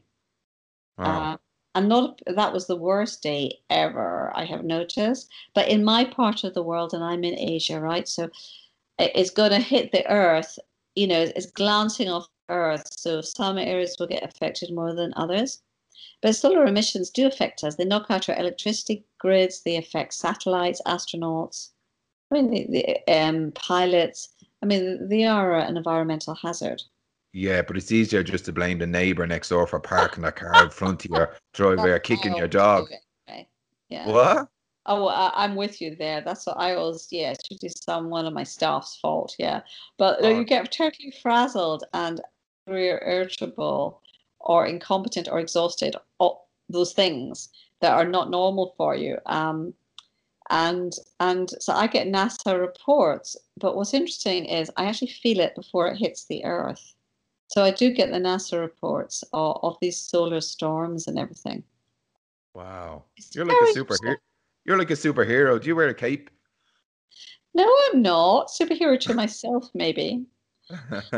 Wow. 0.97 1.33
Uh, 1.33 1.37
and 1.75 1.87
not 1.89 2.21
that 2.25 2.53
was 2.53 2.67
the 2.67 2.75
worst 2.75 3.21
day 3.21 3.59
ever 3.69 4.31
I 4.35 4.45
have 4.45 4.63
noticed. 4.63 5.29
But 5.53 5.67
in 5.67 5.83
my 5.83 6.05
part 6.05 6.43
of 6.43 6.53
the 6.53 6.63
world, 6.63 6.93
and 6.93 7.03
I'm 7.03 7.23
in 7.23 7.37
Asia, 7.37 7.79
right? 7.79 8.07
So 8.07 8.29
it's 8.97 9.29
going 9.29 9.51
to 9.51 9.59
hit 9.59 9.91
the 9.91 10.09
earth, 10.09 10.57
you 10.95 11.07
know, 11.07 11.21
it's 11.21 11.51
glancing 11.51 12.09
off 12.09 12.27
earth. 12.49 12.87
So 12.91 13.21
some 13.21 13.57
areas 13.57 13.97
will 13.99 14.07
get 14.07 14.23
affected 14.23 14.73
more 14.73 14.93
than 14.95 15.13
others. 15.15 15.61
But 16.21 16.35
solar 16.35 16.65
emissions 16.65 17.09
do 17.09 17.27
affect 17.27 17.63
us. 17.63 17.75
They 17.75 17.85
knock 17.85 18.07
out 18.09 18.29
our 18.29 18.39
electricity 18.39 19.05
grids, 19.19 19.61
they 19.61 19.75
affect 19.75 20.13
satellites, 20.13 20.81
astronauts, 20.87 21.71
I 22.31 22.41
mean, 22.41 22.49
the, 22.49 22.67
the 23.05 23.13
um, 23.13 23.51
pilots. 23.51 24.29
I 24.63 24.65
mean, 24.65 25.09
they 25.09 25.25
are 25.25 25.57
an 25.57 25.77
environmental 25.77 26.35
hazard. 26.35 26.81
Yeah, 27.35 27.63
but 27.63 27.75
it's 27.75 27.91
easier 27.91 28.23
just 28.23 28.45
to 28.45 28.53
blame 28.53 28.77
the 28.77 28.87
neighbour 28.87 29.27
next 29.27 29.49
door 29.49 29.67
for 29.67 29.77
parking 29.77 30.23
a 30.23 30.31
car 30.31 30.63
in 30.63 30.69
front 30.69 31.03
of 31.03 31.11
your 31.11 31.35
driveway 31.53 31.89
or 31.89 31.99
kicking 31.99 32.33
your 32.33 32.47
dog. 32.63 32.87
Yeah. 33.89 34.07
What? 34.07 34.47
Oh, 34.85 35.09
I'm 35.35 35.57
with 35.57 35.81
you 35.81 35.97
there. 35.97 36.21
That's 36.21 36.47
what 36.47 36.55
I 36.57 36.75
always, 36.75 37.09
yeah, 37.11 37.31
it 37.31 37.41
should 37.45 37.59
be 37.59 37.69
some 37.83 38.09
one 38.09 38.25
of 38.25 38.31
my 38.31 38.43
staff's 38.43 38.95
fault. 39.01 39.35
Yeah. 39.37 39.63
But 39.97 40.19
oh. 40.21 40.29
you 40.29 40.45
get 40.45 40.71
totally 40.71 41.13
frazzled 41.21 41.83
and 41.93 42.21
irritable 42.67 44.01
or 44.39 44.65
incompetent 44.65 45.27
or 45.29 45.39
exhausted, 45.39 45.97
all 46.19 46.47
those 46.69 46.93
things 46.93 47.49
that 47.81 47.91
are 47.91 48.05
not 48.05 48.29
normal 48.29 48.73
for 48.77 48.95
you. 48.95 49.17
Um, 49.25 49.73
and 50.49 50.93
and 51.19 51.49
so 51.59 51.73
I 51.73 51.87
get 51.87 52.07
NASA 52.07 52.57
reports, 52.57 53.35
but 53.57 53.75
what's 53.75 53.93
interesting 53.93 54.45
is 54.45 54.71
I 54.77 54.85
actually 54.85 55.09
feel 55.09 55.41
it 55.41 55.53
before 55.53 55.89
it 55.89 55.97
hits 55.97 56.27
the 56.27 56.45
Earth. 56.45 56.94
So 57.47 57.63
I 57.63 57.71
do 57.71 57.91
get 57.91 58.11
the 58.11 58.19
NASA 58.19 58.59
reports 58.59 59.23
of, 59.33 59.59
of 59.61 59.77
these 59.81 59.97
solar 59.97 60.41
storms 60.41 61.07
and 61.07 61.19
everything. 61.19 61.63
Wow, 62.53 63.03
it's 63.17 63.35
you're 63.35 63.45
like 63.45 63.57
a 63.57 63.77
superhero. 63.77 64.15
You're 64.65 64.77
like 64.77 64.91
a 64.91 64.95
superhero. 64.95 65.61
Do 65.61 65.67
you 65.67 65.75
wear 65.75 65.89
a 65.89 65.93
cape? 65.93 66.29
No, 67.53 67.71
I'm 67.87 68.01
not. 68.01 68.49
Superhero 68.49 68.99
to 68.99 69.13
myself, 69.13 69.69
maybe. 69.73 70.25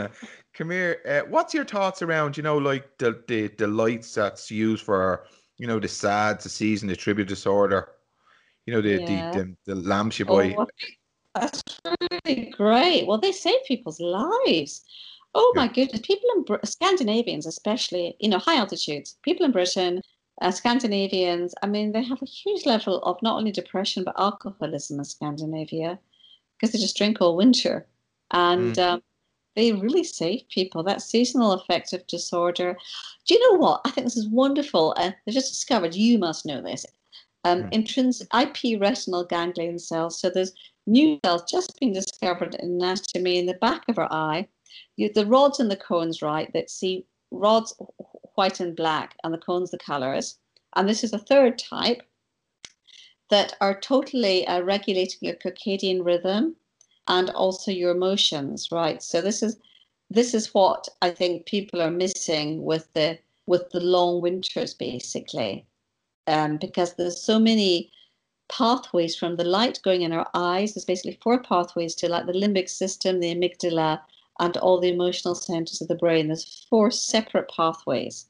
Come 0.53 0.69
here. 0.69 1.01
Uh, 1.07 1.21
what's 1.29 1.53
your 1.53 1.65
thoughts 1.65 2.01
around, 2.01 2.37
you 2.37 2.43
know, 2.43 2.57
like 2.57 2.97
the, 2.97 3.23
the, 3.27 3.47
the 3.57 3.67
lights 3.67 4.13
that's 4.13 4.51
used 4.51 4.83
for, 4.83 5.25
you 5.57 5.65
know, 5.65 5.79
the 5.79 5.87
SAD, 5.87 6.41
the 6.41 6.49
season, 6.49 6.87
the 6.87 6.95
tribute 6.95 7.27
disorder, 7.27 7.89
you 8.65 8.73
know, 8.73 8.81
the, 8.81 9.01
yeah. 9.01 9.31
the, 9.31 9.55
the, 9.65 9.75
the 9.75 9.81
lamps 9.81 10.19
you 10.19 10.25
buy. 10.25 10.55
Oh, 10.57 10.67
that's 11.33 11.63
really 12.01 12.51
great. 12.51 13.07
Well, 13.07 13.17
they 13.17 13.31
save 13.31 13.63
people's 13.65 13.99
lives. 13.99 14.83
Oh 15.35 15.53
my 15.55 15.67
goodness. 15.67 16.01
People 16.01 16.29
in 16.35 16.43
Br- 16.43 16.65
Scandinavians, 16.65 17.45
especially, 17.45 18.15
you 18.19 18.29
know, 18.29 18.39
high 18.39 18.57
altitudes, 18.57 19.17
people 19.23 19.45
in 19.45 19.51
Britain, 19.51 20.01
uh, 20.41 20.51
Scandinavians, 20.51 21.53
I 21.61 21.67
mean, 21.67 21.91
they 21.91 22.03
have 22.03 22.21
a 22.21 22.25
huge 22.25 22.65
level 22.65 23.01
of 23.03 23.21
not 23.21 23.37
only 23.37 23.51
depression 23.51 24.03
but 24.03 24.19
alcoholism 24.19 24.99
in 24.99 25.05
Scandinavia 25.05 25.99
because 26.57 26.73
they 26.73 26.79
just 26.79 26.97
drink 26.97 27.17
all 27.21 27.35
winter, 27.35 27.87
and 28.31 28.75
mm. 28.75 28.79
um, 28.79 29.03
they 29.55 29.73
really 29.73 30.03
save 30.03 30.47
people. 30.49 30.83
That 30.83 31.01
seasonal 31.01 31.53
affective 31.53 32.05
disorder. 32.07 32.77
Do 33.25 33.33
you 33.33 33.51
know 33.51 33.57
what? 33.57 33.81
I 33.85 33.91
think 33.91 34.05
this 34.05 34.17
is 34.17 34.27
wonderful, 34.27 34.93
uh, 34.97 35.11
they 35.25 35.31
just 35.31 35.51
discovered. 35.51 35.95
You 35.95 36.17
must 36.17 36.45
know 36.45 36.61
this. 36.61 36.85
Um, 37.43 37.63
mm. 37.63 37.73
Intrinsic 37.73 38.27
IP 38.33 38.79
retinal 38.79 39.23
ganglion 39.23 39.79
cells. 39.79 40.19
So 40.19 40.29
there's 40.29 40.53
new 40.85 41.19
cells 41.23 41.43
just 41.49 41.79
being 41.79 41.93
discovered 41.93 42.55
in 42.55 42.81
anatomy 42.81 43.37
in 43.39 43.45
the 43.45 43.53
back 43.55 43.83
of 43.87 43.97
our 43.97 44.11
eye. 44.11 44.47
You, 44.95 45.11
the 45.11 45.25
rods 45.25 45.59
and 45.59 45.71
the 45.71 45.77
cones, 45.77 46.21
right? 46.21 46.51
That 46.53 46.69
see 46.69 47.05
rods 47.31 47.73
white 48.35 48.59
and 48.59 48.75
black, 48.75 49.15
and 49.23 49.33
the 49.33 49.37
cones 49.37 49.71
the 49.71 49.77
colors. 49.77 50.37
And 50.75 50.87
this 50.87 51.03
is 51.03 51.13
a 51.13 51.19
third 51.19 51.57
type 51.57 52.03
that 53.29 53.55
are 53.59 53.79
totally 53.79 54.47
uh, 54.47 54.61
regulating 54.61 55.19
your 55.21 55.35
circadian 55.35 56.05
rhythm 56.05 56.55
and 57.07 57.29
also 57.31 57.71
your 57.71 57.91
emotions, 57.91 58.69
right? 58.71 59.01
So 59.01 59.21
this 59.21 59.41
is 59.43 59.57
this 60.09 60.33
is 60.33 60.53
what 60.53 60.87
I 61.01 61.09
think 61.09 61.45
people 61.45 61.81
are 61.81 61.91
missing 61.91 62.63
with 62.63 62.91
the 62.93 63.19
with 63.45 63.69
the 63.71 63.79
long 63.79 64.21
winters, 64.21 64.73
basically, 64.73 65.65
um, 66.27 66.57
because 66.57 66.93
there's 66.93 67.21
so 67.21 67.39
many 67.39 67.91
pathways 68.49 69.15
from 69.15 69.35
the 69.35 69.43
light 69.43 69.79
going 69.83 70.01
in 70.01 70.13
our 70.13 70.27
eyes. 70.33 70.73
There's 70.73 70.85
basically 70.85 71.19
four 71.21 71.41
pathways 71.41 71.95
to 71.95 72.09
like 72.09 72.25
the 72.25 72.33
limbic 72.33 72.69
system, 72.69 73.19
the 73.19 73.33
amygdala, 73.33 74.01
and 74.39 74.57
all 74.57 74.79
the 74.79 74.91
emotional 74.91 75.35
centers 75.35 75.81
of 75.81 75.87
the 75.87 75.95
brain. 75.95 76.27
There's 76.27 76.65
four 76.69 76.91
separate 76.91 77.49
pathways. 77.49 78.27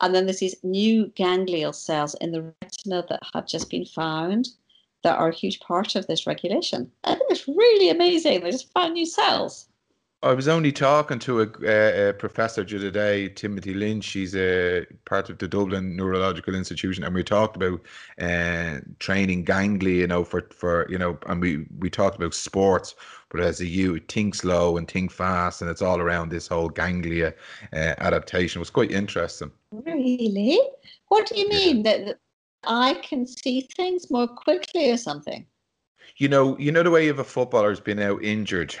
And 0.00 0.14
then 0.14 0.26
there's 0.26 0.40
these 0.40 0.56
new 0.62 1.06
ganglial 1.14 1.72
cells 1.72 2.14
in 2.20 2.32
the 2.32 2.52
retina 2.62 3.04
that 3.08 3.22
have 3.32 3.46
just 3.46 3.70
been 3.70 3.84
found 3.84 4.48
that 5.04 5.18
are 5.18 5.28
a 5.28 5.34
huge 5.34 5.60
part 5.60 5.94
of 5.94 6.06
this 6.06 6.26
regulation. 6.26 6.90
I 7.04 7.14
think 7.14 7.30
it's 7.30 7.46
really 7.46 7.90
amazing. 7.90 8.42
They 8.42 8.50
just 8.50 8.72
found 8.72 8.94
new 8.94 9.06
cells. 9.06 9.68
I 10.24 10.32
was 10.32 10.48
only 10.48 10.72
talking 10.72 11.18
to 11.18 11.42
a, 11.42 12.08
a 12.08 12.12
professor 12.14 12.64
today, 12.64 13.28
Timothy 13.28 13.74
Lynch. 13.74 14.10
He's 14.10 14.34
a 14.34 14.86
part 15.04 15.28
of 15.28 15.36
the 15.36 15.46
Dublin 15.46 15.96
Neurological 15.96 16.54
Institution, 16.54 17.04
and 17.04 17.14
we 17.14 17.22
talked 17.22 17.56
about 17.56 17.82
uh, 18.18 18.80
training 19.00 19.44
ganglia, 19.44 20.00
you 20.00 20.06
know, 20.06 20.24
for 20.24 20.48
for 20.50 20.86
you 20.88 20.96
know, 20.96 21.18
and 21.26 21.42
we 21.42 21.66
we 21.78 21.90
talked 21.90 22.16
about 22.16 22.32
sports, 22.32 22.94
but 23.34 23.42
as 23.42 23.60
a 23.60 23.66
you 23.66 23.98
think 23.98 24.32
slow 24.32 24.76
and 24.76 24.88
think 24.88 25.10
fast, 25.10 25.60
and 25.60 25.68
it's 25.68 25.82
all 25.82 26.00
around 26.00 26.28
this 26.28 26.46
whole 26.46 26.68
ganglia 26.68 27.34
uh, 27.72 27.94
adaptation. 27.98 28.60
It 28.60 28.62
was 28.62 28.70
quite 28.70 28.92
interesting. 28.92 29.50
Really? 29.72 30.60
What 31.08 31.26
do 31.26 31.36
you 31.40 31.48
mean 31.48 31.78
yeah. 31.78 31.82
that, 31.82 32.06
that 32.06 32.18
I 32.62 32.94
can 33.02 33.26
see 33.26 33.62
things 33.62 34.08
more 34.08 34.28
quickly 34.28 34.88
or 34.92 34.96
something? 34.96 35.44
You 36.18 36.28
know, 36.28 36.56
you 36.58 36.70
know 36.70 36.84
the 36.84 36.92
way 36.92 37.08
if 37.08 37.18
a 37.18 37.24
footballer's 37.24 37.80
been 37.80 37.98
out 37.98 38.22
injured 38.22 38.76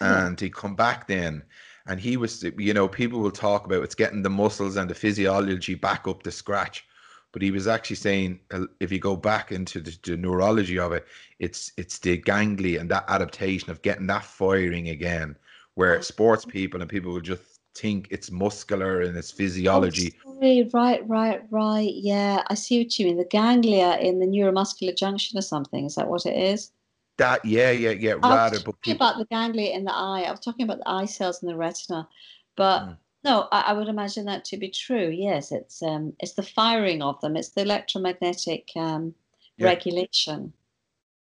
and 0.00 0.38
he 0.38 0.48
come 0.48 0.76
back 0.76 1.08
then 1.08 1.42
and 1.88 1.98
he 1.98 2.16
was 2.16 2.44
you 2.56 2.72
know 2.72 2.86
people 2.86 3.18
will 3.18 3.32
talk 3.32 3.66
about 3.66 3.82
it's 3.82 3.96
getting 3.96 4.22
the 4.22 4.30
muscles 4.30 4.76
and 4.76 4.88
the 4.88 4.94
physiology 4.94 5.74
back 5.74 6.06
up 6.06 6.22
to 6.22 6.30
scratch 6.30 6.86
but 7.32 7.42
he 7.42 7.50
was 7.50 7.68
actually 7.68 7.96
saying 7.96 8.40
uh, 8.52 8.64
if 8.80 8.90
you 8.90 8.98
go 8.98 9.16
back 9.16 9.52
into 9.52 9.80
the, 9.80 9.96
the 10.02 10.16
neurology 10.16 10.78
of 10.78 10.92
it 10.92 11.06
it's 11.38 11.72
it's 11.76 11.98
the 11.98 12.16
ganglia 12.16 12.80
and 12.80 12.90
that 12.90 13.04
adaptation 13.08 13.70
of 13.70 13.82
getting 13.82 14.06
that 14.06 14.24
firing 14.24 14.88
again 14.88 15.36
where 15.74 16.02
sports 16.02 16.44
people 16.44 16.80
and 16.80 16.90
people 16.90 17.12
will 17.12 17.20
just 17.20 17.60
think 17.78 18.08
it's 18.10 18.30
muscular 18.30 19.02
and 19.02 19.16
it's 19.16 19.30
physiology. 19.30 20.14
Oh, 20.26 20.68
right, 20.72 21.08
right, 21.08 21.40
right. 21.50 21.92
Yeah, 21.94 22.42
I 22.48 22.54
see 22.54 22.82
what 22.82 22.98
you 22.98 23.06
mean. 23.06 23.16
The 23.16 23.24
ganglia 23.24 23.96
in 23.98 24.18
the 24.18 24.26
neuromuscular 24.26 24.96
junction 24.96 25.38
or 25.38 25.42
something. 25.42 25.84
Is 25.86 25.94
that 25.94 26.08
what 26.08 26.26
it 26.26 26.36
is? 26.36 26.72
That 27.16 27.44
yeah 27.44 27.70
yeah 27.70 27.90
yeah 27.90 28.14
rather. 28.22 28.60
But 28.60 28.80
people... 28.80 28.96
about 28.96 29.18
the 29.18 29.24
ganglia 29.26 29.70
in 29.70 29.84
the 29.84 29.94
eye. 29.94 30.24
I 30.26 30.30
was 30.30 30.40
talking 30.40 30.64
about 30.64 30.78
the 30.78 30.88
eye 30.88 31.06
cells 31.06 31.42
in 31.42 31.48
the 31.48 31.56
retina, 31.56 32.08
but 32.56 32.80
mm. 32.80 32.96
No, 33.24 33.48
I, 33.50 33.60
I, 33.68 33.72
would 33.72 33.88
imagine 33.88 34.24
that 34.26 34.44
to 34.46 34.56
be 34.56 34.68
true. 34.68 35.08
Yes, 35.08 35.50
it's 35.52 35.82
um 35.82 36.12
it's 36.20 36.34
the 36.34 36.42
firing 36.42 37.02
of 37.02 37.20
them. 37.20 37.36
It's 37.36 37.50
the 37.50 37.62
electromagnetic 37.62 38.68
um, 38.76 39.14
yeah. 39.56 39.66
regulation. 39.66 40.52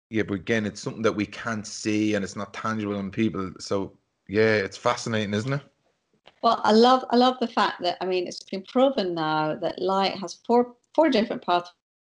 Yeah, 0.10 0.24
but 0.24 0.36
again, 0.36 0.66
it's 0.66 0.82
something 0.82 1.02
that 1.02 1.16
we 1.16 1.26
can't 1.26 1.68
see 1.68 2.16
and 2.16 2.24
it's 2.24 2.36
not 2.36 2.54
tangible 2.54 3.00
in 3.00 3.12
people. 3.12 3.52
So 3.60 3.98
yeah, 4.28 4.56
it's 4.56 4.78
fascinating, 4.78 5.34
isn't 5.34 5.54
it? 5.54 5.62
Well, 6.44 6.62
I 6.64 6.72
love 6.72 7.04
I 7.10 7.16
love 7.16 7.38
the 7.40 7.48
fact 7.48 7.82
that 7.82 7.98
I 8.00 8.06
mean 8.06 8.28
it's 8.28 8.44
been 8.44 8.64
proven 8.64 9.16
now 9.16 9.56
that 9.56 9.82
light 9.82 10.18
has 10.20 10.36
four 10.46 10.76
four 10.94 11.10
different 11.10 11.46
paths 11.46 11.72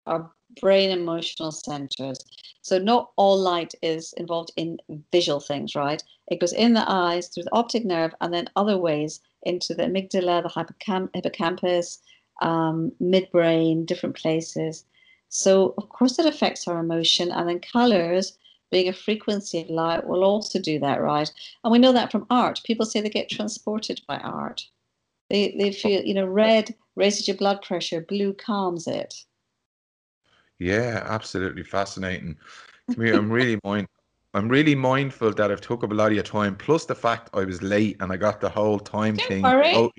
our 0.07 0.31
brain 0.61 0.91
emotional 0.91 1.53
centers. 1.53 2.19
So 2.63 2.79
not 2.79 3.13
all 3.17 3.39
light 3.39 3.75
is 3.83 4.13
involved 4.15 4.53
in 4.57 4.79
visual 5.13 5.41
things, 5.41 5.75
right? 5.75 6.03
It 6.29 6.41
goes 6.41 6.53
in 6.53 6.75
the 6.75 6.91
eyes 6.91 7.29
through 7.29 7.45
the 7.45 7.55
optic 7.55 7.85
nerve 7.85 8.15
and 8.21 8.33
then 8.33 8.51
other 8.57 8.77
ways 8.77 9.21
into 9.43 9.75
the 9.75 9.85
amygdala, 9.85 10.43
the 10.43 11.09
hippocampus, 11.15 12.01
um, 12.43 12.93
midbrain, 13.01 13.87
different 13.87 14.17
places. 14.17 14.85
So 15.29 15.75
of 15.79 15.89
course 15.89 16.19
it 16.19 16.27
affects 16.27 16.67
our 16.67 16.81
emotion 16.81 17.31
and 17.31 17.49
then 17.49 17.61
colors 17.61 18.37
being 18.71 18.89
a 18.89 18.93
frequency 18.93 19.63
of 19.63 19.71
light 19.71 20.07
will 20.07 20.25
also 20.25 20.61
do 20.61 20.79
that, 20.79 21.01
right? 21.01 21.31
And 21.65 21.73
we 21.73 21.79
know 21.79 21.93
that 21.93 22.13
from 22.13 22.27
art. 22.31 22.61
People 22.65 22.87
say 22.87 23.01
they 23.01 23.11
get 23.11 23.29
transported 23.29 24.01
by 24.07 24.19
art. 24.19 24.67
They, 25.29 25.55
they 25.59 25.73
feel, 25.73 26.03
you 26.03 26.15
know, 26.15 26.27
red 26.27 26.75
raises 26.97 27.27
your 27.29 27.37
blood 27.37 27.63
pressure, 27.63 28.01
blue 28.01 28.33
calms 28.33 28.87
it. 28.87 29.25
Yeah, 30.61 31.03
absolutely 31.07 31.65
fascinating. 31.65 32.37
Come 32.95 33.05
I'm 33.07 33.33
really 33.33 33.59
mind, 33.65 33.89
I'm 34.35 34.49
really 34.49 34.75
mindful 34.75 35.33
that 35.33 35.51
I've 35.51 35.61
took 35.61 35.83
up 35.83 35.91
a 35.91 35.95
lot 35.95 36.09
of 36.09 36.13
your 36.13 36.23
time. 36.23 36.55
Plus 36.55 36.85
the 36.85 36.95
fact 36.95 37.31
I 37.33 37.45
was 37.45 37.63
late 37.63 37.97
and 38.01 38.13
I 38.13 38.17
got 38.17 38.41
the 38.41 38.49
whole 38.51 38.79
time 38.79 39.17
Don't 39.17 39.29
thing. 39.29 39.43
Worry. 39.43 39.75
Oh, 39.75 39.91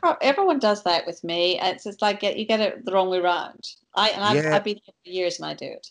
pro- 0.00 0.16
everyone 0.20 0.58
does 0.58 0.84
that 0.84 1.06
with 1.06 1.24
me. 1.24 1.58
It's 1.60 1.84
just 1.84 2.02
like 2.02 2.22
you 2.22 2.44
get 2.44 2.60
it 2.60 2.84
the 2.84 2.92
wrong 2.92 3.08
way 3.08 3.18
around. 3.18 3.66
I 3.94 4.10
and 4.10 4.22
I've. 4.22 4.52
I've 4.52 4.64
been 4.64 4.78
here 4.84 4.94
for 5.04 5.10
years 5.10 5.40
and 5.40 5.46
I 5.48 5.54
do 5.54 5.66
it. 5.66 5.86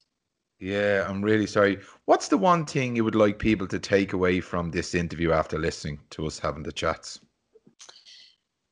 Yeah, 0.59 1.05
I'm 1.07 1.21
really 1.21 1.47
sorry. 1.47 1.80
What's 2.05 2.27
the 2.27 2.38
one 2.38 2.65
thing 2.65 2.95
you 2.95 3.03
would 3.05 3.15
like 3.15 3.39
people 3.39 3.67
to 3.67 3.80
take 3.80 4.13
away 4.13 4.41
from 4.41 4.69
this 4.69 4.93
interview 4.93 5.32
after 5.32 5.57
listening 5.57 5.99
to 6.11 6.27
us 6.27 6.38
having 6.38 6.63
the 6.63 6.71
chats? 6.71 7.19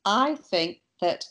I 0.04 0.36
think 0.36 0.82
that 1.00 1.24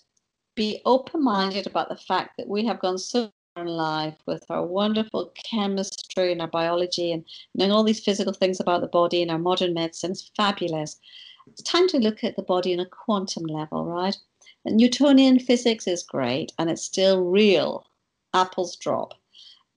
be 0.55 0.81
open 0.85 1.23
minded 1.23 1.67
about 1.67 1.89
the 1.89 1.95
fact 1.95 2.31
that 2.37 2.47
we 2.47 2.65
have 2.65 2.79
gone 2.79 2.97
so 2.97 3.31
life 3.65 4.15
with 4.25 4.43
our 4.49 4.65
wonderful 4.65 5.31
chemistry 5.35 6.31
and 6.31 6.41
our 6.41 6.47
biology 6.47 7.11
and 7.11 7.25
knowing 7.55 7.71
all 7.71 7.83
these 7.83 8.03
physical 8.03 8.33
things 8.33 8.59
about 8.59 8.81
the 8.81 8.87
body 8.87 9.21
and 9.21 9.31
our 9.31 9.39
modern 9.39 9.73
medicine 9.73 10.11
is 10.11 10.31
fabulous. 10.35 10.99
It's 11.47 11.63
time 11.63 11.87
to 11.89 11.99
look 11.99 12.23
at 12.23 12.35
the 12.35 12.43
body 12.43 12.73
on 12.73 12.79
a 12.79 12.85
quantum 12.85 13.43
level, 13.43 13.85
right? 13.85 14.17
And 14.65 14.77
Newtonian 14.77 15.39
physics 15.39 15.87
is 15.87 16.03
great 16.03 16.51
and 16.59 16.69
it's 16.69 16.83
still 16.83 17.23
real. 17.23 17.87
Apples 18.33 18.75
drop. 18.75 19.13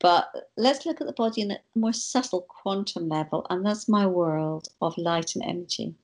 But 0.01 0.51
let's 0.57 0.87
look 0.87 1.01
at 1.01 1.07
the 1.07 1.13
body 1.13 1.43
in 1.43 1.51
a 1.51 1.61
more 1.75 1.93
subtle 1.93 2.47
quantum 2.49 3.09
level, 3.09 3.47
and 3.51 3.65
that's 3.65 3.87
my 3.87 4.07
world 4.07 4.69
of 4.81 4.97
light 4.97 5.35
and 5.37 5.45
energy. 5.45 5.95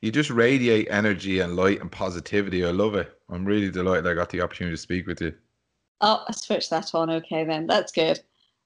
You 0.00 0.12
just 0.12 0.30
radiate 0.30 0.86
energy 0.88 1.40
and 1.40 1.56
light 1.56 1.80
and 1.80 1.90
positivity. 1.90 2.64
I 2.64 2.70
love 2.70 2.94
it. 2.94 3.12
I'm 3.28 3.44
really 3.44 3.70
delighted 3.70 4.06
I 4.06 4.14
got 4.14 4.30
the 4.30 4.40
opportunity 4.40 4.74
to 4.74 4.80
speak 4.80 5.06
with 5.06 5.20
you. 5.20 5.34
Oh, 6.00 6.24
I 6.28 6.32
switched 6.32 6.70
that 6.70 6.94
on. 6.94 7.10
Okay, 7.10 7.44
then. 7.44 7.66
That's 7.66 7.92
good. 7.92 8.20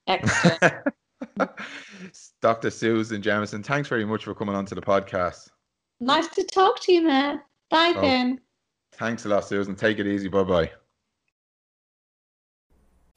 Excellent. 0.07 0.75
Dr. 2.41 2.71
Susan 2.71 3.23
Jamieson, 3.23 3.63
thanks 3.63 3.89
very 3.89 4.05
much 4.05 4.25
for 4.25 4.35
coming 4.35 4.55
on 4.55 4.67
to 4.67 4.75
the 4.75 4.83
podcast. 4.83 5.49
Nice 6.01 6.29
to 6.29 6.45
talk 6.45 6.81
to 6.81 6.93
you, 6.93 7.03
man. 7.03 7.41
Bye, 7.71 7.95
oh, 7.97 8.01
then. 8.01 8.41
Thanks 8.93 9.25
a 9.25 9.29
lot, 9.29 9.45
Susan. 9.45 9.75
Take 9.75 9.99
it 9.99 10.07
easy. 10.07 10.29
Bye 10.29 10.45
bye. 10.45 10.71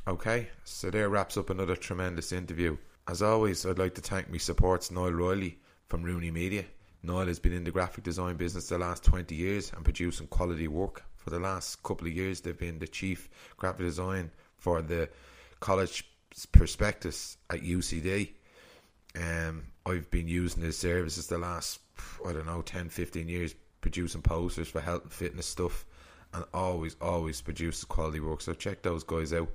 Okay, 0.08 0.48
so 0.64 0.90
there 0.90 1.10
wraps 1.10 1.36
up 1.36 1.50
another 1.50 1.76
tremendous 1.76 2.32
interview. 2.32 2.78
As 3.10 3.22
always, 3.22 3.66
I'd 3.66 3.78
like 3.78 3.94
to 3.96 4.02
thank 4.02 4.30
my 4.30 4.38
supports 4.38 4.90
Niall 4.90 5.12
Riley 5.12 5.60
from 5.88 6.04
Rooney 6.04 6.32
Media. 6.32 6.64
Niall 7.04 7.28
has 7.28 7.40
been 7.40 7.54
in 7.54 7.64
the 7.64 7.72
graphic 7.72 8.04
design 8.04 8.38
business 8.38 8.70
the 8.70 8.78
last 8.78 9.04
20 9.04 9.36
years 9.36 9.72
and 9.74 9.84
producing 9.84 10.28
quality 10.28 10.68
work. 10.68 11.04
For 11.28 11.32
the 11.32 11.40
last 11.42 11.84
couple 11.84 12.08
of 12.08 12.14
years, 12.14 12.40
they've 12.40 12.58
been 12.58 12.80
the 12.80 12.88
chief 12.88 13.28
graphic 13.58 13.86
design 13.86 14.32
for 14.60 14.82
the 14.82 15.10
college 15.60 16.06
prospectus 16.54 17.36
at 17.50 17.60
UCD. 17.60 18.30
Um, 19.14 19.64
I've 19.86 20.10
been 20.10 20.30
using 20.30 20.64
his 20.64 20.78
services 20.78 21.28
the 21.28 21.38
last, 21.38 21.82
I 22.26 22.32
don't 22.32 22.46
know, 22.46 22.62
10, 22.62 22.88
15 22.88 23.28
years, 23.28 23.56
producing 23.82 24.22
posters 24.22 24.70
for 24.70 24.80
health 24.80 25.04
and 25.04 25.12
fitness 25.12 25.48
stuff, 25.48 25.86
and 26.34 26.46
always, 26.54 26.96
always 27.02 27.42
produces 27.42 27.84
quality 27.84 28.22
work. 28.22 28.40
So 28.40 28.54
check 28.54 28.82
those 28.82 29.04
guys 29.04 29.34
out. 29.34 29.50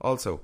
Also, 0.00 0.40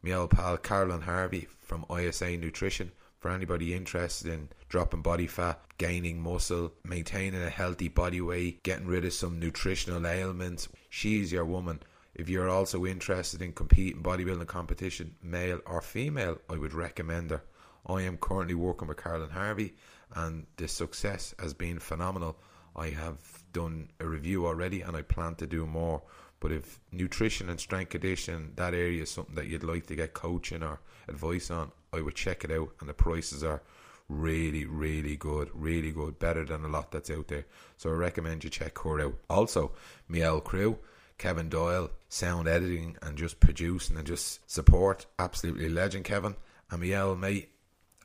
my 0.00 0.12
old 0.12 0.30
pal 0.30 0.56
Carolyn 0.56 1.02
Harvey 1.02 1.48
from 1.60 1.84
ISA 1.94 2.38
Nutrition 2.38 2.92
for 3.20 3.30
anybody 3.30 3.74
interested 3.74 4.32
in 4.32 4.48
dropping 4.68 5.02
body 5.02 5.26
fat, 5.26 5.60
gaining 5.78 6.20
muscle, 6.20 6.72
maintaining 6.84 7.42
a 7.42 7.50
healthy 7.50 7.88
body 7.88 8.20
weight, 8.20 8.62
getting 8.62 8.86
rid 8.86 9.04
of 9.04 9.12
some 9.12 9.38
nutritional 9.38 10.06
ailments. 10.06 10.68
She's 10.88 11.32
your 11.32 11.44
woman. 11.44 11.80
If 12.14 12.28
you're 12.28 12.48
also 12.48 12.84
interested 12.84 13.42
in 13.42 13.52
competing 13.52 14.02
bodybuilding 14.02 14.46
competition, 14.46 15.14
male 15.22 15.60
or 15.66 15.80
female, 15.80 16.38
I 16.48 16.56
would 16.56 16.74
recommend 16.74 17.30
her. 17.30 17.42
I 17.86 18.02
am 18.02 18.18
currently 18.18 18.54
working 18.54 18.88
with 18.88 19.02
Carolyn 19.02 19.30
Harvey 19.30 19.74
and 20.14 20.46
the 20.56 20.68
success 20.68 21.34
has 21.38 21.54
been 21.54 21.78
phenomenal. 21.78 22.38
I 22.76 22.90
have 22.90 23.18
done 23.52 23.90
a 24.00 24.06
review 24.06 24.46
already 24.46 24.82
and 24.82 24.96
I 24.96 25.02
plan 25.02 25.34
to 25.36 25.46
do 25.46 25.66
more. 25.66 26.02
But 26.40 26.52
if 26.52 26.80
nutrition 26.92 27.48
and 27.48 27.58
strength 27.58 27.90
conditioning, 27.90 28.52
that 28.56 28.74
area 28.74 29.02
is 29.02 29.10
something 29.10 29.34
that 29.34 29.48
you'd 29.48 29.64
like 29.64 29.86
to 29.86 29.96
get 29.96 30.14
coaching 30.14 30.62
or 30.62 30.80
advice 31.08 31.50
on, 31.50 31.72
I 31.92 32.00
would 32.00 32.14
check 32.14 32.44
it 32.44 32.50
out. 32.50 32.70
And 32.80 32.88
the 32.88 32.94
prices 32.94 33.42
are 33.42 33.62
really, 34.08 34.64
really 34.64 35.16
good, 35.16 35.50
really 35.52 35.90
good, 35.90 36.18
better 36.18 36.44
than 36.44 36.64
a 36.64 36.68
lot 36.68 36.92
that's 36.92 37.10
out 37.10 37.28
there. 37.28 37.46
So 37.76 37.90
I 37.90 37.94
recommend 37.94 38.44
you 38.44 38.50
check 38.50 38.78
her 38.78 39.00
out. 39.00 39.14
Also, 39.28 39.72
Miel 40.08 40.40
Crew, 40.40 40.78
Kevin 41.18 41.48
Doyle, 41.48 41.90
sound 42.08 42.48
editing 42.48 42.96
and 43.02 43.18
just 43.18 43.40
producing 43.40 43.96
and 43.96 44.06
just 44.06 44.48
support. 44.50 45.06
Absolutely 45.18 45.68
legend, 45.68 46.04
Kevin. 46.04 46.36
And 46.70 46.80
Miel, 46.80 47.16
mate, 47.16 47.50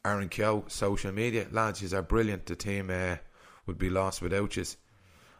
Aaron 0.03 0.29
Kyo, 0.29 0.65
social 0.67 1.11
media. 1.11 1.47
Lads, 1.51 1.81
you 1.81 1.97
are 1.97 2.01
brilliant. 2.01 2.45
The 2.47 2.55
team 2.55 2.89
uh, 2.89 3.17
would 3.65 3.77
be 3.77 3.89
lost 3.89 4.21
without 4.21 4.57
you. 4.57 4.65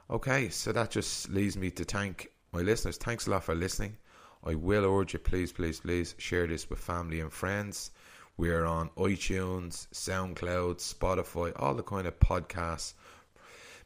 Okay, 0.09 0.49
so 0.49 0.71
that 0.71 0.91
just 0.91 1.29
leaves 1.29 1.57
me 1.57 1.71
to 1.71 1.83
thank 1.83 2.29
my 2.53 2.61
listeners, 2.61 2.97
thanks 2.97 3.27
a 3.27 3.31
lot 3.31 3.43
for 3.43 3.55
listening. 3.55 3.97
I 4.43 4.55
will 4.55 4.85
urge 4.85 5.13
you, 5.13 5.19
please, 5.19 5.51
please, 5.51 5.79
please 5.79 6.15
share 6.17 6.47
this 6.47 6.69
with 6.69 6.79
family 6.79 7.19
and 7.19 7.31
friends. 7.31 7.91
We 8.37 8.51
are 8.51 8.65
on 8.65 8.89
iTunes, 8.97 9.87
SoundCloud, 9.93 10.77
Spotify, 10.77 11.53
all 11.55 11.73
the 11.75 11.83
kind 11.83 12.07
of 12.07 12.19
podcasts 12.19 12.93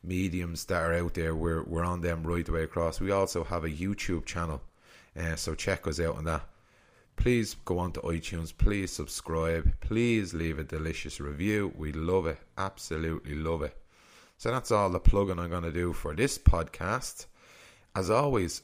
mediums 0.04 0.66
that 0.66 0.82
are 0.82 0.94
out 0.94 1.14
there. 1.14 1.36
We're 1.36 1.64
we're 1.64 1.84
on 1.84 2.02
them 2.02 2.24
right 2.24 2.46
the 2.46 2.52
way 2.52 2.64
across. 2.64 3.00
We 3.00 3.12
also 3.12 3.44
have 3.44 3.64
a 3.64 3.70
YouTube 3.70 4.26
channel, 4.26 4.62
uh, 5.20 5.36
so 5.36 5.56
check 5.56 5.88
us 5.88 6.00
out 6.00 6.16
on 6.16 6.26
that. 6.26 6.44
Please 7.16 7.56
go 7.66 7.80
on 7.80 7.92
to 7.94 8.02
iTunes. 8.02 8.56
Please 8.56 8.92
subscribe. 8.92 9.74
Please 9.82 10.34
leave 10.34 10.60
a 10.60 10.64
delicious 10.64 11.20
review. 11.20 11.74
We 11.76 11.92
love 11.92 12.28
it. 12.28 12.38
Absolutely 12.58 13.36
love 13.36 13.64
it. 13.64 13.76
So 14.38 14.52
that's 14.52 14.72
all 14.72 14.92
the 14.92 15.00
plugging 15.00 15.40
I'm 15.40 15.50
going 15.50 15.64
to 15.64 15.72
do 15.72 15.94
for 15.94 16.16
this 16.16 16.38
podcast. 16.38 17.26
As 17.98 18.12
always, 18.12 18.62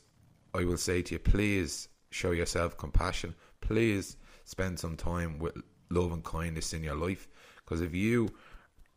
I 0.54 0.64
will 0.64 0.78
say 0.78 1.02
to 1.02 1.16
you, 1.16 1.20
please 1.20 1.88
show 2.12 2.30
yourself 2.30 2.78
compassion. 2.78 3.34
Please 3.62 4.16
spend 4.44 4.78
some 4.80 4.96
time 4.96 5.40
with 5.40 5.58
love 5.90 6.12
and 6.12 6.24
kindness 6.24 6.72
in 6.72 6.84
your 6.84 6.94
life. 6.94 7.28
Because 7.58 7.82
if 7.82 7.96
you 7.96 8.30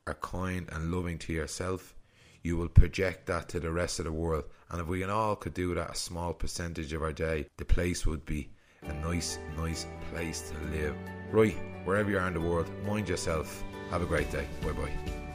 are 0.06 0.18
kind 0.20 0.68
and 0.72 0.92
loving 0.92 1.16
to 1.20 1.32
yourself, 1.32 1.96
you 2.42 2.58
will 2.58 2.68
project 2.68 3.24
that 3.28 3.48
to 3.48 3.60
the 3.60 3.72
rest 3.72 3.98
of 3.98 4.04
the 4.04 4.12
world. 4.12 4.44
And 4.68 4.78
if 4.78 4.86
we 4.86 5.00
can 5.00 5.08
all 5.08 5.36
could 5.36 5.54
do 5.54 5.74
that 5.74 5.92
a 5.92 5.94
small 5.94 6.34
percentage 6.34 6.92
of 6.92 7.02
our 7.02 7.14
day, 7.14 7.46
the 7.56 7.64
place 7.64 8.04
would 8.04 8.26
be 8.26 8.50
a 8.82 8.92
nice, 8.92 9.38
nice 9.56 9.86
place 10.12 10.50
to 10.50 10.76
live. 10.76 10.94
Right, 11.32 11.56
wherever 11.86 12.10
you 12.10 12.18
are 12.18 12.28
in 12.28 12.34
the 12.34 12.42
world, 12.42 12.70
mind 12.84 13.08
yourself. 13.08 13.64
Have 13.88 14.02
a 14.02 14.06
great 14.06 14.30
day. 14.30 14.46
Bye 14.60 14.72
bye. 14.72 15.25